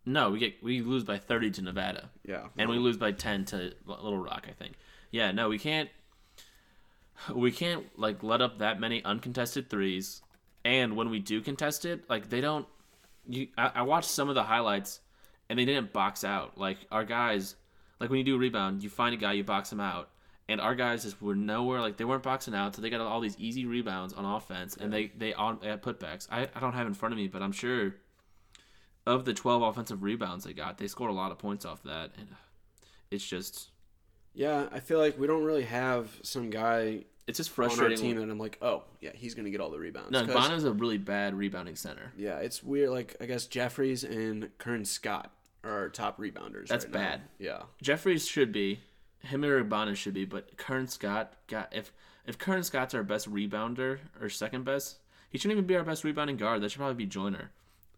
no, 0.07 0.31
we 0.31 0.39
get 0.39 0.63
we 0.63 0.81
lose 0.81 1.05
by 1.05 1.19
thirty 1.19 1.51
to 1.51 1.61
Nevada. 1.61 2.09
Yeah. 2.25 2.47
and 2.57 2.71
we 2.71 2.79
lose 2.79 2.97
by 2.97 3.13
10 3.13 3.45
to 3.47 3.75
Little 3.85 4.17
Rock, 4.17 4.47
I 4.49 4.53
think. 4.53 4.77
Yeah, 5.11 5.33
no, 5.33 5.51
we 5.51 5.59
can't 5.59 5.91
we 7.35 7.53
can't 7.53 7.87
like 7.99 8.23
let 8.23 8.43
up 8.43 8.59
that 8.59 8.81
many 8.81 9.05
uncontested 9.05 9.71
threes. 9.71 10.23
And 10.65 10.97
when 10.97 11.11
we 11.11 11.19
do 11.19 11.41
contest 11.41 11.85
it, 11.85 12.09
like 12.09 12.29
they 12.31 12.41
don't 12.41 12.67
you 13.27 13.49
I, 13.57 13.73
I 13.77 13.83
watched 13.83 14.11
some 14.11 14.29
of 14.29 14.35
the 14.35 14.43
highlights 14.43 15.01
and 15.49 15.59
they 15.59 15.65
didn't 15.65 15.93
box 15.93 16.25
out. 16.25 16.59
Like 16.59 16.79
our 16.91 17.05
guys 17.05 17.57
like 18.01 18.11
when 18.11 18.19
you 18.19 18.25
do 18.25 18.37
a 18.37 18.39
rebound, 18.39 18.83
you 18.83 18.91
find 18.91 19.15
a 19.15 19.19
guy, 19.19 19.33
you 19.33 19.45
box 19.45 19.73
him 19.73 19.81
out. 19.81 20.11
And 20.49 20.61
our 20.61 20.75
guys 20.75 21.05
just 21.05 21.23
were 21.23 21.37
nowhere 21.37 21.81
like 21.81 21.97
they 21.97 22.05
weren't 22.05 22.25
boxing 22.25 22.55
out, 22.55 22.75
so 22.75 22.83
they 22.83 22.91
got 22.91 23.01
all 23.01 23.21
these 23.21 23.39
easy 23.39 23.65
rebounds 23.65 24.13
on 24.13 24.25
offense, 24.25 24.77
and 24.77 24.93
they 24.93 25.13
they 25.17 25.33
on 25.35 25.59
they 25.63 25.69
had 25.69 25.83
putbacks. 25.83 26.27
I, 26.31 26.49
I 26.55 26.61
don't 26.61 26.73
have 26.73 26.87
in 26.87 26.95
front 26.95 27.13
of 27.13 27.19
me, 27.19 27.29
but 27.29 27.43
I'm 27.43 27.53
sure 27.53 27.95
of 29.07 29.25
the 29.25 29.35
12 29.35 29.63
offensive 29.63 30.03
rebounds 30.03 30.45
they 30.45 30.53
got, 30.53 30.79
they 30.79 30.89
scored 30.89 31.11
a 31.11 31.15
lot 31.15 31.33
of 31.33 31.39
points 31.39 31.65
off 31.65 31.83
that, 31.85 32.11
and 32.19 32.29
uh, 32.33 32.37
it's 33.11 33.27
just 33.27 33.71
Yeah, 34.35 34.67
I 34.73 34.81
feel 34.81 34.99
like 34.99 35.19
we 35.19 35.27
don't 35.27 35.45
really 35.45 35.65
have 35.65 36.19
some 36.23 36.51
guy 36.51 37.05
it's 37.27 37.37
just 37.37 37.57
on 37.59 37.65
our 37.65 37.71
frustrating. 37.71 37.99
team 37.99 38.19
and 38.19 38.31
I'm 38.31 38.39
like, 38.39 38.59
oh 38.63 38.83
yeah, 39.01 39.11
he's 39.15 39.35
gonna 39.35 39.51
get 39.51 39.61
all 39.61 39.71
the 39.71 39.79
rebounds. 39.79 40.11
no, 40.11 40.27
Bono's 40.27 40.65
a 40.65 40.73
really 40.73 40.99
bad 40.99 41.35
rebounding 41.35 41.77
center. 41.77 42.13
Yeah, 42.17 42.39
it's 42.39 42.63
weird. 42.63 42.91
Like 42.91 43.17
I 43.21 43.27
guess 43.27 43.47
Jeffries 43.47 44.05
and 44.05 44.51
Curran 44.59 44.85
Scott 44.85 45.33
are 45.65 45.71
our 45.71 45.89
top 45.89 46.19
rebounders. 46.19 46.69
That's 46.69 46.85
right 46.85 46.95
now. 46.95 47.01
bad. 47.01 47.21
Yeah, 47.39 47.63
Jeffries 47.81 48.27
should 48.27 48.53
be, 48.53 48.81
him 49.21 49.45
or 49.45 49.63
Bono 49.63 49.95
should 49.95 50.15
be, 50.15 50.25
but 50.25 50.57
Curran 50.57 50.89
Scott 50.89 51.35
got 51.47 51.73
if 51.75 51.93
if 52.27 52.39
Curran 52.39 52.63
Scott's 52.63 52.95
our 52.95 53.03
best 53.03 53.33
rebounder 53.33 53.99
or 54.21 54.29
second 54.29 54.65
best, 54.65 54.99
he 55.31 55.39
shouldn't 55.39 55.53
even 55.57 55.67
be 55.67 55.77
our 55.77 55.85
best 55.85 56.05
rebounding 56.05 56.37
guard. 56.37 56.63
That 56.63 56.71
should 56.71 56.79
probably 56.79 56.97
be 56.97 57.07
Joiner 57.07 57.51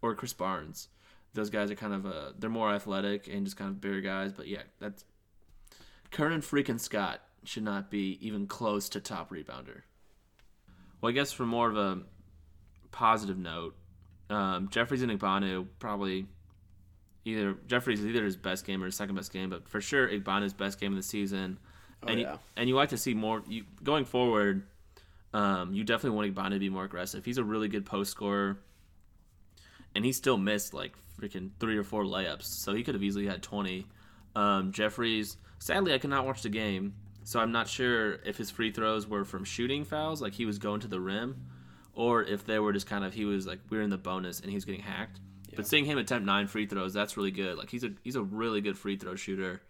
or 0.02 0.14
Chris 0.14 0.32
Barnes. 0.32 0.88
Those 1.32 1.50
guys 1.50 1.70
are 1.70 1.74
kind 1.74 1.94
of 1.94 2.06
uh 2.06 2.32
they're 2.38 2.50
more 2.50 2.72
athletic 2.72 3.26
and 3.26 3.44
just 3.44 3.56
kind 3.56 3.70
of 3.70 3.80
bigger 3.80 4.00
guys. 4.00 4.32
But 4.32 4.48
yeah, 4.48 4.62
that's 4.78 5.04
Curran 6.10 6.42
freaking 6.42 6.78
Scott 6.78 7.20
should 7.44 7.62
not 7.62 7.90
be 7.90 8.18
even 8.20 8.46
close 8.46 8.88
to 8.90 9.00
top 9.00 9.30
rebounder. 9.30 9.82
Well, 11.00 11.10
I 11.10 11.12
guess 11.12 11.32
for 11.32 11.44
more 11.44 11.68
of 11.68 11.76
a 11.76 12.00
positive 12.90 13.38
note, 13.38 13.76
um, 14.30 14.68
Jeffries 14.70 15.02
and 15.02 15.12
Igbanu 15.12 15.66
probably 15.78 16.26
either 17.24 17.56
Jeffries 17.66 18.00
is 18.00 18.06
either 18.06 18.24
his 18.24 18.36
best 18.36 18.66
game 18.66 18.82
or 18.82 18.86
his 18.86 18.96
second 18.96 19.14
best 19.14 19.32
game, 19.32 19.50
but 19.50 19.68
for 19.68 19.80
sure 19.80 20.08
Igbanu's 20.08 20.54
best 20.54 20.80
game 20.80 20.92
of 20.92 20.96
the 20.96 21.02
season. 21.02 21.58
Oh, 22.02 22.08
and 22.08 22.20
yeah. 22.20 22.32
you, 22.32 22.38
and 22.56 22.68
you 22.68 22.74
like 22.74 22.90
to 22.90 22.98
see 22.98 23.14
more 23.14 23.42
you 23.46 23.64
going 23.82 24.04
forward. 24.04 24.62
Um, 25.32 25.74
you 25.74 25.84
definitely 25.84 26.16
want 26.16 26.34
Igbanu 26.34 26.50
to 26.50 26.58
be 26.58 26.70
more 26.70 26.84
aggressive. 26.84 27.24
He's 27.24 27.38
a 27.38 27.44
really 27.44 27.68
good 27.68 27.84
post 27.84 28.12
scorer, 28.12 28.60
and 29.94 30.04
he 30.04 30.12
still 30.12 30.38
missed 30.38 30.72
like 30.72 30.94
freaking 31.20 31.50
three 31.58 31.76
or 31.76 31.84
four 31.84 32.04
layups, 32.04 32.44
so 32.44 32.74
he 32.74 32.82
could 32.82 32.94
have 32.94 33.02
easily 33.02 33.26
had 33.26 33.42
twenty. 33.42 33.86
Um, 34.36 34.72
Jeffries, 34.72 35.36
sadly, 35.58 35.92
I 35.92 35.98
could 35.98 36.10
not 36.10 36.24
watch 36.26 36.42
the 36.42 36.48
game, 36.48 36.94
so 37.24 37.40
I'm 37.40 37.52
not 37.52 37.68
sure 37.68 38.14
if 38.24 38.36
his 38.36 38.50
free 38.50 38.70
throws 38.70 39.08
were 39.08 39.24
from 39.24 39.44
shooting 39.44 39.84
fouls, 39.84 40.22
like 40.22 40.34
he 40.34 40.46
was 40.46 40.58
going 40.58 40.80
to 40.80 40.88
the 40.88 41.00
rim, 41.00 41.46
or 41.94 42.22
if 42.22 42.44
they 42.44 42.58
were 42.58 42.72
just 42.72 42.86
kind 42.86 43.04
of 43.04 43.14
he 43.14 43.24
was 43.24 43.46
like 43.46 43.60
we 43.70 43.78
are 43.78 43.82
in 43.82 43.90
the 43.90 43.98
bonus 43.98 44.40
and 44.40 44.50
he 44.50 44.54
was 44.54 44.64
getting 44.64 44.82
hacked. 44.82 45.20
But 45.56 45.66
seeing 45.66 45.84
him 45.84 45.98
attempt 45.98 46.26
nine 46.26 46.46
free 46.46 46.66
throws, 46.66 46.92
that's 46.92 47.16
really 47.16 47.30
good. 47.30 47.56
Like 47.58 47.70
he's 47.70 47.84
a 47.84 47.90
he's 48.02 48.16
a 48.16 48.22
really 48.22 48.60
good 48.60 48.76
free 48.78 48.96
throw 48.96 49.14
shooter. 49.14 49.62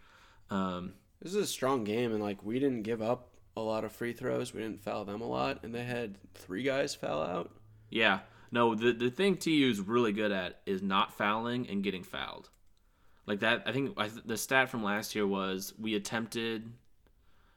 Um, 0.51 0.95
this 1.21 1.35
is 1.35 1.43
a 1.43 1.47
strong 1.47 1.85
game, 1.85 2.13
and 2.13 2.23
like 2.23 2.43
we 2.45 2.59
didn't 2.59 2.83
give 2.83 3.03
up 3.03 3.31
a 3.57 3.61
lot 3.61 3.85
of 3.85 3.93
free 3.93 4.13
throws. 4.13 4.53
We 4.53 4.63
didn't 4.63 4.83
foul 4.83 5.05
them 5.05 5.21
a 5.21 5.27
lot, 5.27 5.63
and 5.63 5.75
they 5.75 5.85
had 5.85 6.17
three 6.35 6.63
guys 6.63 6.95
foul 6.95 7.23
out. 7.23 7.51
yeah, 7.91 8.21
no, 8.51 8.75
the 8.75 8.93
the 8.93 9.11
thing 9.11 9.37
TU 9.37 9.69
is 9.71 9.81
really 9.81 10.13
good 10.13 10.33
at 10.33 10.61
is 10.65 10.83
not 10.83 11.13
fouling 11.13 11.69
and 11.69 11.83
getting 11.83 12.03
fouled. 12.03 12.51
Like 13.27 13.41
that, 13.41 13.65
I 13.67 13.73
think 13.73 13.95
I, 13.97 14.09
th- 14.09 14.25
the 14.25 14.37
stat 14.37 14.69
from 14.69 14.83
last 14.83 15.15
year 15.15 15.27
was 15.27 15.73
we 15.79 15.95
attempted. 15.95 16.71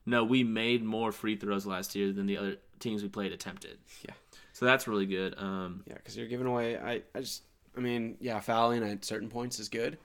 No, 0.08 0.24
we 0.24 0.44
made 0.44 0.84
more 0.84 1.12
free 1.12 1.36
throws 1.36 1.66
last 1.66 1.94
year 1.94 2.12
than 2.14 2.26
the 2.26 2.38
other 2.38 2.56
teams 2.80 3.04
we 3.04 3.10
played 3.10 3.34
attempted. 3.34 3.78
Yeah. 4.08 4.14
So 4.54 4.66
that's 4.66 4.88
really 4.88 5.06
good. 5.06 5.36
Um, 5.38 5.84
Yeah, 5.86 5.96
because 5.96 6.16
you're 6.18 6.28
giving 6.28 6.48
away. 6.48 6.78
I, 6.78 7.02
I 7.14 7.20
just, 7.20 7.44
I 7.76 7.82
mean, 7.82 8.16
yeah, 8.22 8.40
fouling 8.40 8.84
at 8.84 9.04
certain 9.04 9.28
points 9.30 9.60
is 9.60 9.68
good, 9.70 9.98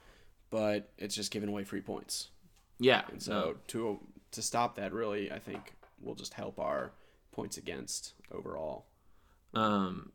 but 0.50 0.90
it's 0.98 1.14
just 1.14 1.30
giving 1.30 1.48
away 1.48 1.62
free 1.64 1.80
points. 1.80 2.28
yeah. 2.78 3.02
And 3.10 3.22
so 3.22 3.56
to 3.68 4.00
to 4.32 4.42
stop 4.42 4.74
that, 4.76 4.92
really, 4.92 5.30
I 5.30 5.38
think 5.38 5.72
will 6.02 6.16
just 6.16 6.34
help 6.34 6.58
our 6.58 6.90
points 7.30 7.56
against 7.56 8.14
overall. 8.32 8.86
um, 9.54 10.10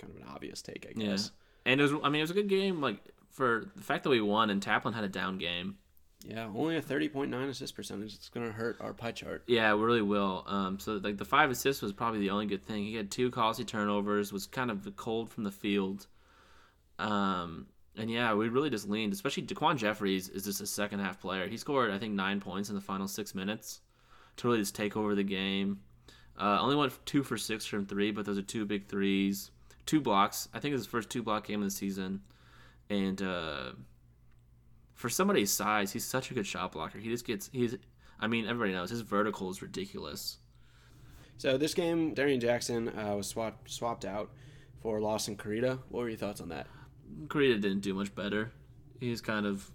Kind 0.00 0.14
of 0.16 0.22
an 0.22 0.28
obvious 0.34 0.60
take, 0.62 0.86
I 0.88 0.92
guess. 0.92 1.02
yeah. 1.02 1.10
guess. 1.10 1.30
And 1.66 1.80
it 1.80 1.84
was. 1.84 1.92
I 2.02 2.08
mean, 2.08 2.20
it 2.20 2.22
was 2.22 2.30
a 2.32 2.34
good 2.34 2.48
game. 2.48 2.80
Like 2.80 2.98
for 3.30 3.70
the 3.76 3.82
fact 3.82 4.02
that 4.04 4.10
we 4.10 4.20
won 4.20 4.50
and 4.50 4.60
Taplin 4.60 4.92
had 4.94 5.04
a 5.04 5.08
down 5.08 5.38
game. 5.38 5.76
Yeah, 6.24 6.48
only 6.54 6.76
a 6.76 6.82
thirty 6.82 7.08
point 7.08 7.30
nine 7.30 7.48
assist 7.48 7.74
percentage. 7.74 8.14
It's 8.14 8.28
gonna 8.28 8.52
hurt 8.52 8.76
our 8.80 8.92
pie 8.92 9.12
chart. 9.12 9.42
Yeah, 9.46 9.72
it 9.72 9.76
really 9.76 10.02
will. 10.02 10.44
Um, 10.46 10.78
so 10.78 11.00
like 11.02 11.16
the 11.16 11.24
five 11.24 11.50
assists 11.50 11.82
was 11.82 11.92
probably 11.92 12.20
the 12.20 12.30
only 12.30 12.46
good 12.46 12.64
thing. 12.66 12.84
He 12.84 12.94
had 12.94 13.10
two 13.10 13.30
costly 13.30 13.64
turnovers, 13.64 14.32
was 14.32 14.46
kind 14.46 14.70
of 14.70 14.96
cold 14.96 15.30
from 15.30 15.44
the 15.44 15.50
field. 15.50 16.06
Um, 16.98 17.66
and 17.96 18.10
yeah, 18.10 18.34
we 18.34 18.48
really 18.48 18.70
just 18.70 18.88
leaned. 18.88 19.12
Especially 19.14 19.42
Daquan 19.42 19.76
Jeffries 19.76 20.28
is 20.28 20.44
just 20.44 20.60
a 20.60 20.66
second 20.66 21.00
half 21.00 21.20
player. 21.20 21.48
He 21.48 21.56
scored 21.56 21.90
I 21.90 21.98
think 21.98 22.14
nine 22.14 22.40
points 22.40 22.68
in 22.68 22.74
the 22.74 22.80
final 22.82 23.08
six 23.08 23.34
minutes 23.34 23.80
to 24.36 24.46
really 24.46 24.60
just 24.60 24.74
take 24.74 24.96
over 24.96 25.14
the 25.14 25.24
game. 25.24 25.80
Uh, 26.38 26.58
only 26.60 26.76
went 26.76 26.92
two 27.04 27.22
for 27.22 27.36
six 27.36 27.66
from 27.66 27.86
three, 27.86 28.10
but 28.10 28.24
those 28.24 28.38
are 28.38 28.42
two 28.42 28.64
big 28.64 28.88
threes, 28.88 29.50
two 29.84 30.00
blocks. 30.00 30.48
I 30.54 30.60
think 30.60 30.74
it's 30.74 30.84
his 30.84 30.90
first 30.90 31.10
two 31.10 31.22
block 31.22 31.46
game 31.46 31.60
of 31.60 31.66
the 31.66 31.70
season, 31.70 32.22
and 32.88 33.20
uh, 33.20 33.72
for 35.00 35.08
somebody 35.08 35.40
his 35.40 35.50
size, 35.50 35.92
he's 35.92 36.04
such 36.04 36.30
a 36.30 36.34
good 36.34 36.46
shot 36.46 36.72
blocker. 36.72 36.98
He 36.98 37.08
just 37.08 37.24
gets 37.24 37.48
he's. 37.54 37.74
I 38.20 38.26
mean, 38.26 38.46
everybody 38.46 38.72
knows 38.72 38.90
his 38.90 39.00
vertical 39.00 39.48
is 39.48 39.62
ridiculous. 39.62 40.36
So 41.38 41.56
this 41.56 41.72
game, 41.72 42.12
Darian 42.12 42.38
Jackson 42.38 42.90
uh, 42.90 43.14
was 43.16 43.26
swapped 43.26 43.70
swapped 43.70 44.04
out 44.04 44.30
for 44.82 45.00
Lawson 45.00 45.38
Korita. 45.38 45.78
What 45.88 46.00
were 46.02 46.08
your 46.10 46.18
thoughts 46.18 46.42
on 46.42 46.50
that? 46.50 46.66
Korita 47.28 47.58
didn't 47.62 47.80
do 47.80 47.94
much 47.94 48.14
better. 48.14 48.52
He's 49.00 49.22
kind 49.22 49.46
of 49.46 49.70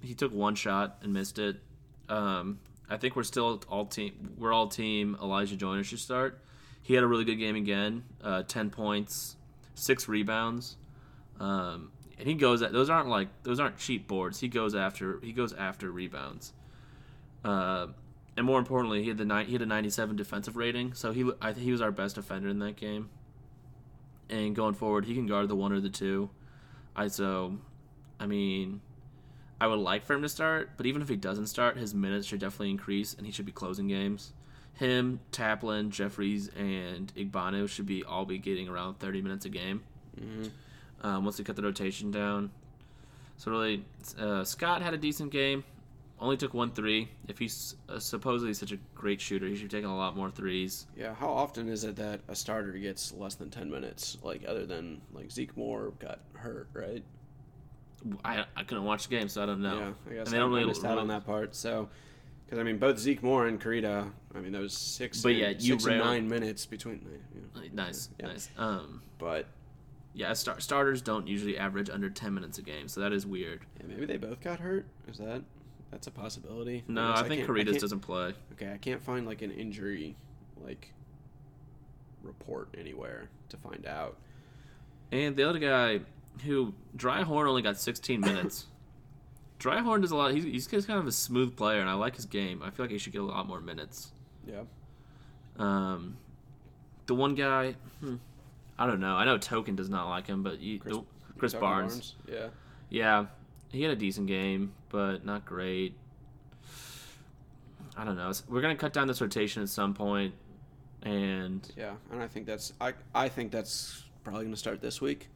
he 0.00 0.14
took 0.14 0.32
one 0.32 0.54
shot 0.54 0.96
and 1.02 1.12
missed 1.12 1.38
it. 1.38 1.56
Um, 2.08 2.58
I 2.88 2.96
think 2.96 3.16
we're 3.16 3.22
still 3.24 3.62
all 3.68 3.84
team. 3.84 4.32
We're 4.38 4.54
all 4.54 4.68
team. 4.68 5.14
Elijah 5.22 5.56
Joiner 5.56 5.84
should 5.84 5.98
start. 5.98 6.42
He 6.82 6.94
had 6.94 7.04
a 7.04 7.06
really 7.06 7.26
good 7.26 7.36
game 7.36 7.54
again. 7.54 8.04
Uh, 8.24 8.44
Ten 8.44 8.70
points, 8.70 9.36
six 9.74 10.08
rebounds. 10.08 10.78
Um, 11.38 11.92
and 12.20 12.28
he 12.28 12.34
goes. 12.34 12.62
At, 12.62 12.72
those 12.72 12.88
aren't 12.88 13.08
like 13.08 13.28
those 13.42 13.58
aren't 13.58 13.78
cheap 13.78 14.06
boards. 14.06 14.40
He 14.40 14.48
goes 14.48 14.74
after 14.74 15.18
he 15.22 15.32
goes 15.32 15.52
after 15.52 15.90
rebounds. 15.90 16.52
Uh, 17.44 17.88
and 18.36 18.46
more 18.46 18.58
importantly, 18.58 19.02
he 19.02 19.08
had 19.08 19.18
the 19.18 19.24
ni- 19.24 19.44
he 19.44 19.52
had 19.54 19.62
a 19.62 19.66
97 19.66 20.16
defensive 20.16 20.56
rating. 20.56 20.94
So 20.94 21.12
he 21.12 21.30
I 21.40 21.52
think 21.52 21.64
he 21.64 21.72
was 21.72 21.80
our 21.80 21.90
best 21.90 22.14
defender 22.14 22.48
in 22.48 22.58
that 22.60 22.76
game. 22.76 23.10
And 24.28 24.54
going 24.54 24.74
forward, 24.74 25.06
he 25.06 25.14
can 25.14 25.26
guard 25.26 25.48
the 25.48 25.56
one 25.56 25.72
or 25.72 25.80
the 25.80 25.90
two. 25.90 26.30
I 26.94 27.08
so, 27.08 27.56
I 28.20 28.26
mean, 28.26 28.80
I 29.60 29.66
would 29.66 29.78
like 29.80 30.04
for 30.04 30.14
him 30.14 30.22
to 30.22 30.28
start, 30.28 30.70
but 30.76 30.86
even 30.86 31.02
if 31.02 31.08
he 31.08 31.16
doesn't 31.16 31.48
start, 31.48 31.76
his 31.76 31.94
minutes 31.94 32.26
should 32.26 32.40
definitely 32.40 32.70
increase, 32.70 33.14
and 33.14 33.26
he 33.26 33.32
should 33.32 33.46
be 33.46 33.52
closing 33.52 33.88
games. 33.88 34.32
Him, 34.74 35.20
Taplin, 35.32 35.90
Jeffries, 35.90 36.48
and 36.56 37.12
Igbanu 37.14 37.68
should 37.68 37.86
be 37.86 38.04
all 38.04 38.24
be 38.24 38.38
getting 38.38 38.68
around 38.68 38.98
30 38.98 39.20
minutes 39.22 39.44
a 39.44 39.48
game 39.48 39.82
Mm-hmm. 40.18 40.48
Um, 41.02 41.24
once 41.24 41.36
they 41.38 41.44
cut 41.44 41.56
the 41.56 41.62
rotation 41.62 42.10
down. 42.10 42.50
So 43.36 43.50
really, 43.50 43.84
uh, 44.18 44.44
Scott 44.44 44.82
had 44.82 44.92
a 44.94 44.98
decent 44.98 45.32
game. 45.32 45.64
Only 46.18 46.36
took 46.36 46.52
one 46.52 46.70
three. 46.72 47.08
If 47.28 47.38
he's 47.38 47.76
uh, 47.88 47.98
supposedly 47.98 48.52
such 48.52 48.72
a 48.72 48.78
great 48.94 49.18
shooter, 49.20 49.46
he 49.46 49.56
should 49.56 49.70
be 49.70 49.76
taking 49.78 49.88
a 49.88 49.96
lot 49.96 50.14
more 50.14 50.30
threes. 50.30 50.86
Yeah, 50.94 51.14
how 51.14 51.30
often 51.30 51.66
is 51.70 51.84
it 51.84 51.96
that 51.96 52.20
a 52.28 52.34
starter 52.36 52.72
gets 52.72 53.14
less 53.14 53.36
than 53.36 53.48
10 53.48 53.70
minutes? 53.70 54.18
Like, 54.22 54.42
other 54.46 54.66
than, 54.66 55.00
like, 55.14 55.30
Zeke 55.30 55.56
Moore 55.56 55.94
got 55.98 56.20
hurt, 56.34 56.68
right? 56.74 57.02
I, 58.22 58.44
I 58.54 58.62
couldn't 58.64 58.84
watch 58.84 59.08
the 59.08 59.16
game, 59.16 59.28
so 59.28 59.42
I 59.42 59.46
don't 59.46 59.62
know. 59.62 59.78
Yeah, 59.78 60.10
I 60.10 60.14
guess 60.16 60.26
And 60.26 60.34
they 60.34 60.38
don't 60.38 60.52
I 60.52 60.56
really- 60.56 60.68
missed 60.68 60.84
out 60.84 60.98
on 60.98 61.08
that 61.08 61.24
part. 61.24 61.54
So, 61.56 61.88
because, 62.44 62.58
I 62.58 62.62
mean, 62.64 62.76
both 62.76 62.98
Zeke 62.98 63.22
Moore 63.22 63.46
and 63.46 63.58
Korita, 63.58 64.10
I 64.34 64.38
mean, 64.40 64.52
those 64.52 64.76
six, 64.76 65.22
But 65.22 65.30
and, 65.32 65.38
yeah, 65.38 65.48
you 65.50 65.78
six 65.78 65.86
and 65.86 65.98
nine 66.00 66.28
minutes 66.28 66.66
between, 66.66 67.00
know, 67.54 67.62
Nice, 67.72 68.10
Yeah. 68.18 68.26
nice. 68.26 68.50
Um, 68.58 69.00
but 69.18 69.46
yeah, 70.14 70.32
star- 70.32 70.60
starters 70.60 71.02
don't 71.02 71.26
usually 71.28 71.56
average 71.58 71.88
under 71.90 72.10
10 72.10 72.34
minutes 72.34 72.58
a 72.58 72.62
game, 72.62 72.88
so 72.88 73.00
that 73.00 73.12
is 73.12 73.26
weird. 73.26 73.64
yeah, 73.78 73.86
maybe 73.88 74.06
they 74.06 74.16
both 74.16 74.40
got 74.40 74.60
hurt. 74.60 74.86
Is 75.08 75.18
that, 75.18 75.42
that's 75.90 76.06
a 76.06 76.10
possibility? 76.10 76.84
No, 76.88 77.12
guess 77.12 77.22
I 77.22 77.28
think 77.28 77.46
Caritas 77.46 77.78
doesn't 77.78 78.00
play. 78.00 78.34
Okay, 78.52 78.72
I 78.72 78.78
can't 78.78 79.02
find, 79.02 79.26
like, 79.26 79.42
an 79.42 79.50
injury, 79.50 80.16
like, 80.64 80.92
report 82.22 82.74
anywhere 82.78 83.28
to 83.48 83.56
find 83.56 83.86
out. 83.86 84.16
And 85.12 85.36
the 85.36 85.48
other 85.48 85.58
guy, 85.58 86.00
who 86.44 86.74
Dryhorn 86.96 87.46
only 87.48 87.62
got 87.62 87.78
16 87.78 88.20
minutes. 88.20 88.66
Dryhorn 89.58 90.00
does 90.00 90.10
a 90.10 90.16
lot. 90.16 90.32
He's, 90.32 90.44
he's 90.44 90.86
kind 90.86 90.98
of 90.98 91.06
a 91.06 91.12
smooth 91.12 91.56
player, 91.56 91.80
and 91.80 91.90
I 91.90 91.94
like 91.94 92.16
his 92.16 92.24
game. 92.24 92.62
I 92.62 92.70
feel 92.70 92.84
like 92.84 92.90
he 92.90 92.98
should 92.98 93.12
get 93.12 93.20
a 93.20 93.24
lot 93.24 93.46
more 93.46 93.60
minutes. 93.60 94.12
Yeah. 94.46 94.62
Um, 95.58 96.16
the 97.06 97.14
one 97.14 97.34
guy, 97.34 97.74
hmm, 98.00 98.16
I 98.80 98.86
don't 98.86 98.98
know. 98.98 99.14
I 99.14 99.24
know 99.26 99.36
Token 99.36 99.76
does 99.76 99.90
not 99.90 100.08
like 100.08 100.26
him, 100.26 100.42
but 100.42 100.58
you, 100.60 100.78
Chris- 100.80 100.96
the- 100.96 101.04
Chris 101.38 101.52
Talking 101.52 101.68
Barnes, 101.68 102.14
Yeah. 102.26 102.48
yeah, 102.88 103.26
he 103.68 103.82
had 103.82 103.92
a 103.92 103.96
decent 103.96 104.26
game, 104.26 104.72
but 104.88 105.24
not 105.24 105.44
great. 105.44 105.94
I 107.96 108.04
don't 108.04 108.16
know. 108.16 108.32
We're 108.48 108.60
gonna 108.62 108.76
cut 108.76 108.92
down 108.92 109.06
this 109.06 109.20
rotation 109.20 109.62
at 109.62 109.68
some 109.68 109.94
point, 109.94 110.34
and 111.02 111.66
Yeah, 111.76 111.94
and 112.10 112.22
I 112.22 112.28
think 112.28 112.46
that's 112.46 112.72
I 112.80 112.94
I 113.14 113.28
think 113.28 113.52
that's 113.52 114.04
probably 114.24 114.42
going 114.44 114.52
to 114.54 114.58
start 114.58 114.80
this 114.80 115.00
week. 115.00 115.28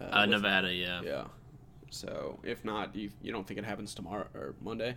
Uh, 0.00 0.04
uh, 0.04 0.20
with- 0.22 0.30
Nevada, 0.30 0.72
yeah. 0.74 1.02
Yeah. 1.02 1.24
So 1.90 2.38
if 2.42 2.64
not, 2.64 2.94
you 2.96 3.10
you 3.22 3.32
don't 3.32 3.46
think 3.46 3.58
it 3.58 3.64
happens 3.64 3.94
tomorrow 3.94 4.26
or 4.34 4.54
Monday? 4.60 4.96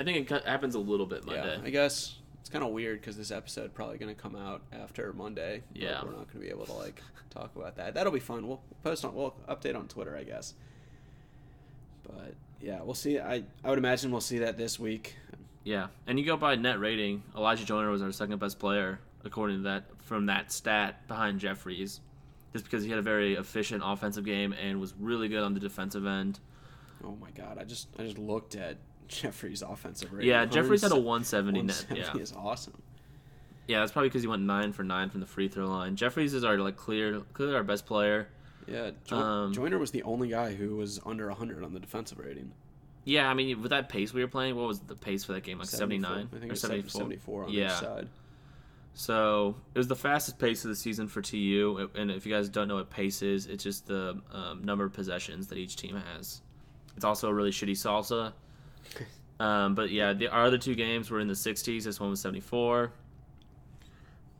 I 0.00 0.04
think 0.04 0.30
it 0.30 0.44
happens 0.46 0.74
a 0.74 0.78
little 0.78 1.06
bit 1.06 1.26
Monday. 1.26 1.56
Yeah, 1.58 1.64
I 1.64 1.70
guess 1.70 2.16
it's 2.40 2.48
kind 2.48 2.64
of 2.64 2.70
weird 2.70 3.00
because 3.00 3.16
this 3.16 3.30
episode 3.30 3.74
probably 3.74 3.98
going 3.98 4.14
to 4.14 4.20
come 4.20 4.36
out 4.36 4.62
after 4.72 5.12
Monday. 5.12 5.62
Yeah. 5.74 6.02
we're 6.02 6.10
not 6.10 6.26
going 6.32 6.34
to 6.34 6.38
be 6.40 6.48
able 6.48 6.66
to 6.66 6.72
like 6.72 7.02
talk 7.30 7.54
about 7.56 7.76
that. 7.76 7.94
That'll 7.94 8.12
be 8.12 8.20
fun. 8.20 8.46
We'll 8.46 8.62
post 8.82 9.04
on 9.04 9.14
we'll 9.14 9.34
update 9.48 9.76
on 9.76 9.88
Twitter, 9.88 10.16
I 10.16 10.24
guess. 10.24 10.54
But 12.02 12.34
yeah, 12.60 12.80
we'll 12.82 12.94
see. 12.94 13.18
I 13.18 13.44
I 13.64 13.70
would 13.70 13.78
imagine 13.78 14.10
we'll 14.10 14.20
see 14.20 14.38
that 14.38 14.56
this 14.56 14.78
week. 14.78 15.16
Yeah, 15.64 15.88
and 16.06 16.18
you 16.18 16.24
go 16.24 16.36
by 16.36 16.56
net 16.56 16.80
rating. 16.80 17.22
Elijah 17.36 17.64
Joiner 17.64 17.90
was 17.90 18.02
our 18.02 18.12
second 18.12 18.38
best 18.38 18.58
player 18.58 18.98
according 19.24 19.58
to 19.58 19.62
that 19.64 19.84
from 20.02 20.26
that 20.26 20.50
stat 20.52 21.06
behind 21.06 21.40
Jeffries, 21.40 22.00
just 22.52 22.64
because 22.64 22.82
he 22.82 22.90
had 22.90 22.98
a 22.98 23.02
very 23.02 23.34
efficient 23.34 23.82
offensive 23.84 24.24
game 24.24 24.52
and 24.52 24.80
was 24.80 24.94
really 24.98 25.28
good 25.28 25.42
on 25.42 25.54
the 25.54 25.60
defensive 25.60 26.06
end. 26.06 26.40
Oh 27.04 27.16
my 27.20 27.30
god, 27.30 27.58
I 27.58 27.64
just 27.64 27.88
I 27.98 28.02
just 28.02 28.18
looked 28.18 28.56
at 28.56 28.78
Jeffrey's 29.10 29.62
offensive 29.62 30.12
rating. 30.12 30.28
Yeah, 30.30 30.44
Jeffrey's 30.46 30.82
had 30.82 30.92
a 30.92 30.96
170 30.96 31.58
170 31.60 31.94
net. 31.98 32.14
Yeah, 32.16 32.22
is 32.22 32.32
awesome. 32.32 32.80
yeah, 33.66 33.80
that's 33.80 33.92
probably 33.92 34.08
because 34.08 34.22
he 34.22 34.28
went 34.28 34.42
nine 34.42 34.72
for 34.72 34.82
nine 34.84 35.10
from 35.10 35.20
the 35.20 35.26
free 35.26 35.48
throw 35.48 35.66
line. 35.66 35.96
Jeffries 35.96 36.32
is 36.34 36.44
our 36.44 36.56
like 36.58 36.76
clear, 36.76 37.20
clearly 37.32 37.54
our 37.56 37.64
best 37.64 37.86
player. 37.86 38.28
Yeah, 38.66 38.90
jo- 39.04 39.16
Um, 39.16 39.52
Joiner 39.52 39.78
was 39.78 39.90
the 39.90 40.02
only 40.04 40.28
guy 40.28 40.54
who 40.54 40.76
was 40.76 41.00
under 41.04 41.26
100 41.28 41.64
on 41.64 41.74
the 41.74 41.80
defensive 41.80 42.18
rating. 42.18 42.52
Yeah, 43.04 43.28
I 43.28 43.34
mean 43.34 43.60
with 43.62 43.70
that 43.70 43.88
pace 43.88 44.12
we 44.14 44.20
were 44.22 44.28
playing, 44.28 44.54
what 44.56 44.68
was 44.68 44.80
the 44.80 44.94
pace 44.94 45.24
for 45.24 45.32
that 45.32 45.42
game? 45.42 45.58
Like 45.58 45.68
74. 45.68 46.08
79 46.10 46.28
I 46.36 46.38
think 46.40 46.52
or 46.52 46.56
74? 46.56 46.90
74 47.00 47.44
on 47.44 47.50
Yeah. 47.52 47.66
each 47.66 47.72
side. 47.80 48.08
So 48.94 49.56
it 49.74 49.78
was 49.78 49.88
the 49.88 49.96
fastest 49.96 50.38
pace 50.38 50.64
of 50.64 50.68
the 50.70 50.76
season 50.76 51.08
for 51.08 51.22
TU. 51.22 51.88
And 51.94 52.10
if 52.10 52.26
you 52.26 52.32
guys 52.32 52.48
don't 52.48 52.68
know 52.68 52.74
what 52.76 52.90
pace 52.90 53.22
is, 53.22 53.46
it's 53.46 53.62
just 53.64 53.86
the 53.86 54.20
um, 54.32 54.62
number 54.64 54.84
of 54.84 54.92
possessions 54.92 55.46
that 55.48 55.58
each 55.58 55.76
team 55.76 55.96
has. 56.14 56.42
It's 56.96 57.04
also 57.04 57.28
a 57.28 57.34
really 57.34 57.50
shitty 57.52 57.70
salsa. 57.72 58.32
Um, 59.40 59.74
but 59.74 59.90
yeah, 59.90 60.12
the, 60.12 60.28
our 60.28 60.44
other 60.44 60.58
two 60.58 60.74
games 60.74 61.10
were 61.10 61.18
in 61.18 61.26
the 61.26 61.34
60s. 61.34 61.84
This 61.84 61.98
one 61.98 62.10
was 62.10 62.20
74, 62.20 62.92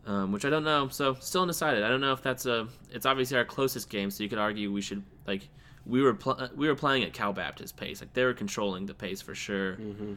um, 0.04 0.30
which 0.30 0.44
I 0.44 0.50
don't 0.50 0.64
know. 0.64 0.88
So 0.88 1.14
still 1.14 1.42
undecided. 1.42 1.82
I 1.82 1.88
don't 1.88 2.02
know 2.02 2.12
if 2.12 2.22
that's 2.22 2.44
a. 2.44 2.68
It's 2.92 3.06
obviously 3.06 3.38
our 3.38 3.44
closest 3.46 3.88
game, 3.88 4.10
so 4.10 4.22
you 4.22 4.28
could 4.28 4.38
argue 4.38 4.70
we 4.70 4.82
should 4.82 5.02
like 5.26 5.48
we 5.86 6.02
were 6.02 6.14
pl- 6.14 6.48
we 6.54 6.68
were 6.68 6.74
playing 6.74 7.02
at 7.04 7.12
Cal 7.12 7.32
Baptist 7.32 7.76
pace. 7.76 8.00
Like 8.00 8.12
they 8.12 8.24
were 8.24 8.34
controlling 8.34 8.86
the 8.86 8.94
pace 8.94 9.22
for 9.22 9.34
sure. 9.34 9.72
Mm-hmm. 9.72 10.14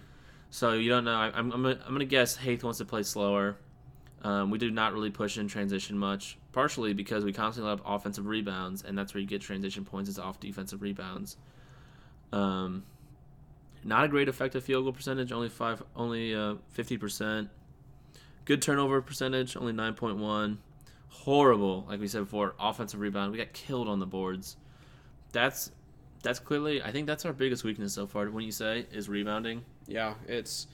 So 0.49 0.74
you 0.74 0.89
don't 0.89 1.05
know. 1.05 1.15
I, 1.15 1.32
I'm, 1.34 1.51
I'm, 1.51 1.63
gonna, 1.63 1.80
I'm 1.86 1.93
gonna 1.93 2.05
guess 2.05 2.36
Haith 2.36 2.63
wants 2.63 2.80
to 2.80 2.86
play 2.86 3.03
slower. 3.03 3.55
Um, 4.21 4.51
we 4.51 4.57
do 4.57 4.71
not 4.71 4.93
really 4.93 5.09
push 5.09 5.38
in 5.38 5.47
transition 5.47 5.97
much, 5.97 6.38
partially 6.51 6.93
because 6.93 7.26
we 7.26 7.34
constantly 7.34 7.69
let 7.69 7.80
up 7.80 7.86
offensive 7.86 8.26
rebounds, 8.26 8.84
and 8.84 8.97
that's 8.97 9.13
where 9.13 9.21
you 9.21 9.28
get 9.28 9.41
transition 9.41 9.84
points 9.84 10.09
is 10.09 10.19
off 10.19 10.39
defensive 10.39 10.82
rebounds. 10.82 11.38
Um, 12.32 12.84
not 13.84 14.05
a 14.05 14.07
great 14.07 14.29
effective 14.29 14.63
field 14.63 14.86
goal 14.86 14.93
percentage, 14.93 15.31
only 15.31 15.49
five, 15.49 15.84
only 15.95 16.34
uh, 16.34 16.55
fifty 16.69 16.97
percent. 16.97 17.49
Good 18.45 18.61
turnover 18.61 19.01
percentage, 19.01 19.55
only 19.55 19.73
nine 19.73 19.93
point 19.93 20.17
one. 20.17 20.59
Horrible, 21.09 21.86
like 21.88 21.99
we 21.99 22.07
said 22.07 22.21
before, 22.21 22.55
offensive 22.59 22.99
rebound. 22.99 23.31
We 23.31 23.38
got 23.38 23.53
killed 23.53 23.88
on 23.88 23.99
the 23.99 24.05
boards. 24.05 24.57
That's 25.31 25.71
that's 26.23 26.39
clearly, 26.39 26.81
I 26.81 26.91
think 26.91 27.05
that's 27.07 27.25
our 27.25 27.34
biggest 27.34 27.63
weakness 27.63 27.93
so 27.93 28.07
far. 28.07 28.29
When 28.29 28.43
you 28.43 28.51
say 28.51 28.86
is 28.91 29.09
rebounding. 29.09 29.63
Yeah, 29.88 30.15
it's. 30.27 30.67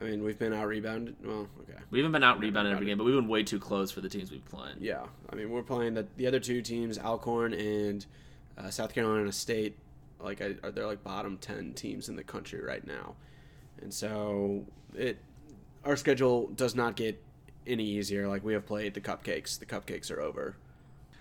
I 0.00 0.04
mean, 0.04 0.22
we've 0.22 0.38
been 0.38 0.52
out 0.52 0.68
rebounded. 0.68 1.16
Well, 1.24 1.48
okay. 1.62 1.78
We 1.90 2.00
haven't 2.00 2.12
been 2.12 2.22
out 2.22 2.38
rebounded 2.38 2.74
every 2.74 2.84
game, 2.84 2.98
but 2.98 3.04
we've 3.04 3.14
been 3.14 3.28
way 3.28 3.42
too 3.42 3.58
close 3.58 3.90
for 3.90 4.02
the 4.02 4.10
teams 4.10 4.30
we've 4.30 4.44
played. 4.44 4.74
Yeah, 4.78 5.06
I 5.30 5.36
mean, 5.36 5.50
we're 5.50 5.62
playing 5.62 5.94
the 5.94 6.06
the 6.16 6.26
other 6.26 6.40
two 6.40 6.60
teams, 6.60 6.98
Alcorn 6.98 7.54
and 7.54 8.04
uh, 8.58 8.68
South 8.70 8.92
Carolina 8.92 9.32
State. 9.32 9.78
Like, 10.26 10.42
I, 10.42 10.56
are 10.64 10.72
they're 10.72 10.86
like 10.86 11.04
bottom 11.04 11.38
ten 11.38 11.72
teams 11.72 12.08
in 12.08 12.16
the 12.16 12.24
country 12.24 12.60
right 12.60 12.84
now, 12.84 13.14
and 13.80 13.94
so 13.94 14.64
it 14.94 15.18
our 15.84 15.94
schedule 15.94 16.48
does 16.48 16.74
not 16.74 16.96
get 16.96 17.22
any 17.64 17.84
easier. 17.84 18.26
Like 18.26 18.44
we 18.44 18.52
have 18.54 18.66
played 18.66 18.94
the 18.94 19.00
cupcakes. 19.00 19.56
The 19.56 19.66
cupcakes 19.66 20.10
are 20.10 20.20
over. 20.20 20.56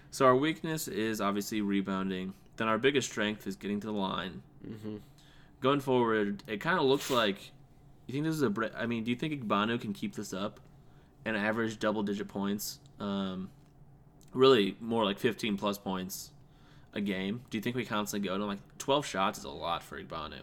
So 0.10 0.26
our 0.26 0.36
weakness 0.36 0.88
is 0.88 1.22
obviously 1.22 1.62
rebounding. 1.62 2.34
Then 2.58 2.68
our 2.68 2.80
biggest 2.80 3.12
strength 3.12 3.45
is 3.45 3.56
getting 3.56 3.80
to 3.82 3.88
the 3.88 3.93
line. 3.93 4.41
Mm-hmm. 4.68 4.95
Going 5.62 5.82
forward, 5.82 6.41
it 6.47 6.60
kind 6.60 6.80
of 6.80 6.86
looks 6.86 7.12
like. 7.12 7.51
You 8.08 8.14
think 8.14 8.26
this 8.26 8.36
is 8.36 8.43
a? 8.43 8.72
I 8.76 8.88
mean, 8.88 9.03
do 9.03 9.12
you 9.12 9.18
think 9.18 9.39
Igbanu 9.39 9.80
can 9.80 9.93
keep 9.93 10.16
this 10.16 10.34
up, 10.34 10.60
and 11.26 11.38
average 11.38 11.78
double-digit 11.78 12.28
points? 12.28 12.80
Um, 12.99 13.49
really, 14.34 14.78
more 14.80 15.06
like 15.06 15.20
15 15.20 15.58
plus 15.58 15.78
points 15.78 16.32
a 16.95 17.01
game. 17.01 17.41
Do 17.49 17.57
you 17.57 17.61
think 17.61 17.75
we 17.75 17.85
constantly 17.85 18.27
go 18.27 18.37
to 18.37 18.45
like 18.45 18.59
12 18.79 19.05
shots 19.05 19.37
is 19.39 19.43
a 19.45 19.49
lot 19.49 19.83
for 19.83 20.01
Igbanu? 20.01 20.39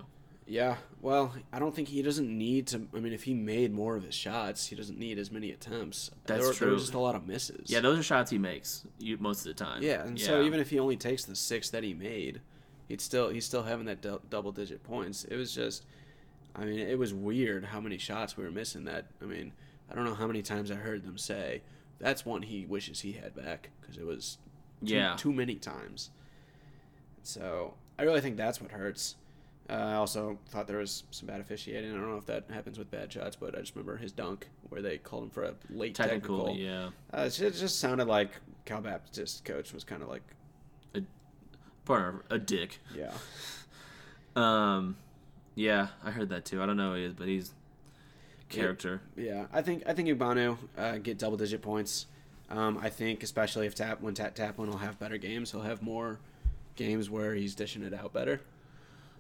Yeah, 0.47 0.77
well, 1.01 1.35
I 1.53 1.59
don't 1.61 1.75
think 1.75 1.89
he 1.89 2.03
doesn't 2.03 2.29
need 2.29 2.67
to. 2.69 2.87
I 2.95 2.99
mean, 3.01 3.13
if 3.13 3.23
he 3.23 3.33
made 3.33 3.73
more 3.73 3.97
of 3.97 4.03
his 4.03 4.15
shots, 4.15 4.67
he 4.67 4.77
doesn't 4.77 4.99
need 4.99 5.19
as 5.19 5.31
many 5.31 5.51
attempts. 5.53 6.11
That's 6.27 6.41
there, 6.41 6.49
There 6.49 6.53
true. 6.55 6.73
was 6.73 6.83
just 6.83 6.95
a 6.95 6.99
lot 6.99 7.15
of 7.15 7.27
misses. 7.27 7.71
Yeah, 7.71 7.81
those 7.81 7.99
are 7.99 8.03
shots 8.03 8.31
he 8.31 8.39
makes 8.39 8.85
you, 8.99 9.17
most 9.19 9.47
of 9.47 9.57
the 9.57 9.65
time. 9.65 9.83
Yeah, 9.83 10.03
and 10.05 10.21
so 10.21 10.43
even 10.43 10.61
if 10.61 10.69
he 10.69 10.79
only 10.81 10.97
takes 10.97 11.25
the 11.25 11.37
six 11.37 11.71
that 11.71 11.85
he 11.85 11.95
made, 11.95 12.41
he'd 12.89 13.01
still 13.01 13.31
he's 13.31 13.47
still 13.47 13.63
having 13.63 13.87
that 13.87 14.03
dou- 14.03 14.21
double 14.31 14.53
digit 14.53 14.83
points. 14.83 15.25
It 15.25 15.37
was 15.37 15.55
just, 15.55 15.85
I 16.57 16.65
mean, 16.65 16.81
it 16.81 16.99
was 16.99 17.15
weird 17.15 17.65
how 17.67 17.81
many 17.81 17.97
shots 17.97 18.37
we 18.37 18.43
were 18.45 18.51
missing. 18.51 18.85
That 18.85 19.07
I 19.23 19.27
mean, 19.27 19.53
I 19.91 19.95
don't 19.95 20.05
know 20.05 20.15
how 20.15 20.27
many 20.27 20.43
times 20.43 20.71
I 20.73 20.75
heard 20.75 21.05
them 21.05 21.19
say 21.19 21.63
that's 22.01 22.27
one 22.27 22.43
he 22.43 22.67
wishes 22.67 23.01
he 23.01 23.13
had 23.13 23.35
back 23.37 23.71
because 23.81 23.97
it 23.97 24.05
was 24.05 24.39
too, 24.85 24.93
Yeah. 24.97 25.15
too 25.17 25.33
many 25.33 25.55
times. 25.55 26.11
So 27.23 27.75
I 27.99 28.03
really 28.03 28.21
think 28.21 28.37
that's 28.37 28.61
what 28.61 28.71
hurts. 28.71 29.17
Uh, 29.71 29.75
I 29.75 29.95
also 29.95 30.39
thought 30.49 30.67
there 30.67 30.79
was 30.79 31.05
some 31.13 31.27
bad 31.29 31.41
officiating. 31.41 31.91
I 31.93 31.95
don't 31.95 32.11
know 32.11 32.17
if 32.17 32.27
that 32.27 32.45
happens 32.53 32.79
with 32.79 32.91
bad 32.91 33.13
shots, 33.13 33.37
but 33.37 33.57
I 33.57 33.61
just 33.61 33.75
remember 33.75 33.97
his 33.97 34.11
dunk 34.13 34.49
where 34.69 34.83
they 34.83 34.99
called 34.99 35.25
him 35.25 35.31
for 35.31 35.45
a 35.45 35.55
late 35.71 35.95
Technical, 35.95 36.47
technical. 36.47 36.57
yeah. 36.63 36.89
Uh, 37.17 37.23
it 37.23 37.25
just, 37.31 37.41
it 37.41 37.55
just 37.55 37.79
sounded 37.79 38.07
like 38.09 38.31
Cal 38.65 38.81
Baptist 38.81 39.45
coach 39.45 39.73
was 39.73 39.85
kind 39.85 40.03
of 40.03 40.09
like, 40.09 40.23
a 40.95 41.03
Partner, 41.85 42.23
a 42.31 42.39
dick. 42.39 42.81
yeah, 42.95 43.13
Um, 44.37 44.97
yeah, 45.55 45.89
I 46.03 46.11
heard 46.11 46.31
that 46.31 46.45
too. 46.45 46.63
I 46.63 46.67
don't 46.67 46.77
know 46.77 46.91
who 46.91 46.97
he 46.97 47.05
is, 47.05 47.13
but 47.15 47.29
he's 47.29 47.53
character. 48.49 49.01
yeah. 49.17 49.47
I 49.53 49.63
think 49.63 49.83
I 49.87 49.93
think 49.95 50.09
Igbanu 50.09 50.57
uh, 50.77 50.99
get 50.99 51.19
double 51.19 51.37
digit 51.37 51.63
points. 51.63 52.07
Um, 52.51 52.79
I 52.83 52.89
think 52.91 53.23
especially 53.23 53.67
if 53.67 53.75
Tap 53.75 54.01
when 54.01 54.15
Tap 54.15 54.35
Taplin 54.35 54.67
will 54.69 54.79
have 54.79 54.99
better 54.99 55.19
games, 55.19 55.53
he'll 55.53 55.63
have 55.63 55.83
more 55.83 56.19
games 56.77 57.11
where 57.11 57.35
he's 57.35 57.55
dishing 57.55 57.83
it 57.83 57.95
out 57.95 58.13
better. 58.13 58.41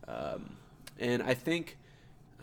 Um, 0.08 0.56
and 0.98 1.22
I 1.22 1.34
think, 1.34 1.78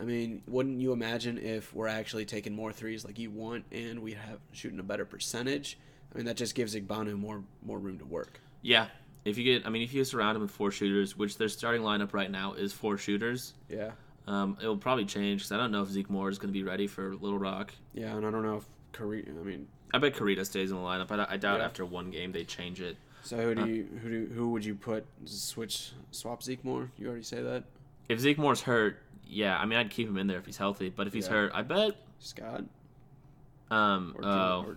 I 0.00 0.04
mean, 0.04 0.42
wouldn't 0.46 0.80
you 0.80 0.92
imagine 0.92 1.38
if 1.38 1.74
we're 1.74 1.88
actually 1.88 2.24
taking 2.24 2.54
more 2.54 2.72
threes 2.72 3.04
like 3.04 3.18
you 3.18 3.30
want, 3.30 3.64
and 3.72 4.00
we 4.00 4.12
have 4.12 4.38
shooting 4.52 4.78
a 4.80 4.82
better 4.82 5.04
percentage? 5.04 5.78
I 6.12 6.16
mean, 6.16 6.26
that 6.26 6.36
just 6.36 6.54
gives 6.54 6.74
Igbanu 6.74 7.18
more 7.18 7.42
more 7.64 7.78
room 7.78 7.98
to 7.98 8.04
work. 8.04 8.40
Yeah, 8.62 8.86
if 9.24 9.38
you 9.38 9.44
get, 9.44 9.66
I 9.66 9.70
mean, 9.70 9.82
if 9.82 9.92
you 9.94 10.04
surround 10.04 10.36
him 10.36 10.42
with 10.42 10.50
four 10.50 10.70
shooters, 10.70 11.16
which 11.16 11.38
their 11.38 11.48
starting 11.48 11.82
lineup 11.82 12.12
right 12.12 12.30
now 12.30 12.54
is 12.54 12.72
four 12.72 12.98
shooters, 12.98 13.54
Yeah, 13.68 13.92
um, 14.26 14.56
it 14.60 14.66
will 14.66 14.76
probably 14.76 15.04
change 15.04 15.40
because 15.40 15.52
I 15.52 15.56
don't 15.56 15.70
know 15.70 15.82
if 15.82 15.88
Zeke 15.88 16.10
Moore 16.10 16.28
is 16.28 16.38
going 16.38 16.48
to 16.48 16.52
be 16.58 16.62
ready 16.64 16.86
for 16.86 17.14
Little 17.14 17.38
Rock. 17.38 17.72
yeah, 17.94 18.16
and 18.16 18.26
I 18.26 18.30
don't 18.30 18.42
know 18.42 18.56
if 18.56 18.64
Korita. 18.92 19.28
I 19.28 19.44
mean, 19.44 19.68
I 19.94 19.98
bet 19.98 20.14
Korita 20.14 20.44
stays 20.44 20.70
in 20.70 20.76
the 20.76 20.82
lineup. 20.82 21.10
I, 21.12 21.34
I 21.34 21.36
doubt 21.36 21.60
Yeah. 21.60 21.66
after 21.66 21.84
one 21.86 22.10
game 22.10 22.32
they 22.32 22.44
change 22.44 22.80
it. 22.80 22.96
So 23.22 23.36
who 23.36 23.54
do 23.54 23.66
you 23.66 23.84
who 24.02 24.08
do 24.08 24.32
who 24.34 24.50
would 24.50 24.64
you 24.64 24.74
put 24.74 25.04
switch 25.26 25.92
swap 26.10 26.42
Zeke 26.42 26.64
more? 26.64 26.90
You 26.98 27.08
already 27.08 27.22
say 27.22 27.42
that 27.42 27.64
If 28.08 28.18
Zeke 28.20 28.38
Moore's 28.38 28.62
hurt, 28.62 28.98
yeah, 29.26 29.56
I 29.58 29.66
mean, 29.66 29.78
I'd 29.78 29.90
keep 29.90 30.08
him 30.08 30.16
in 30.16 30.26
there 30.26 30.38
if 30.38 30.46
he's 30.46 30.56
healthy. 30.56 30.88
But 30.88 31.06
if 31.06 31.12
he's 31.12 31.26
Yeah. 31.26 31.32
hurt, 31.34 31.52
I 31.54 31.62
bet. 31.62 31.96
Scott 32.18 32.64
Um, 33.70 34.14
or, 34.18 34.24
oh, 34.24 34.64
or 34.66 34.76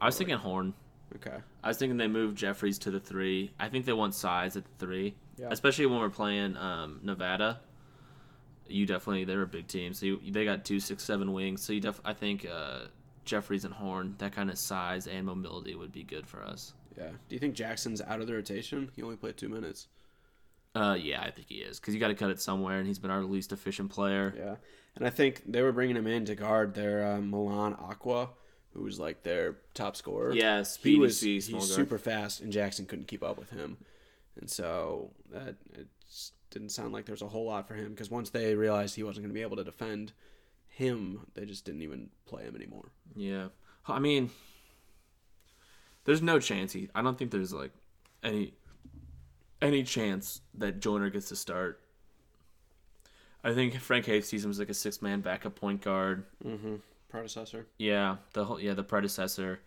I 0.00 0.06
was 0.06 0.16
thinking 0.18 0.36
Horne. 0.36 0.74
okay. 1.16 1.38
I 1.62 1.68
was 1.68 1.78
thinking 1.78 1.96
they 1.96 2.08
move 2.08 2.34
Jeffries 2.34 2.78
to 2.80 2.90
the 2.90 3.00
three. 3.00 3.52
I 3.60 3.68
think 3.68 3.84
they 3.86 3.92
want 3.92 4.14
size 4.14 4.56
at 4.56 4.64
the 4.64 4.84
three, 4.86 5.14
Yeah. 5.38 5.48
especially 5.50 5.86
when 5.86 6.00
we're 6.00 6.10
playing 6.10 6.56
um, 6.56 7.00
Nevada. 7.02 7.60
You 8.66 8.86
definitely 8.86 9.24
they're 9.24 9.42
a 9.42 9.46
big 9.46 9.66
team, 9.68 9.92
so 9.94 10.06
you, 10.06 10.20
they 10.30 10.44
got 10.44 10.64
two 10.64 10.80
six 10.80 11.04
seven 11.04 11.32
wings. 11.32 11.62
So 11.62 11.72
you 11.74 11.80
def 11.80 12.00
I 12.04 12.12
think 12.14 12.46
uh, 12.50 12.86
Jeffries 13.24 13.64
and 13.64 13.72
Horne 13.74 14.14
that 14.18 14.32
kind 14.32 14.50
of 14.50 14.58
size 14.58 15.06
and 15.06 15.26
mobility 15.26 15.74
would 15.74 15.92
be 15.92 16.02
good 16.02 16.26
for 16.26 16.42
us. 16.42 16.72
Yeah. 16.96 17.10
Do 17.28 17.34
you 17.34 17.38
think 17.38 17.54
Jackson's 17.54 18.00
out 18.00 18.20
of 18.20 18.26
the 18.26 18.34
rotation? 18.34 18.90
He 18.94 19.02
only 19.02 19.16
played 19.16 19.36
two 19.36 19.48
minutes. 19.48 19.88
Uh, 20.74 20.96
yeah, 21.00 21.22
I 21.22 21.30
think 21.30 21.48
he 21.48 21.56
is 21.56 21.78
because 21.78 21.94
you 21.94 22.00
got 22.00 22.08
to 22.08 22.14
cut 22.14 22.30
it 22.30 22.40
somewhere, 22.40 22.78
and 22.78 22.86
he's 22.86 22.98
been 22.98 23.10
our 23.10 23.22
least 23.22 23.52
efficient 23.52 23.90
player. 23.90 24.34
Yeah. 24.36 24.56
And 24.96 25.06
I 25.06 25.10
think 25.10 25.42
they 25.46 25.62
were 25.62 25.72
bringing 25.72 25.96
him 25.96 26.06
in 26.06 26.24
to 26.26 26.34
guard 26.34 26.74
their 26.74 27.06
uh, 27.06 27.20
Milan 27.20 27.74
Acquaah, 27.74 28.30
who 28.72 28.82
was 28.82 28.98
like 28.98 29.22
their 29.22 29.56
top 29.72 29.96
scorer. 29.96 30.32
Yeah, 30.32 30.64
he 30.82 30.96
was 30.96 31.18
speedy, 31.18 31.40
he's 31.40 31.72
super 31.72 31.98
fast, 31.98 32.40
and 32.40 32.52
Jackson 32.52 32.86
couldn't 32.86 33.06
keep 33.06 33.22
up 33.22 33.38
with 33.38 33.50
him, 33.50 33.76
and 34.38 34.50
so 34.50 35.10
that 35.32 35.56
it 35.72 35.86
didn't 36.50 36.70
sound 36.70 36.92
like 36.92 37.06
there 37.06 37.12
was 37.12 37.22
a 37.22 37.28
whole 37.28 37.46
lot 37.46 37.66
for 37.66 37.74
him 37.74 37.90
because 37.90 38.10
once 38.10 38.30
they 38.30 38.54
realized 38.54 38.94
he 38.94 39.02
wasn't 39.02 39.24
going 39.24 39.30
to 39.30 39.34
be 39.34 39.42
able 39.42 39.56
to 39.56 39.64
defend 39.64 40.12
him, 40.68 41.20
they 41.34 41.44
just 41.44 41.64
didn't 41.64 41.82
even 41.82 42.10
play 42.26 42.42
him 42.44 42.56
anymore. 42.56 42.90
Yeah, 43.14 43.48
I 43.86 44.00
mean, 44.00 44.30
there's 46.04 46.22
no 46.22 46.38
chance 46.38 46.72
he. 46.72 46.88
I 46.94 47.02
don't 47.02 47.18
think 47.18 47.30
there's 47.30 47.52
like 47.52 47.72
any 48.22 48.54
any 49.62 49.82
chance 49.82 50.40
that 50.54 50.80
Joiner 50.80 51.10
gets 51.10 51.28
to 51.30 51.36
start. 51.36 51.80
I 53.42 53.52
think 53.52 53.74
Frank 53.76 54.06
Haith 54.06 54.24
sees 54.24 54.44
him 54.44 54.50
as 54.50 54.58
like 54.58 54.70
a 54.70 54.74
six 54.74 55.02
man 55.02 55.20
backup 55.20 55.54
point 55.54 55.82
guard. 55.82 56.24
Mm-hmm. 56.44 56.76
Predecessor. 57.08 57.66
Yeah, 57.78 58.16
the 58.32 58.44
whole 58.44 58.60
yeah 58.60 58.74
the 58.74 58.82
predecessor. 58.82 59.60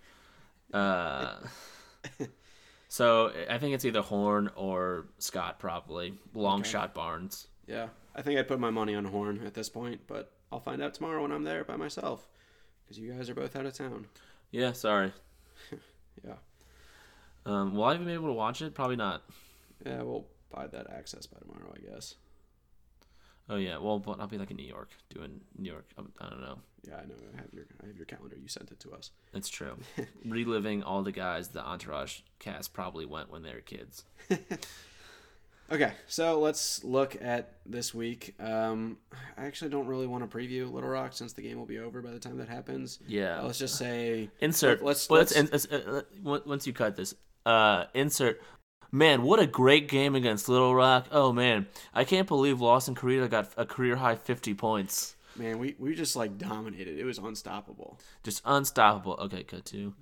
Uh, 0.73 1.35
so 2.87 3.31
I 3.49 3.57
think 3.57 3.75
it's 3.75 3.85
either 3.85 4.01
Horne 4.01 4.49
or 4.55 5.05
Scott 5.19 5.59
probably. 5.59 6.13
Long 6.33 6.61
Okay. 6.61 6.69
shot 6.69 6.93
Barnes. 6.93 7.47
Yeah, 7.67 7.87
I 8.15 8.21
think 8.21 8.39
I'd 8.39 8.47
put 8.47 8.59
my 8.59 8.69
money 8.69 8.95
on 8.95 9.05
Horne 9.05 9.41
at 9.45 9.53
this 9.53 9.69
point, 9.69 10.01
but 10.07 10.31
I'll 10.51 10.59
find 10.59 10.81
out 10.81 10.93
tomorrow 10.93 11.21
when 11.21 11.31
I'm 11.31 11.43
there 11.43 11.63
by 11.63 11.75
myself 11.75 12.27
because 12.83 12.97
you 12.99 13.11
guys 13.13 13.29
are 13.29 13.35
both 13.35 13.55
out 13.55 13.65
of 13.65 13.73
town. 13.73 14.07
Yeah, 14.51 14.71
sorry. 14.71 15.11
Yeah. 16.25 16.33
Um, 17.45 17.75
will 17.75 17.85
I 17.85 17.93
even 17.93 18.05
be 18.05 18.13
able 18.13 18.27
to 18.27 18.33
watch 18.33 18.61
it? 18.61 18.73
Probably 18.73 18.95
not. 18.95 19.23
Yeah, 19.85 20.01
we'll 20.01 20.25
buy 20.51 20.67
that 20.67 20.89
access 20.89 21.25
by 21.25 21.39
tomorrow, 21.39 21.73
I 21.75 21.93
guess. 21.93 22.15
Oh 23.49 23.55
yeah, 23.55 23.77
well, 23.77 23.99
but 23.99 24.19
I'll 24.19 24.27
be 24.27 24.37
like 24.37 24.51
in 24.51 24.57
New 24.57 24.67
York 24.67 24.89
doing 25.09 25.39
New 25.57 25.71
York. 25.71 25.85
um, 25.97 26.11
I 26.19 26.29
don't 26.29 26.41
know. 26.41 26.59
Yeah, 26.85 26.95
I 26.95 27.05
know. 27.05 27.15
I 27.33 27.37
have 27.37 27.53
your 27.53 27.65
I 27.81 27.87
have 27.87 27.95
your 27.95 28.05
calendar. 28.05 28.35
You 28.41 28.47
sent 28.49 28.71
it 28.71 28.79
to 28.81 28.91
us. 28.91 29.11
That's 29.31 29.47
true. 29.49 29.77
Reliving 30.25 30.83
all 30.83 31.01
the 31.03 31.11
guys 31.13 31.49
the 31.49 31.65
Entourage 31.65 32.19
cast 32.39 32.73
probably 32.73 33.05
went 33.05 33.31
when 33.31 33.43
they 33.43 33.53
were 33.53 33.61
kids. 33.61 34.03
Okay, 35.69 35.91
so 36.07 36.39
let's 36.39 36.83
look 36.85 37.17
at 37.21 37.55
this 37.65 37.93
week. 37.93 38.35
Um, 38.39 38.97
I 39.37 39.45
actually 39.45 39.69
don't 39.69 39.85
really 39.87 40.07
want 40.07 40.29
to 40.29 40.37
preview 40.37 40.71
Little 40.71 40.89
Rock 40.89 41.11
since 41.11 41.33
the 41.33 41.41
game 41.41 41.57
will 41.57 41.65
be 41.65 41.79
over 41.79 42.01
by 42.01 42.11
the 42.11 42.19
time 42.19 42.37
that 42.37 42.47
happens. 42.47 42.99
Yeah. 43.05 43.39
Uh, 43.41 43.47
let's 43.47 43.59
just 43.59 43.75
say 43.77 44.29
insert. 44.39 44.81
let's- 44.81 45.09
Let's. 45.09 45.35
let's- 45.35 45.51
let's, 45.51 45.65
uh, 45.71 46.03
uh, 46.23 46.39
once 46.45 46.65
you 46.65 46.71
cut 46.73 46.95
this, 46.95 47.13
uh, 47.45 47.85
insert. 47.93 48.41
Man, 48.93 49.23
what 49.23 49.41
a 49.41 49.45
great 49.47 49.89
game 49.89 50.15
against 50.15 50.47
Little 50.47 50.73
Rock. 50.73 51.07
Oh 51.11 51.33
man, 51.33 51.67
I 51.93 52.05
can't 52.05 52.25
believe 52.29 52.61
Lawson 52.61 52.95
Korita 52.95 53.29
got 53.29 53.51
a 53.57 53.65
career 53.65 53.97
high 53.97 54.15
fifty 54.15 54.53
points. 54.53 55.17
man, 55.35 55.59
we 55.59 55.75
we 55.77 55.93
just 55.93 56.15
like 56.15 56.37
dominated. 56.37 56.97
It 56.97 57.03
was 57.03 57.17
unstoppable. 57.17 57.99
Just 58.23 58.41
unstoppable. 58.45 59.15
Okay, 59.25 59.43
cut 59.43 59.65
two. 59.65 59.93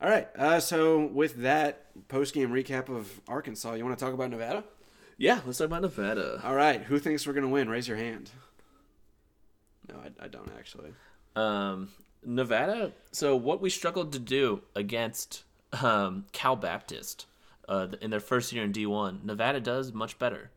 All 0.00 0.08
right. 0.08 0.28
Uh, 0.34 0.58
so 0.60 1.04
with 1.04 1.36
that 1.42 1.90
post 2.08 2.32
game 2.32 2.48
recap 2.50 2.88
of 2.88 3.20
Arkansas, 3.28 3.74
you 3.74 3.84
want 3.84 3.98
to 3.98 4.02
talk 4.02 4.14
about 4.14 4.30
Nevada? 4.30 4.64
Yeah, 5.20 5.40
let's 5.44 5.58
talk 5.58 5.66
about 5.66 5.82
Nevada. 5.82 6.40
All 6.42 6.54
right. 6.54 6.82
Who 6.82 6.98
thinks 6.98 7.26
we're 7.26 7.34
gonna 7.34 7.46
win? 7.46 7.68
Raise 7.68 7.86
your 7.86 7.98
hand. 7.98 8.30
No, 9.86 9.96
I, 9.96 10.24
I 10.24 10.28
don't 10.28 10.50
actually. 10.58 10.94
Um, 11.36 11.90
Nevada. 12.24 12.92
So 13.12 13.36
what 13.36 13.60
we 13.60 13.68
struggled 13.68 14.14
to 14.14 14.18
do 14.18 14.62
against 14.74 15.44
um, 15.82 16.24
Cal 16.32 16.56
Baptist 16.56 17.26
uh, 17.68 17.88
in 18.00 18.08
their 18.08 18.18
first 18.18 18.50
year 18.50 18.64
in 18.64 18.72
D1, 18.72 19.22
Nevada 19.22 19.60
does 19.60 19.92
much 19.92 20.18
better. 20.18 20.52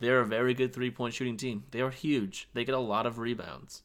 They're 0.00 0.20
a 0.20 0.26
very 0.26 0.54
good 0.54 0.72
three 0.72 0.90
point 0.90 1.12
shooting 1.12 1.36
team. 1.36 1.64
They 1.70 1.82
are 1.82 1.90
huge. 1.90 2.48
They 2.54 2.64
get 2.64 2.74
a 2.74 2.78
lot 2.78 3.04
of 3.04 3.18
rebounds. 3.18 3.82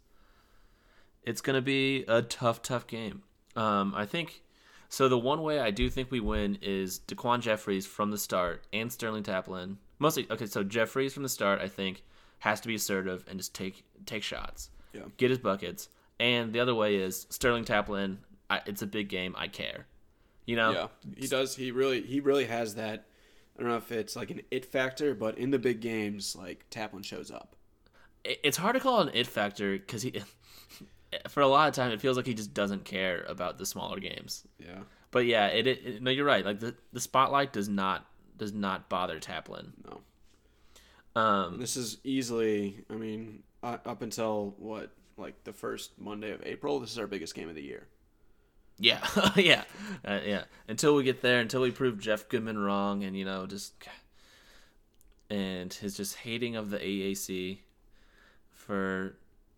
It's 1.24 1.42
going 1.42 1.58
to 1.58 1.62
be 1.62 2.06
a 2.08 2.22
tough, 2.22 2.62
tough 2.62 2.88
game. 2.88 3.24
Um, 3.58 3.94
I 3.94 4.06
think. 4.06 4.44
So 4.88 5.10
the 5.10 5.18
one 5.18 5.42
way 5.42 5.60
I 5.60 5.72
do 5.72 5.90
think 5.90 6.10
we 6.10 6.22
win 6.22 6.58
is 6.62 7.00
Daquan 7.00 7.42
Jeffries 7.42 7.86
from 7.86 8.12
the 8.12 8.18
start 8.18 8.64
and 8.72 8.90
Sterling 8.92 9.24
Taplin. 9.24 9.76
Mostly 10.02 10.26
okay. 10.32 10.48
So 10.48 10.64
Jeffries 10.64 11.14
from 11.14 11.24
the 11.24 11.30
start, 11.30 11.62
I 11.62 11.68
think, 11.68 12.04
has 12.40 12.60
to 12.62 12.68
be 12.68 12.76
assertive 12.76 13.24
and 13.30 13.38
just 13.40 13.54
take 13.54 13.84
take 14.06 14.24
shots 14.24 14.70
Yeah. 14.94 15.02
get 15.18 15.30
his 15.30 15.40
buckets. 15.40 15.90
And 16.20 16.52
the 16.54 16.60
other 16.60 16.74
way 16.76 16.96
is 16.96 17.28
Sterling 17.30 17.66
Taplin. 17.66 18.18
I, 18.50 18.62
it's 18.66 18.82
a 18.82 18.88
big 18.88 19.08
game. 19.10 19.36
I 19.38 19.48
care. 19.48 19.86
You 20.46 20.56
know. 20.56 20.72
Yeah, 20.72 20.88
he 21.18 21.28
does. 21.28 21.56
He 21.56 21.72
really, 21.72 22.02
he 22.02 22.20
really 22.20 22.46
has 22.46 22.76
that. 22.76 23.06
I 23.58 23.62
don't 23.62 23.70
know 23.70 23.78
if 23.78 23.92
it's 23.92 24.16
like 24.16 24.32
an 24.32 24.42
it 24.50 24.66
factor, 24.66 25.14
but 25.14 25.38
in 25.38 25.52
the 25.52 25.60
big 25.60 25.82
games, 25.82 26.36
like 26.36 26.66
Taplin 26.72 27.04
shows 27.06 27.30
up. 27.32 27.56
It's 28.24 28.58
hard 28.58 28.74
to 28.76 28.80
call 28.80 29.02
an 29.02 29.12
it 29.14 29.28
factor 29.28 29.74
because 29.78 30.02
he, 30.02 30.14
for 31.30 31.42
a 31.42 31.48
lot 31.48 31.70
of 31.70 31.76
time, 31.76 31.92
it 31.92 32.02
feels 32.02 32.18
like 32.18 32.26
he 32.26 32.34
just 32.34 32.54
doesn't 32.54 32.86
care 32.86 33.24
about 33.28 33.58
the 33.58 33.66
smaller 33.66 34.00
games. 34.00 34.44
Yeah, 34.60 34.80
But 35.12 35.26
yeah, 35.26 35.48
it, 35.48 35.68
it, 35.68 35.86
it- 35.86 36.02
no, 36.02 36.10
you're 36.12 36.26
right. 36.26 36.46
Like 36.46 36.60
the 36.60 36.76
the 36.94 37.00
spotlight 37.00 37.54
does 37.54 37.70
not 37.70 38.06
does 38.42 38.54
not 38.54 38.90
bother 38.90 39.20
Taplin. 39.20 39.68
no. 39.86 41.22
Um, 41.22 41.60
This 41.60 41.78
is 41.78 41.98
easily. 42.04 42.84
I 42.90 42.94
mean, 42.96 43.44
uh, 43.62 43.78
up 43.86 44.02
until 44.02 44.56
what, 44.58 44.90
like 45.16 45.44
the 45.44 45.54
first 45.54 45.92
Monday 46.00 46.32
of 46.32 46.42
April, 46.44 46.80
this 46.80 46.90
is 46.92 46.98
our 46.98 47.06
biggest 47.06 47.36
game 47.36 47.50
of 47.50 47.54
the 47.56 47.62
year. 47.62 47.86
yeah, 48.80 49.08
yeah, 49.36 49.64
uh, 50.04 50.22
yeah. 50.26 50.46
Until 50.68 50.96
we 50.96 51.04
get 51.04 51.22
there, 51.22 51.40
until 51.40 51.62
we 51.62 51.70
prove 51.70 52.00
Jeff 52.00 52.28
Goodman 52.30 52.58
wrong, 52.58 53.04
and 53.04 53.16
you 53.16 53.26
know, 53.26 53.46
just 53.46 53.74
and 55.30 55.72
his 55.72 55.96
just 55.96 56.16
hating 56.16 56.56
of 56.56 56.72
the 56.72 56.80
AAC 56.80 57.60
for 58.56 59.16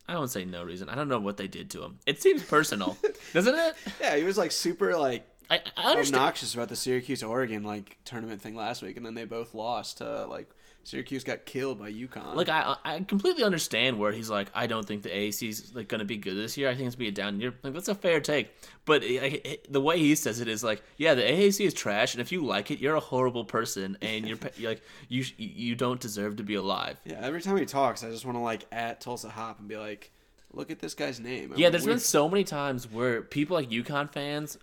I 0.10 0.14
don't 0.14 0.28
say 0.28 0.44
no 0.44 0.64
reason. 0.66 0.90
I 0.90 0.96
don't 0.96 1.08
know 1.08 1.20
what 1.22 1.38
they 1.38 1.48
did 1.48 1.70
to 1.72 1.84
him. 1.84 2.00
It 2.06 2.22
seems 2.22 2.44
personal, 2.44 2.98
doesn't 3.34 3.56
it? 3.56 3.76
Yeah, 4.02 4.18
he 4.18 4.24
was 4.26 4.38
like 4.38 4.52
super 4.52 4.98
like 4.98 5.26
I, 5.50 5.62
I 5.78 5.92
understand. 5.92 6.16
obnoxious 6.16 6.54
about 6.54 6.70
the 6.70 6.76
Syracuse 6.76 7.24
Oregon 7.24 7.64
like 7.64 7.98
tournament 8.06 8.42
thing 8.42 8.56
last 8.56 8.82
week, 8.82 8.98
and 8.98 9.06
then 9.06 9.14
they 9.16 9.26
both 9.26 9.54
lost. 9.54 9.98
to 10.00 10.26
like 10.26 10.50
Syracuse 10.86 11.24
got 11.24 11.46
killed 11.46 11.80
by 11.80 11.92
UConn. 11.94 12.36
Like 12.36 12.50
I, 12.50 12.76
I 12.84 13.00
completely 13.02 13.44
understand 13.46 13.98
where 14.00 14.12
he's 14.12 14.30
like, 14.30 14.50
I 14.54 14.68
don't 14.68 14.86
think 14.86 15.04
the 15.04 15.10
AAC 15.10 15.48
is 15.48 15.74
like 15.74 15.88
going 15.88 16.00
to 16.00 16.06
be 16.06 16.18
good 16.18 16.36
this 16.36 16.58
year. 16.58 16.70
I 16.70 16.76
think 16.76 16.88
it's 16.88 16.96
gonna 16.96 17.06
be 17.06 17.08
a 17.08 17.12
down 17.12 17.40
year. 17.40 17.54
Like 17.64 17.74
that's 17.74 17.88
a 17.88 17.96
fair 17.96 18.20
take, 18.20 18.50
but 18.84 19.02
it, 19.04 19.46
it- 19.46 19.72
the 19.72 19.80
way 19.80 19.98
he 19.98 20.14
says 20.16 20.42
it 20.42 20.48
is 20.50 20.62
like, 20.64 20.84
yeah, 20.98 21.14
the 21.14 21.22
AAC 21.22 21.66
is 21.66 21.74
trash, 21.74 22.14
and 22.14 22.22
if 22.22 22.32
you 22.34 22.44
like 22.46 22.70
it, 22.70 22.80
you're 22.80 22.96
a 22.96 23.00
horrible 23.00 23.46
person, 23.46 23.98
and 24.02 24.28
you're, 24.28 24.38
you're 24.58 24.72
like 24.72 24.82
you 25.08 25.24
you 25.38 25.76
don't 25.76 26.02
deserve 26.02 26.36
to 26.38 26.44
be 26.44 26.56
alive. 26.56 26.98
yeah, 27.06 27.20
every 27.22 27.42
time 27.42 27.56
he 27.58 27.66
talks, 27.66 28.04
I 28.04 28.10
just 28.10 28.26
want 28.26 28.38
to 28.38 28.42
like 28.42 28.66
at 28.72 29.00
Tulsa 29.00 29.30
Hop 29.30 29.60
and 29.60 29.70
be 29.70 29.78
like, 29.78 30.12
look 30.52 30.70
at 30.70 30.80
this 30.80 30.94
guy's 30.96 31.20
name. 31.22 31.54
I 31.54 31.56
Yeah, 31.56 31.68
mean, 31.68 31.72
there's 31.72 31.86
we- 31.86 31.94
been 31.94 32.00
so 32.00 32.28
many 32.28 32.44
times 32.44 32.92
where 32.92 33.22
people 33.22 33.56
like 33.56 33.70
UConn 33.70 34.12
fans 34.12 34.58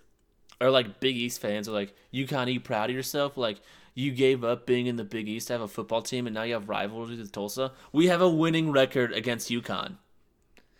or 0.61 0.69
like 0.71 0.99
Big 0.99 1.17
East 1.17 1.41
fans 1.41 1.67
are 1.67 1.73
like, 1.73 1.93
UConn, 2.13 2.47
are 2.47 2.51
you 2.51 2.59
proud 2.61 2.89
of 2.89 2.95
yourself? 2.95 3.35
Like, 3.35 3.59
you 3.93 4.11
gave 4.11 4.43
up 4.43 4.65
being 4.65 4.85
in 4.87 4.95
the 4.95 5.03
Big 5.03 5.27
East 5.27 5.47
to 5.47 5.53
have 5.53 5.61
a 5.61 5.67
football 5.67 6.01
team 6.01 6.27
and 6.27 6.33
now 6.33 6.43
you 6.43 6.53
have 6.53 6.69
rivalry 6.69 7.17
with 7.17 7.31
Tulsa. 7.31 7.73
We 7.91 8.07
have 8.07 8.21
a 8.21 8.29
winning 8.29 8.71
record 8.71 9.11
against 9.11 9.49
UConn. 9.49 9.97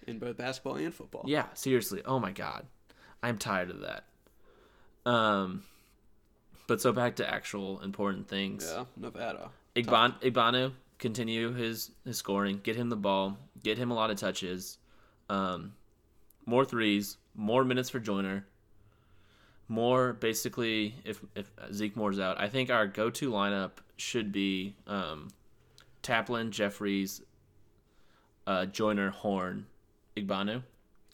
in 0.07 0.19
both 0.19 0.38
basketball 0.38 0.75
and 0.75 0.93
football. 0.93 1.23
Yeah, 1.27 1.47
seriously. 1.53 2.01
Oh 2.05 2.19
my 2.19 2.32
God. 2.32 2.65
I'm 3.21 3.38
tired 3.38 3.69
of 3.69 3.82
that. 3.82 4.05
Um, 5.05 5.63
but 6.67 6.79
so 6.82 6.91
back 6.93 7.17
to 7.17 7.29
actual 7.29 7.82
important 7.82 8.27
things. 8.27 8.71
yeah, 8.73 8.86
Nevada. 8.95 9.49
Igban, 9.75 10.21
Igbanu 10.21 10.71
continue 10.99 11.53
his 11.53 11.91
his 12.05 12.17
scoring, 12.17 12.59
get 12.63 12.75
him 12.75 12.89
the 12.89 12.95
ball, 12.95 13.38
get 13.63 13.77
him 13.77 13.91
a 13.91 13.93
lot 13.93 14.09
of 14.11 14.17
touches, 14.17 14.77
um, 15.29 15.73
more 16.45 16.63
threes, 16.65 17.17
more 17.36 17.63
minutes 17.63 17.89
for 17.89 17.99
Joiner, 17.99 18.45
more 19.72 20.13
basically 20.13 20.93
if 21.05 21.22
if 21.36 21.49
Zeke 21.74 21.95
Moore's 21.95 22.19
out. 22.19 22.39
I 22.39 22.47
think 22.49 22.69
our 22.69 22.86
go 22.86 23.09
to 23.09 23.32
lineup 23.32 23.72
should 23.97 24.32
be 24.32 24.76
um, 24.86 25.30
Taplin, 26.03 26.49
Jeffries, 26.51 27.22
uh, 28.47 28.65
Joiner, 28.65 29.09
Horne, 29.11 29.65
Igbanu. 30.17 30.61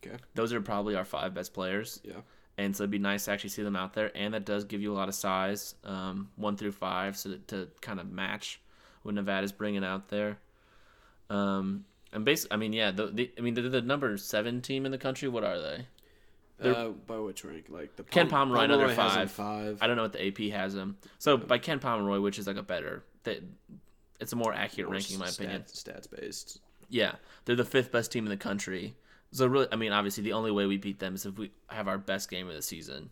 Okay. 0.06 0.18
Those 0.36 0.54
are 0.54 0.62
probably 0.62 0.96
our 0.96 1.06
five 1.06 1.34
best 1.34 1.54
players 1.54 2.00
Yeah. 2.04 2.22
and 2.58 2.76
so 2.76 2.84
it'd 2.84 2.92
be 2.92 3.00
nice 3.00 3.26
to 3.26 3.32
actually 3.32 3.50
see 3.50 3.64
them 3.64 3.76
out 3.76 3.94
there 3.94 4.12
and 4.16 4.34
that 4.34 4.46
does 4.46 4.64
give 4.64 4.82
you 4.82 4.94
a 4.94 4.96
lot 4.96 5.10
of 5.10 5.16
size 5.16 5.76
um, 5.84 6.30
one 6.36 6.56
through 6.56 6.72
five 6.74 7.18
so 7.18 7.30
that, 7.30 7.48
to 7.50 7.68
kind 7.82 8.00
of 8.00 8.10
match 8.12 8.62
what 9.02 9.16
nevada's 9.16 9.52
bringing 9.52 9.84
out 9.84 10.08
there 10.10 10.38
um, 11.32 11.84
and 12.14 12.24
basically 12.26 12.54
i 12.54 12.58
mean 12.58 12.74
yeah 12.74 12.92
the, 12.92 13.08
the 13.08 13.32
i 13.40 13.42
mean 13.42 13.56
the, 13.56 13.62
the 13.64 13.82
number 13.82 14.16
seven 14.18 14.62
team 14.62 14.86
in 14.86 14.92
the 14.92 14.98
country 15.00 15.28
what 15.28 15.44
are 15.44 15.58
they 15.60 15.78
They're- 15.78 15.86
Uh, 16.62 16.90
by 17.06 17.18
which 17.20 17.44
rank? 17.46 17.66
Like 17.70 17.96
the 17.96 18.04
Ken 18.04 18.28
Pomeroy, 18.28 18.62
I 18.62 18.68
know 18.68 18.78
they're 18.78 18.88
has 18.88 18.98
them 18.98 19.28
five. 19.28 19.32
five. 19.32 19.78
i 19.82 19.88
don't 19.88 19.96
know 19.96 20.02
what 20.02 20.14
the 20.14 20.26
ap 20.28 20.38
has 20.60 20.74
them 20.74 20.98
so 21.20 21.38
by 21.38 21.58
ken 21.60 21.80
pomeroy 21.80 22.20
which 22.20 22.40
is 22.40 22.48
like 22.48 22.58
a 22.58 22.64
better 22.64 23.04
that 23.24 23.44
it's 24.20 24.34
a 24.34 24.36
more 24.36 24.54
accurate 24.54 24.90
ranking 24.90 25.16
in 25.16 25.20
my 25.20 25.28
opinion 25.30 25.64
Stats 25.68 26.10
based. 26.10 26.60
yeah 26.90 27.16
they're 27.46 27.56
the 27.56 27.64
fifth 27.66 27.92
best 27.92 28.12
team 28.12 28.26
in 28.26 28.30
the 28.30 28.38
country 28.38 28.96
so 29.32 29.46
really 29.46 29.68
i 29.72 29.76
mean 29.76 29.92
obviously 29.92 30.24
the 30.24 30.34
only 30.34 30.50
way 30.52 30.66
we 30.66 30.78
beat 30.78 31.00
them 31.00 31.14
is 31.16 31.26
if 31.26 31.38
we 31.38 31.52
have 31.68 31.88
our 31.88 31.98
best 32.00 32.30
game 32.30 32.48
of 32.48 32.56
the 32.56 32.62
season 32.62 33.12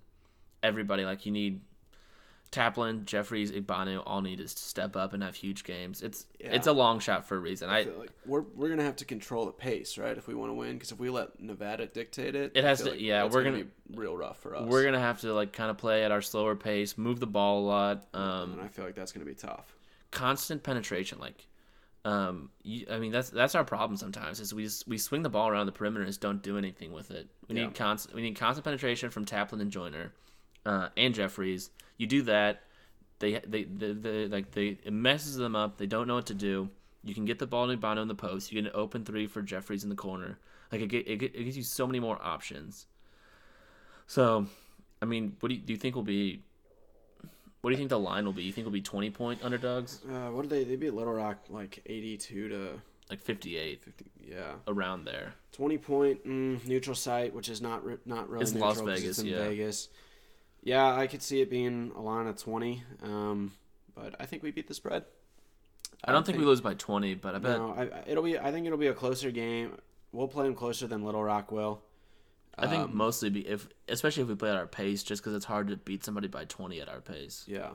everybody 0.63 1.05
like 1.05 1.25
you 1.25 1.31
need 1.31 1.61
Taplin, 2.51 3.03
Jeffries, 3.05 3.51
Igbanu 3.51 4.01
all 4.05 4.21
need 4.21 4.37
to 4.37 4.47
step 4.47 4.95
up 4.95 5.13
and 5.13 5.21
have 5.23 5.35
huge 5.35 5.63
games. 5.63 6.01
It's 6.01 6.25
Yeah. 6.39 6.53
it's 6.53 6.67
a 6.67 6.71
long 6.71 6.99
shot 6.99 7.25
for 7.27 7.35
a 7.35 7.39
reason. 7.39 7.69
I 7.69 7.79
I 7.79 7.83
feel 7.85 7.97
like 7.99 8.11
we're 8.25 8.41
we're 8.55 8.69
gonna 8.69 8.83
have 8.83 8.95
to 8.97 9.05
control 9.05 9.45
the 9.45 9.51
pace, 9.51 9.97
right? 9.97 10.17
If 10.17 10.27
we 10.27 10.35
want 10.35 10.51
to 10.51 10.53
win, 10.53 10.73
because 10.73 10.91
if 10.91 10.99
we 10.99 11.09
let 11.09 11.39
Nevada 11.41 11.85
dictate 11.87 12.35
it, 12.35 12.53
It 12.55 12.63
has 12.63 12.81
to- 12.83 12.97
yeah, 13.01 13.23
we're 13.25 13.43
gonna, 13.43 13.51
gonna- 13.57 13.63
be 13.65 13.97
real 13.99 14.15
rough 14.15 14.39
for 14.39 14.55
us. 14.55 14.67
we're 14.69 14.83
gonna 14.83 14.99
have 14.99 15.19
to 15.21 15.33
like 15.33 15.51
kind 15.51 15.69
of 15.69 15.77
play 15.77 16.03
at 16.05 16.11
our 16.11 16.21
slower 16.21 16.55
pace, 16.55 16.97
move 16.97 17.19
the 17.19 17.27
ball 17.27 17.59
a 17.59 17.65
lot, 17.65 18.07
and 18.13 18.53
um, 18.53 18.59
I 18.63 18.67
feel 18.69 18.85
like 18.85 18.95
that's 18.95 19.11
gonna 19.11 19.25
be 19.25 19.35
tough. 19.35 19.75
constant 20.11 20.63
penetration. 20.63 21.19
Like, 21.19 21.47
um, 22.05 22.51
you, 22.63 22.85
I 22.89 22.99
mean 22.99 23.11
that's 23.11 23.29
that's 23.31 23.55
our 23.55 23.65
problem 23.65 23.97
sometimes 23.97 24.39
is 24.39 24.53
we 24.53 24.63
just, 24.63 24.87
we 24.87 24.97
swing 24.97 25.23
the 25.23 25.29
ball 25.29 25.49
around 25.49 25.65
the 25.65 25.71
perimeter 25.71 26.03
and 26.03 26.09
just 26.09 26.21
don't 26.21 26.41
do 26.41 26.57
anything 26.57 26.93
with 26.93 27.11
it. 27.11 27.27
We 27.49 27.55
Yeah. 27.57 27.65
need 27.65 27.75
constant 27.75 28.15
we 28.15 28.21
need 28.21 28.35
constant 28.37 28.63
penetration 28.63 29.09
from 29.09 29.25
Taplin 29.25 29.59
and 29.61 29.71
Joiner, 29.71 30.13
uh, 30.65 30.89
and 30.97 31.13
Jeffries. 31.13 31.69
You 31.97 32.07
do 32.07 32.23
that, 32.23 32.63
they 33.19 33.39
they, 33.47 33.63
they, 33.63 33.93
they 33.93 34.27
like 34.27 34.51
they 34.51 34.77
it 34.83 34.93
messes 34.93 35.35
them 35.35 35.55
up. 35.55 35.77
They 35.77 35.87
don't 35.87 36.07
know 36.07 36.15
what 36.15 36.27
to 36.27 36.33
do. 36.33 36.69
You 37.03 37.13
can 37.13 37.25
get 37.25 37.39
the 37.39 37.47
ball 37.47 37.67
to 37.67 37.77
Bono 37.77 38.01
in 38.01 38.07
the 38.07 38.15
post. 38.15 38.51
You 38.51 38.61
get 38.61 38.71
an 38.73 38.79
open 38.79 39.05
three 39.05 39.27
for 39.27 39.41
Jeffries 39.41 39.83
in 39.83 39.89
the 39.89 39.95
corner. 39.95 40.39
Like 40.71 40.81
it, 40.81 40.93
it, 40.93 41.21
it 41.21 41.43
gives 41.43 41.55
you 41.55 41.63
so 41.63 41.85
many 41.85 41.99
more 41.99 42.17
options. 42.21 42.87
So, 44.07 44.47
I 45.01 45.05
mean, 45.05 45.35
what 45.39 45.49
do 45.49 45.55
you, 45.55 45.61
do 45.61 45.73
you 45.73 45.77
think 45.77 45.95
will 45.95 46.03
be? 46.03 46.41
What 47.61 47.69
do 47.69 47.73
you 47.73 47.77
think 47.77 47.89
the 47.89 47.99
line 47.99 48.25
will 48.25 48.33
be? 48.33 48.43
You 48.43 48.51
think 48.51 48.63
it'll 48.63 48.73
be 48.73 48.81
twenty 48.81 49.09
point 49.09 49.39
underdogs, 49.43 50.01
Uh, 50.07 50.29
what 50.31 50.43
did 50.43 50.51
they? 50.51 50.63
They 50.63 50.75
beat 50.75 50.93
Little 50.93 51.13
Rock 51.13 51.37
like 51.49 51.81
eighty-two 51.85 52.49
to 52.49 52.81
like 53.09 53.21
fifty 53.21 53.57
eight, 53.57 53.83
fifty. 53.83 54.05
Yeah, 54.19 54.53
around 54.67 55.05
there? 55.05 55.33
twenty 55.51 55.77
point 55.77 56.27
mm, 56.27 56.65
neutral 56.67 56.95
site, 56.95 57.33
which 57.33 57.49
is 57.49 57.61
not 57.61 57.83
not 58.05 58.29
really 58.29 58.43
It's 58.43 58.53
neutral 58.53 58.69
Las 58.69 58.81
Vegas, 58.81 59.03
It's 59.03 59.19
in 59.19 59.27
yeah. 59.27 59.37
Vegas. 59.47 59.89
Yeah, 60.65 60.93
I 60.93 61.07
could 61.07 61.21
see 61.21 61.39
it 61.41 61.49
being 61.49 61.91
a 61.95 62.01
line 62.01 62.27
of 62.27 62.37
twenty. 62.37 62.83
Um, 63.03 63.53
but 63.95 64.15
I 64.19 64.25
think 64.25 64.43
we 64.43 64.51
beat 64.51 64.67
the 64.67 64.73
spread. 64.73 65.05
I 66.03 66.11
don't 66.11 66.25
think 66.25 66.37
we 66.37 66.43
lose 66.43 66.59
by 66.59 66.73
twenty, 66.73 67.13
but 67.13 67.35
I 67.35 67.37
bet 67.37 67.57
No, 67.57 67.71
I, 67.71 68.03
it'll 68.07 68.23
be. 68.23 68.37
I 68.37 68.51
think 68.51 68.65
it'll 68.65 68.77
be 68.77 68.87
a 68.87 68.93
closer 68.93 69.31
game. 69.31 69.77
We'll 70.11 70.27
play 70.27 70.45
them 70.45 70.55
closer 70.55 70.87
than 70.87 71.03
Little 71.05 71.23
Rock 71.23 71.51
will. 71.51 71.81
I 72.57 72.67
think 72.67 72.85
Um, 72.85 72.97
mostly 72.97 73.29
be 73.29 73.47
if 73.47 73.67
especially 73.87 74.23
if 74.23 74.29
we 74.29 74.35
play 74.35 74.49
at 74.49 74.55
our 74.55 74.65
pace, 74.67 75.03
just 75.03 75.21
because 75.21 75.35
it's 75.35 75.45
hard 75.45 75.67
to 75.67 75.77
beat 75.77 76.03
somebody 76.03 76.27
by 76.27 76.45
twenty 76.45 76.81
at 76.81 76.89
our 76.89 77.01
pace. 77.01 77.45
Yeah. 77.47 77.71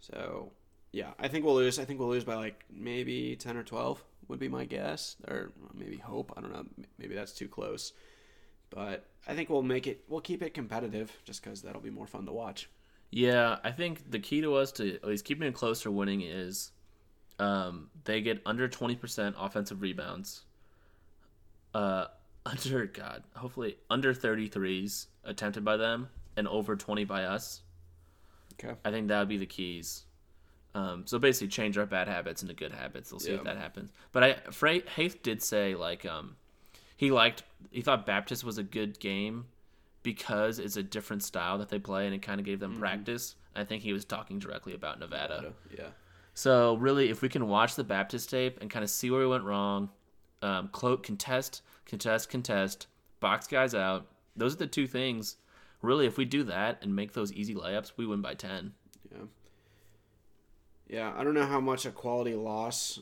So, 0.00 0.52
yeah, 0.92 1.10
I 1.18 1.28
think 1.28 1.44
we'll 1.44 1.56
lose. 1.56 1.78
I 1.78 1.84
think 1.84 1.98
we'll 1.98 2.08
lose 2.08 2.24
by 2.24 2.36
like 2.36 2.64
maybe 2.72 3.36
ten 3.36 3.56
or 3.56 3.62
twelve 3.62 4.02
would 4.28 4.38
be 4.38 4.48
my 4.48 4.64
guess, 4.64 5.16
or 5.28 5.52
maybe 5.74 5.96
hope. 5.96 6.32
I 6.36 6.40
don't 6.40 6.52
know. 6.52 6.64
Maybe 6.98 7.14
that's 7.14 7.32
too 7.32 7.48
close. 7.48 7.92
But 8.70 9.06
I 9.26 9.34
think 9.34 9.48
we'll 9.48 9.62
make 9.62 9.86
it. 9.86 10.04
We'll 10.08 10.20
keep 10.20 10.42
it 10.42 10.54
competitive, 10.54 11.12
just 11.24 11.42
because 11.42 11.62
that'll 11.62 11.80
be 11.80 11.90
more 11.90 12.06
fun 12.06 12.26
to 12.26 12.32
watch. 12.32 12.68
Yeah, 13.10 13.58
I 13.64 13.70
think 13.70 14.10
the 14.10 14.18
key 14.18 14.40
to 14.40 14.54
us 14.56 14.72
to 14.72 14.94
at 14.94 15.04
least 15.04 15.24
keeping 15.24 15.46
it 15.46 15.54
close 15.54 15.86
or 15.86 15.90
winning 15.90 16.22
is 16.22 16.72
um, 17.38 17.90
they 18.04 18.20
get 18.20 18.42
under 18.44 18.68
twenty 18.68 18.96
percent 18.96 19.36
offensive 19.38 19.82
rebounds. 19.82 20.42
Uh, 21.74 22.06
under 22.46 22.86
God, 22.86 23.22
hopefully 23.34 23.76
under 23.90 24.14
thirty 24.14 24.48
threes 24.48 25.08
attempted 25.24 25.64
by 25.64 25.76
them 25.76 26.08
and 26.36 26.46
over 26.48 26.76
twenty 26.76 27.04
by 27.04 27.24
us. 27.24 27.62
Okay. 28.54 28.74
I 28.84 28.90
think 28.90 29.08
that 29.08 29.18
would 29.18 29.28
be 29.28 29.36
the 29.36 29.46
keys. 29.46 30.04
Um, 30.74 31.04
so 31.06 31.18
basically, 31.18 31.48
change 31.48 31.78
our 31.78 31.86
bad 31.86 32.06
habits 32.06 32.42
into 32.42 32.54
good 32.54 32.72
habits. 32.72 33.10
We'll 33.10 33.20
see 33.20 33.32
if 33.32 33.44
that 33.44 33.56
happens. 33.56 33.90
But 34.12 34.22
I, 34.22 34.34
Frey 34.50 34.82
Haith 34.94 35.22
did 35.22 35.42
say 35.42 35.74
like 35.74 36.04
um, 36.04 36.36
he 36.96 37.10
liked 37.10 37.42
he 37.70 37.82
thought 37.82 38.06
Baptist 38.06 38.42
was 38.44 38.58
a 38.58 38.62
good 38.62 38.98
game 39.00 39.46
because 40.02 40.58
it's 40.58 40.76
a 40.76 40.82
different 40.82 41.22
style 41.22 41.58
that 41.58 41.68
they 41.68 41.78
play 41.78 42.06
and 42.06 42.14
it 42.14 42.22
kind 42.22 42.40
of 42.40 42.46
gave 42.46 42.60
them 42.60 42.72
Mm-hmm. 42.72 42.80
practice. 42.80 43.34
I 43.54 43.64
think 43.64 43.82
he 43.82 43.92
was 43.92 44.04
talking 44.04 44.38
directly 44.38 44.74
about 44.74 45.00
Nevada. 45.00 45.52
Yeah. 45.76 45.88
So 46.34 46.76
really, 46.76 47.08
if 47.10 47.22
we 47.22 47.28
can 47.28 47.48
watch 47.48 47.74
the 47.74 47.84
Baptist 47.84 48.28
tape 48.30 48.58
and 48.60 48.70
kind 48.70 48.82
of 48.84 48.90
see 48.90 49.10
where 49.10 49.20
we 49.20 49.26
went 49.26 49.44
wrong, 49.44 49.88
um, 50.42 50.68
cloak 50.68 51.02
contest, 51.02 51.62
contest, 51.86 52.28
contest, 52.28 52.86
box 53.20 53.46
guys 53.46 53.74
out. 53.74 54.06
Those 54.36 54.54
are 54.54 54.58
the 54.58 54.66
two 54.66 54.86
things. 54.86 55.36
Really, 55.80 56.06
if 56.06 56.18
we 56.18 56.24
do 56.26 56.44
that 56.44 56.78
and 56.82 56.94
make 56.94 57.14
those 57.14 57.32
easy 57.32 57.54
layups, 57.54 57.92
we 57.96 58.06
win 58.06 58.20
by 58.20 58.34
ten. 58.34 58.74
Yeah. 59.10 59.24
Yeah. 60.88 61.12
I 61.16 61.24
don't 61.24 61.34
know 61.34 61.46
how 61.46 61.60
much 61.60 61.86
a 61.86 61.90
quality 61.90 62.34
loss 62.34 63.00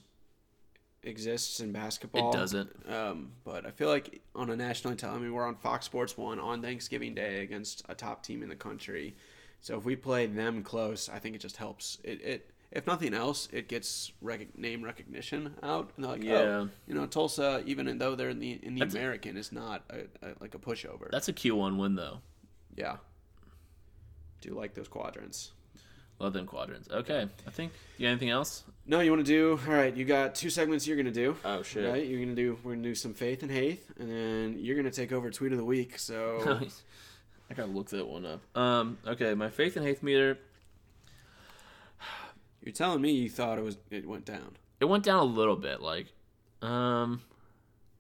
exists 1.06 1.60
in 1.60 1.72
basketball. 1.72 2.30
It 2.30 2.36
doesn't. 2.36 2.70
Um, 2.88 3.32
but 3.44 3.66
I 3.66 3.70
feel 3.70 3.88
like 3.88 4.20
on 4.34 4.50
a 4.50 4.56
national 4.56 4.94
tele, 4.96 5.14
I 5.14 5.18
mean, 5.18 5.32
we're 5.32 5.46
on 5.46 5.56
Fox 5.56 5.86
Sports 5.86 6.16
One 6.16 6.38
on 6.38 6.62
Thanksgiving 6.62 7.14
Day 7.14 7.42
against 7.42 7.84
a 7.88 7.94
top 7.94 8.22
team 8.22 8.42
in 8.42 8.48
the 8.48 8.54
country. 8.56 9.14
So 9.60 9.78
if 9.78 9.84
we 9.84 9.96
play 9.96 10.26
them 10.26 10.62
close, 10.62 11.08
I 11.08 11.18
think 11.18 11.34
it 11.34 11.40
just 11.40 11.56
helps. 11.56 11.98
It, 12.04 12.20
it 12.22 12.50
if 12.70 12.86
nothing 12.86 13.14
else, 13.14 13.48
it 13.52 13.68
gets 13.68 14.10
rec- 14.20 14.58
name 14.58 14.82
recognition 14.82 15.54
out. 15.62 15.92
And 15.96 16.04
they're 16.04 16.12
like, 16.12 16.22
Yeah. 16.24 16.32
oh, 16.34 16.68
you 16.88 16.94
know, 16.94 17.06
Tulsa, 17.06 17.62
even 17.66 17.96
though 17.98 18.14
they're 18.16 18.30
in 18.30 18.40
the 18.40 18.58
in 18.62 18.74
the 18.74 18.80
That's- 18.80 18.94
American, 18.94 19.36
is 19.36 19.52
not 19.52 19.84
a, 19.90 20.00
a, 20.26 20.32
like 20.40 20.54
a 20.54 20.58
pushover. 20.58 21.10
That's 21.10 21.28
a 21.28 21.32
Q1 21.32 21.76
win 21.78 21.94
though. 21.94 22.18
yeah. 22.76 22.96
Do 24.40 24.50
you 24.50 24.54
like 24.56 24.74
those 24.74 24.88
quadrants. 24.88 25.52
Love 26.18 26.34
them 26.34 26.46
quadrants. 26.46 26.88
Okay, 26.90 27.26
I 27.46 27.50
think. 27.50 27.72
You 27.96 28.04
got 28.06 28.10
anything 28.10 28.28
else? 28.30 28.64
No, 28.86 29.00
you 29.00 29.10
want 29.10 29.24
to 29.24 29.32
do? 29.32 29.58
All 29.66 29.72
right, 29.74 29.96
you 29.96 30.04
got 30.04 30.34
two 30.34 30.50
segments 30.50 30.86
you're 30.86 30.96
gonna 30.98 31.10
do. 31.10 31.36
Oh 31.42 31.62
shit! 31.62 31.88
Right, 31.88 32.06
you're 32.06 32.20
gonna 32.20 32.34
do. 32.34 32.58
We're 32.62 32.72
gonna 32.72 32.82
do 32.82 32.94
some 32.94 33.14
faith 33.14 33.42
and 33.42 33.50
hate, 33.50 33.82
and 33.98 34.10
then 34.10 34.56
you're 34.58 34.76
gonna 34.76 34.90
take 34.90 35.10
over 35.10 35.30
tweet 35.30 35.52
of 35.52 35.58
the 35.58 35.64
week. 35.64 35.98
So 35.98 36.40
I 37.50 37.54
gotta 37.54 37.70
look 37.70 37.88
that 37.90 38.06
one 38.06 38.26
up. 38.26 38.56
Um. 38.56 38.98
Okay, 39.06 39.32
my 39.34 39.48
faith 39.48 39.76
and 39.76 39.86
hate 39.86 40.02
meter. 40.02 40.38
you're 42.60 42.74
telling 42.74 43.00
me 43.00 43.12
you 43.12 43.30
thought 43.30 43.58
it 43.58 43.64
was 43.64 43.78
it 43.90 44.06
went 44.06 44.26
down, 44.26 44.56
It 44.80 44.84
went 44.84 45.04
down 45.04 45.20
a 45.20 45.24
little 45.24 45.56
bit. 45.56 45.80
Like, 45.80 46.08
um, 46.60 47.22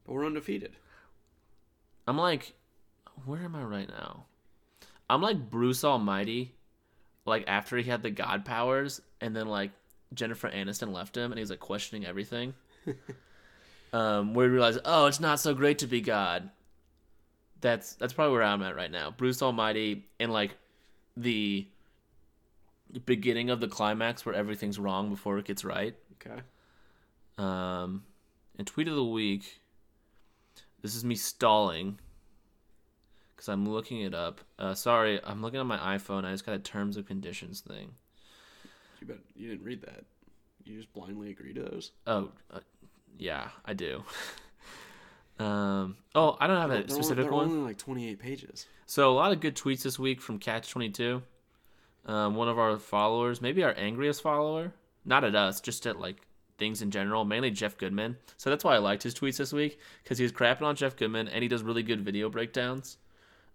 but 0.04 0.12
we're 0.12 0.26
undefeated. 0.26 0.72
I'm 2.06 2.18
like, 2.18 2.52
where 3.24 3.40
am 3.42 3.56
I 3.56 3.62
right 3.62 3.88
now? 3.88 4.26
I'm 5.08 5.22
like 5.22 5.48
Bruce 5.50 5.82
Almighty, 5.82 6.52
like 7.24 7.44
after 7.46 7.78
he 7.78 7.84
had 7.84 8.02
the 8.02 8.10
God 8.10 8.44
powers, 8.44 9.00
and 9.22 9.34
then 9.34 9.46
like 9.46 9.70
Jennifer 10.14 10.48
Aniston 10.50 10.92
left 10.92 11.16
him, 11.16 11.32
and 11.32 11.38
he's 11.38 11.50
like 11.50 11.60
questioning 11.60 12.06
everything. 12.06 12.54
um, 13.92 14.34
where 14.34 14.46
he 14.46 14.52
realized, 14.52 14.80
oh, 14.84 15.06
it's 15.06 15.20
not 15.20 15.40
so 15.40 15.54
great 15.54 15.78
to 15.78 15.86
be 15.86 16.00
God. 16.00 16.50
That's 17.60 17.94
that's 17.94 18.12
probably 18.12 18.34
where 18.34 18.42
I'm 18.42 18.62
at 18.62 18.76
right 18.76 18.90
now. 18.90 19.10
Bruce 19.10 19.42
Almighty 19.42 20.06
in 20.18 20.30
like 20.30 20.56
the 21.16 21.66
beginning 23.06 23.50
of 23.50 23.60
the 23.60 23.68
climax 23.68 24.26
where 24.26 24.34
everything's 24.34 24.78
wrong 24.78 25.10
before 25.10 25.38
it 25.38 25.46
gets 25.46 25.64
right. 25.64 25.96
Okay. 26.14 26.40
Um, 27.38 28.04
and 28.58 28.66
tweet 28.66 28.88
of 28.88 28.96
the 28.96 29.04
week. 29.04 29.60
This 30.82 30.94
is 30.94 31.04
me 31.04 31.14
stalling 31.14 31.98
because 33.34 33.48
I'm 33.48 33.68
looking 33.68 34.02
it 34.02 34.14
up. 34.14 34.42
Uh, 34.58 34.74
sorry, 34.74 35.20
I'm 35.24 35.40
looking 35.40 35.60
at 35.60 35.66
my 35.66 35.78
iPhone. 35.78 36.24
I 36.24 36.32
just 36.32 36.44
got 36.44 36.54
a 36.54 36.58
terms 36.58 36.96
of 36.96 37.06
conditions 37.06 37.60
thing. 37.60 37.92
You 39.04 39.12
bet 39.14 39.18
you 39.36 39.50
didn't 39.50 39.64
read 39.66 39.82
that. 39.82 40.04
You 40.64 40.76
just 40.78 40.90
blindly 40.94 41.28
agree 41.30 41.52
to 41.52 41.60
those. 41.62 41.90
Oh, 42.06 42.30
uh, 42.50 42.60
yeah, 43.18 43.48
I 43.66 43.74
do. 43.74 44.02
um, 45.38 45.96
oh, 46.14 46.38
I 46.40 46.46
don't 46.46 46.56
have 46.56 46.70
a 46.70 46.74
They're 46.74 46.82
only- 46.84 46.94
specific 46.94 47.24
they're 47.24 47.32
one. 47.32 47.48
only 47.50 47.62
like 47.68 47.76
28 47.76 48.18
pages. 48.18 48.66
So 48.86 49.10
a 49.12 49.14
lot 49.14 49.30
of 49.32 49.40
good 49.40 49.56
tweets 49.56 49.82
this 49.82 49.98
week 49.98 50.22
from 50.22 50.38
Catch 50.38 50.70
Twenty 50.70 50.88
Two. 50.88 51.22
Um, 52.06 52.34
one 52.34 52.48
of 52.48 52.58
our 52.58 52.78
followers, 52.78 53.42
maybe 53.42 53.62
our 53.62 53.74
angriest 53.76 54.22
follower, 54.22 54.72
not 55.04 55.22
at 55.24 55.34
us, 55.34 55.60
just 55.60 55.86
at 55.86 56.00
like 56.00 56.16
things 56.56 56.80
in 56.80 56.90
general, 56.90 57.24
mainly 57.26 57.50
Jeff 57.50 57.76
Goodman. 57.76 58.16
So 58.38 58.48
that's 58.48 58.64
why 58.64 58.74
I 58.74 58.78
liked 58.78 59.02
his 59.02 59.14
tweets 59.14 59.36
this 59.38 59.52
week 59.52 59.78
because 60.02 60.16
he 60.16 60.22
was 60.24 60.32
crapping 60.32 60.62
on 60.62 60.76
Jeff 60.76 60.96
Goodman 60.96 61.28
and 61.28 61.42
he 61.42 61.48
does 61.48 61.62
really 61.62 61.82
good 61.82 62.00
video 62.02 62.30
breakdowns 62.30 62.96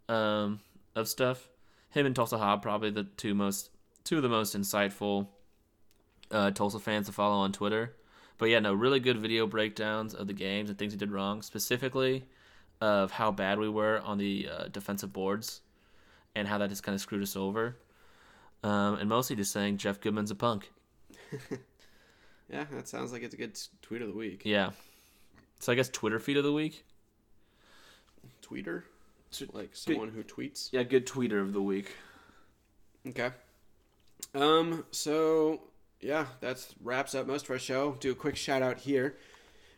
um, 0.09 0.59
of 0.95 1.07
stuff. 1.07 1.47
Him 1.89 2.05
and 2.05 2.15
Tulsa 2.15 2.37
Hobb 2.37 2.61
probably 2.61 2.91
the 2.91 3.03
two 3.03 3.33
most 3.33 3.71
two 4.03 4.17
of 4.17 4.23
the 4.23 4.29
most 4.29 4.55
insightful 4.55 5.27
uh, 6.31 6.51
Tulsa 6.51 6.79
fans 6.79 7.07
to 7.07 7.13
follow 7.13 7.37
on 7.37 7.51
Twitter. 7.51 7.95
But 8.37 8.49
yeah, 8.49 8.59
no, 8.59 8.73
really 8.73 8.99
good 8.99 9.17
video 9.17 9.45
breakdowns 9.47 10.13
of 10.13 10.27
the 10.27 10.33
games 10.33 10.69
and 10.69 10.77
things 10.77 10.93
he 10.93 10.97
did 10.97 11.11
wrong, 11.11 11.41
specifically 11.41 12.25
of 12.79 13.11
how 13.11 13.31
bad 13.31 13.59
we 13.59 13.67
were 13.67 13.99
on 14.05 14.17
the 14.17 14.47
uh, 14.49 14.67
defensive 14.69 15.11
boards 15.11 15.61
and 16.35 16.47
how 16.47 16.57
that 16.57 16.69
just 16.69 16.83
kind 16.83 16.95
of 16.95 17.01
screwed 17.01 17.21
us 17.21 17.35
over. 17.35 17.75
Um, 18.63 18.95
and 18.95 19.09
mostly 19.09 19.35
just 19.35 19.51
saying 19.51 19.77
Jeff 19.77 19.99
Goodman's 19.99 20.31
a 20.31 20.35
punk. 20.35 20.71
Yeah, 22.51 22.65
that 22.71 22.87
sounds 22.87 23.11
like 23.11 23.21
it's 23.21 23.33
a 23.33 23.37
good 23.37 23.57
tweet 23.81 24.01
of 24.01 24.07
the 24.07 24.15
week. 24.15 24.41
Yeah. 24.43 24.71
So 25.59 25.71
I 25.71 25.75
guess 25.75 25.89
Twitter 25.89 26.19
feed 26.19 26.37
of 26.37 26.43
the 26.43 26.51
week. 26.51 26.83
Tweeter? 28.41 28.83
Like 29.53 29.69
someone 29.73 30.09
who 30.09 30.23
tweets? 30.23 30.69
Yeah, 30.71 30.83
good 30.83 31.05
tweeter 31.05 31.41
of 31.41 31.53
the 31.53 31.61
week. 31.61 31.95
Okay. 33.07 33.29
Um, 34.33 34.83
so 34.91 35.61
yeah, 36.01 36.27
that 36.41 36.65
wraps 36.81 37.15
up 37.15 37.27
most 37.27 37.45
of 37.45 37.51
our 37.51 37.59
show. 37.59 37.97
Do 37.99 38.11
a 38.11 38.15
quick 38.15 38.35
shout 38.35 38.61
out 38.61 38.79
here. 38.79 39.17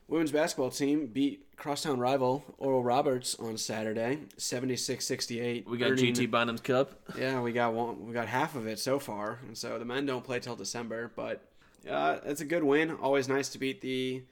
Women's 0.07 0.31
basketball 0.31 0.71
team 0.71 1.07
beat 1.07 1.45
crosstown 1.55 1.99
rival 1.99 2.43
Oral 2.57 2.83
Roberts 2.83 3.35
on 3.35 3.57
Saturday, 3.57 4.19
76-68. 4.37 5.65
We 5.65 5.77
got 5.77 5.91
earning- 5.91 6.13
GT 6.13 6.27
Bynum's 6.29 6.61
Cup. 6.61 6.99
Yeah, 7.17 7.41
we 7.41 7.53
got 7.53 7.73
one. 7.73 8.05
We 8.05 8.13
got 8.13 8.27
half 8.27 8.55
of 8.55 8.67
it 8.67 8.77
so 8.79 8.99
far, 8.99 9.39
and 9.47 9.57
so 9.57 9.79
the 9.79 9.85
men 9.85 10.05
don't 10.05 10.23
play 10.23 10.39
till 10.39 10.55
December. 10.55 11.11
But 11.15 11.41
uh, 11.89 12.17
it's 12.25 12.41
a 12.41 12.45
good 12.45 12.63
win. 12.63 12.91
Always 12.91 13.29
nice 13.29 13.49
to 13.49 13.57
beat 13.57 13.81
the 13.81 14.23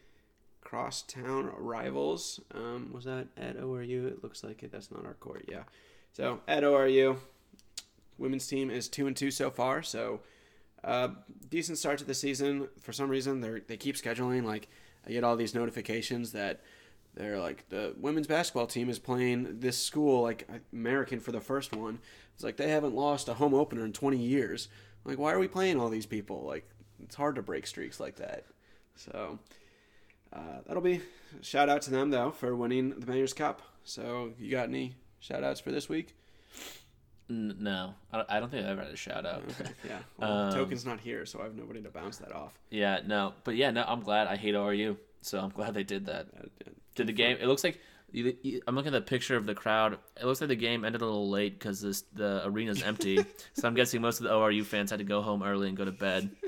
crosstown 0.62 1.52
rivals. 1.58 2.40
Um, 2.54 2.92
was 2.94 3.06
that 3.06 3.28
at 3.38 3.58
ORU? 3.58 4.08
It 4.08 4.24
looks 4.24 4.44
like 4.44 4.62
it. 4.64 4.72
That's 4.72 4.92
not 4.92 5.06
our 5.06 5.14
court. 5.16 5.46
Yeah. 5.48 5.64
So 6.14 6.42
at 6.48 6.64
ORU, 6.64 7.18
women's 8.18 8.48
team 8.48 8.70
is 8.70 8.88
two 8.90 9.08
and 9.08 9.16
two 9.16 9.32
so 9.32 9.50
far. 9.50 9.82
So 9.82 10.20
uh, 10.84 11.10
decent 11.50 11.78
start 11.78 11.98
to 12.00 12.06
the 12.06 12.14
season. 12.14 12.68
For 12.82 12.94
some 12.94 13.10
reason, 13.10 13.42
they 13.42 13.60
they 13.68 13.78
keep 13.78 13.96
scheduling. 13.96 14.44
Like 14.44 14.68
I 15.06 15.12
get 15.12 15.24
all 15.24 15.36
these 15.36 15.56
notifications 15.56 16.32
that 16.34 16.62
they're 17.16 17.40
like 17.40 17.68
the 17.70 17.94
women's 17.98 18.28
basketball 18.28 18.68
team 18.68 18.90
is 18.90 19.00
playing 19.00 19.60
this 19.60 19.78
school 19.78 20.22
like 20.22 20.48
American 20.72 21.20
for 21.20 21.32
the 21.32 21.42
first 21.42 21.76
one. 21.76 22.00
It's 22.34 22.44
like 22.44 22.58
they 22.58 22.70
haven't 22.70 22.96
lost 22.96 23.28
a 23.28 23.34
home 23.34 23.54
opener 23.54 23.84
in 23.86 23.94
20 23.94 24.18
years. 24.18 24.70
Like 25.04 25.18
why 25.18 25.34
are 25.34 25.40
we 25.40 25.48
playing 25.48 25.80
all 25.80 25.90
these 25.90 26.06
people? 26.06 26.44
Like 26.46 26.70
it's 27.04 27.16
hard 27.16 27.36
to 27.36 27.42
break 27.42 27.68
streaks 27.68 28.00
like 28.00 28.18
that. 28.18 28.46
So 28.96 29.40
uh, 30.32 30.62
that'll 30.66 30.82
be 30.82 31.02
shout 31.42 31.70
out 31.70 31.82
to 31.84 31.92
them 31.92 32.10
though 32.10 32.32
for 32.32 32.56
winning 32.56 33.00
the 33.00 33.06
Mayor's 33.06 33.34
Cup. 33.34 33.62
So 33.84 34.34
you 34.40 34.52
got 34.52 34.70
any 34.70 34.96
shout 35.20 35.44
outs 35.44 35.60
for 35.60 35.72
this 35.72 35.90
week? 35.90 36.16
N- 37.30 37.56
no, 37.60 37.94
I 38.12 38.18
don't, 38.18 38.32
I 38.32 38.40
don't 38.40 38.50
think 38.50 38.66
I 38.66 38.70
ever 38.70 38.82
had 38.82 38.92
a 38.92 38.96
shout 38.96 39.26
out. 39.26 39.44
Okay, 39.60 39.72
yeah. 39.88 40.00
Well, 40.18 40.32
Um, 40.32 40.54
Token's 40.54 40.86
not 40.86 41.00
here, 41.00 41.26
so 41.26 41.40
I 41.40 41.44
have 41.44 41.56
nobody 41.56 41.82
to 41.84 41.90
bounce 41.90 42.18
that 42.18 42.32
off. 42.34 42.54
yeah, 42.72 43.00
no, 43.06 43.34
but 43.44 43.56
yeah, 43.56 43.70
no, 43.72 43.84
I'm 43.88 44.02
glad. 44.02 44.28
I 44.28 44.36
hate 44.36 44.56
ORU, 44.56 44.98
so 45.22 45.40
I'm 45.40 45.50
glad 45.52 45.74
they 45.76 45.84
did 45.84 46.08
that. 46.08 46.28
Uh, 46.38 46.70
Did 46.96 47.08
the 47.08 47.14
game? 47.14 47.38
It 47.40 47.46
looks 47.48 47.64
like 47.64 47.80
I'm 48.68 48.76
looking 48.76 48.88
at 48.88 48.98
the 48.98 49.02
picture 49.02 49.36
of 49.36 49.46
the 49.46 49.54
crowd. 49.54 50.00
It 50.20 50.26
looks 50.26 50.42
like 50.42 50.48
the 50.48 50.56
game 50.56 50.84
ended 50.84 51.02
a 51.02 51.06
little 51.06 51.30
late 51.30 51.60
because 51.60 51.80
this 51.82 52.02
the 52.14 52.44
arena's 52.46 52.82
empty. 52.82 53.24
so 53.54 53.68
I'm 53.68 53.76
guessing 53.76 54.02
most 54.02 54.18
of 54.20 54.24
the 54.24 54.32
ORU 54.32 54.66
fans 54.66 54.90
had 54.90 54.98
to 54.98 55.06
go 55.06 55.22
home 55.22 55.44
early 55.44 55.68
and 55.68 55.78
go 55.78 55.86
to 55.86 55.92
bed. 55.92 56.32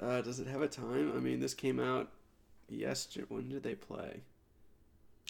Uh, 0.00 0.20
does 0.20 0.38
it 0.38 0.46
have 0.46 0.62
a 0.62 0.68
time? 0.68 1.12
I 1.16 1.18
mean, 1.18 1.40
this 1.40 1.54
came 1.54 1.80
out 1.80 2.08
yesterday. 2.68 3.26
When 3.28 3.48
did 3.48 3.64
they 3.64 3.74
play? 3.74 4.20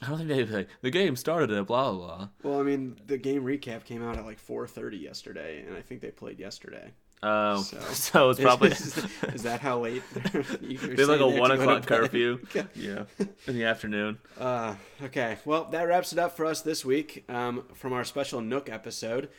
I 0.02 0.08
don't 0.08 0.18
think 0.18 0.28
they 0.28 0.44
like 0.44 0.68
the 0.80 0.90
game 0.90 1.16
started 1.16 1.50
at 1.50 1.66
blah 1.66 1.90
blah 1.92 2.06
blah. 2.16 2.28
Well, 2.42 2.60
I 2.60 2.62
mean, 2.62 2.96
the 3.06 3.18
game 3.18 3.42
recap 3.42 3.84
came 3.84 4.02
out 4.06 4.16
at 4.16 4.24
like 4.24 4.38
4:30 4.40 5.00
yesterday, 5.00 5.64
and 5.66 5.76
I 5.76 5.80
think 5.82 6.00
they 6.00 6.10
played 6.10 6.38
yesterday. 6.38 6.92
Oh, 7.20 7.62
So- 7.62 7.80
so, 7.92 8.30
it's 8.30 8.38
probably 8.38 8.70
is, 8.70 8.96
is 9.34 9.42
that 9.42 9.60
how 9.60 9.80
late? 9.80 10.04
they 10.60 11.04
like 11.04 11.18
a 11.20 11.26
one 11.26 11.50
have 11.50 11.58
to 11.58 11.64
go 11.66 11.72
to 11.72 11.76
o'clock 11.78 11.86
curfew. 11.86 12.38
Yeah, 12.76 13.04
in 13.48 13.56
the 13.56 13.64
afternoon. 13.64 14.18
Uh, 14.38 14.76
okay. 15.02 15.38
Well, 15.44 15.64
that 15.72 15.82
wraps 15.88 16.12
it 16.12 16.18
up 16.20 16.36
for 16.36 16.46
us 16.46 16.60
this 16.60 16.84
week 16.84 17.24
um, 17.28 17.64
from 17.74 17.92
our 17.92 18.04
special 18.04 18.40
Nook 18.40 18.68
episode. 18.70 19.30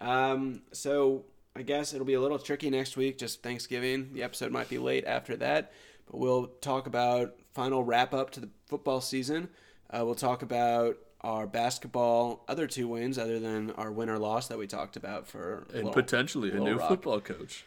Um, 0.00 0.62
so 0.72 1.24
I 1.56 1.62
guess 1.62 1.92
it'll 1.94 2.06
be 2.06 2.14
a 2.14 2.20
little 2.20 2.38
tricky 2.38 2.70
next 2.70 2.96
week, 2.96 3.18
just 3.18 3.42
Thanksgiving. 3.42 4.10
The 4.12 4.22
episode 4.22 4.52
might 4.52 4.68
be 4.68 4.78
late 4.78 5.04
after 5.04 5.34
that, 5.38 5.72
but 6.08 6.18
we'll 6.18 6.46
talk 6.60 6.86
about 6.86 7.34
final 7.54 7.82
wrap 7.82 8.14
up 8.14 8.30
to 8.32 8.40
the 8.40 8.50
football 8.68 9.00
season. 9.00 9.48
Uh, 9.90 10.04
we'll 10.04 10.14
talk 10.14 10.42
about 10.42 10.98
our 11.20 11.46
basketball 11.46 12.44
other 12.48 12.66
two 12.66 12.88
wins, 12.88 13.18
other 13.18 13.38
than 13.40 13.70
our 13.72 13.90
win 13.90 14.08
or 14.10 14.18
loss 14.18 14.48
that 14.48 14.58
we 14.58 14.66
talked 14.66 14.96
about 14.96 15.26
for 15.26 15.64
And 15.68 15.76
Little- 15.86 15.92
potentially 15.92 16.50
a 16.50 16.54
new 16.60 16.76
Rock. 16.76 16.88
football 16.88 17.20
coach. 17.20 17.64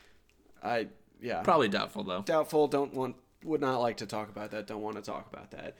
I 0.63 0.87
yeah, 1.21 1.41
Probably 1.41 1.67
doubtful 1.67 2.03
though. 2.03 2.21
doubtful. 2.21 2.67
Don't 2.67 2.93
want, 2.93 3.15
would 3.43 3.59
not 3.61 3.79
like 3.79 3.97
to 3.97 4.05
talk 4.05 4.29
about 4.29 4.51
that. 4.51 4.67
Don't 4.67 4.81
want 4.81 4.95
to 4.95 5.01
talk 5.01 5.27
about 5.31 5.51
that. 5.51 5.75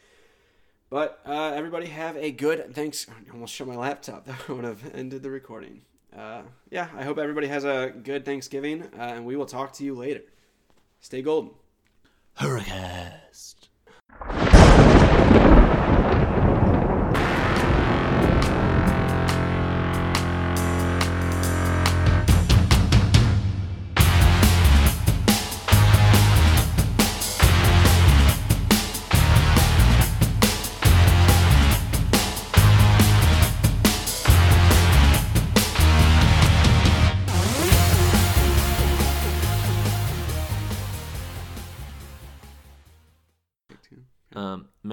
But 0.90 1.20
uh, 1.26 1.52
everybody 1.54 1.86
have 1.88 2.18
a 2.18 2.32
good 2.32 2.74
thanks. 2.74 3.06
I 3.10 3.32
almost 3.32 3.54
shut 3.54 3.68
my 3.68 3.76
laptop. 3.76 4.26
That 4.28 4.50
would 4.50 4.64
have 4.66 4.94
ended 4.96 5.22
the 5.24 5.30
recording. 5.30 5.82
Uh, 6.18 6.42
yeah, 6.72 6.88
I 6.98 7.04
hope 7.04 7.18
everybody 7.20 7.48
has 7.48 7.64
a 7.66 7.94
good 8.04 8.26
Thanksgiving, 8.26 8.84
uh, 8.98 9.02
and 9.02 9.26
we 9.26 9.36
will 9.36 9.46
talk 9.46 9.74
to 9.74 9.84
you 9.86 9.94
later. 9.94 10.22
Stay 11.00 11.22
golden. 11.22 11.52
Hurricast. 12.40 13.59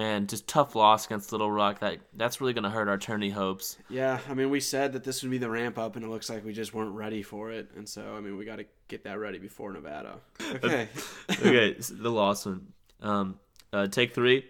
Man, 0.07 0.25
just 0.25 0.47
tough 0.47 0.73
loss 0.73 1.05
against 1.05 1.33
Little 1.33 1.51
Rock. 1.51 1.79
That 1.79 1.97
that's 2.15 2.39
really 2.39 2.53
gonna 2.53 2.69
hurt 2.69 2.87
our 2.87 2.97
tourney 2.97 3.29
hopes. 3.29 3.77
Yeah, 3.89 4.19
I 4.29 4.35
mean, 4.35 4.49
we 4.49 4.61
said 4.61 4.93
that 4.93 5.03
this 5.03 5.21
would 5.21 5.31
be 5.31 5.37
the 5.37 5.49
ramp 5.49 5.77
up, 5.77 5.97
and 5.97 6.05
it 6.05 6.07
looks 6.07 6.29
like 6.29 6.45
we 6.45 6.53
just 6.53 6.73
weren't 6.73 6.95
ready 6.95 7.21
for 7.21 7.51
it. 7.51 7.71
And 7.75 7.87
so, 7.89 8.15
I 8.15 8.21
mean, 8.21 8.37
we 8.37 8.45
got 8.45 8.55
to 8.59 8.65
get 8.87 9.03
that 9.03 9.19
ready 9.19 9.37
before 9.37 9.73
Nevada. 9.73 10.19
Okay. 10.63 10.87
okay, 11.29 11.75
the 11.77 12.09
loss 12.09 12.45
one. 12.45 12.67
Um, 13.01 13.37
uh, 13.73 13.87
take 13.87 14.15
three. 14.15 14.45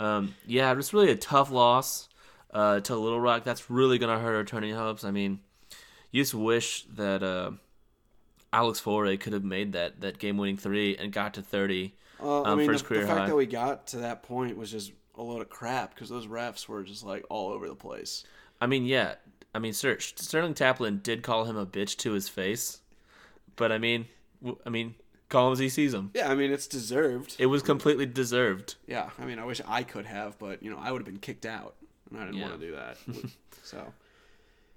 Um, 0.00 0.34
yeah, 0.46 0.74
just 0.74 0.94
really 0.94 1.10
a 1.10 1.16
tough 1.16 1.50
loss 1.50 2.08
uh, 2.54 2.80
to 2.80 2.96
Little 2.96 3.20
Rock. 3.20 3.44
That's 3.44 3.68
really 3.68 3.98
gonna 3.98 4.18
hurt 4.18 4.34
our 4.34 4.44
tourney 4.44 4.72
hopes. 4.72 5.04
I 5.04 5.10
mean, 5.10 5.40
you 6.10 6.22
just 6.22 6.32
wish 6.32 6.84
that 6.94 7.22
uh, 7.22 7.50
Alex 8.50 8.80
Foray 8.80 9.18
could 9.18 9.34
have 9.34 9.44
made 9.44 9.74
that 9.74 10.00
that 10.00 10.18
game 10.18 10.38
winning 10.38 10.56
three 10.56 10.96
and 10.96 11.12
got 11.12 11.34
to 11.34 11.42
thirty. 11.42 11.96
I 12.20 12.42
um, 12.50 12.58
mean, 12.58 12.66
for 12.66 12.76
the, 12.76 13.00
the 13.00 13.06
fact 13.06 13.20
high. 13.20 13.26
that 13.26 13.36
we 13.36 13.46
got 13.46 13.88
to 13.88 13.98
that 13.98 14.22
point 14.22 14.56
was 14.56 14.70
just 14.70 14.92
a 15.16 15.22
load 15.22 15.42
of 15.42 15.48
crap 15.48 15.94
because 15.94 16.08
those 16.08 16.26
refs 16.26 16.68
were 16.68 16.82
just 16.82 17.04
like 17.04 17.24
all 17.28 17.50
over 17.52 17.68
the 17.68 17.74
place. 17.74 18.24
I 18.60 18.66
mean, 18.66 18.84
yeah. 18.84 19.14
I 19.54 19.58
mean, 19.58 19.72
Sir, 19.72 19.98
Sterling 19.98 20.54
Taplin 20.54 21.02
did 21.02 21.22
call 21.22 21.44
him 21.44 21.56
a 21.56 21.66
bitch 21.66 21.96
to 21.98 22.12
his 22.12 22.28
face, 22.28 22.80
but 23.56 23.72
I 23.72 23.78
mean, 23.78 24.06
I 24.66 24.68
mean, 24.68 24.94
call 25.28 25.48
him 25.48 25.52
as 25.54 25.58
he 25.58 25.68
sees 25.68 25.94
him. 25.94 26.10
Yeah, 26.14 26.30
I 26.30 26.34
mean 26.34 26.50
it's 26.52 26.66
deserved. 26.66 27.36
It 27.38 27.46
was 27.46 27.62
completely 27.62 28.06
deserved. 28.06 28.76
Yeah, 28.86 29.10
I 29.18 29.24
mean 29.24 29.38
I 29.38 29.44
wish 29.44 29.60
I 29.66 29.82
could 29.82 30.06
have, 30.06 30.38
but 30.38 30.62
you 30.62 30.70
know 30.70 30.78
I 30.78 30.92
would 30.92 31.00
have 31.00 31.06
been 31.06 31.18
kicked 31.18 31.46
out, 31.46 31.74
and 32.10 32.20
I 32.20 32.24
didn't 32.26 32.36
Yeah. 32.36 32.48
want 32.48 32.60
to 32.60 32.66
do 32.66 32.72
that. 32.76 32.96
so 33.62 33.92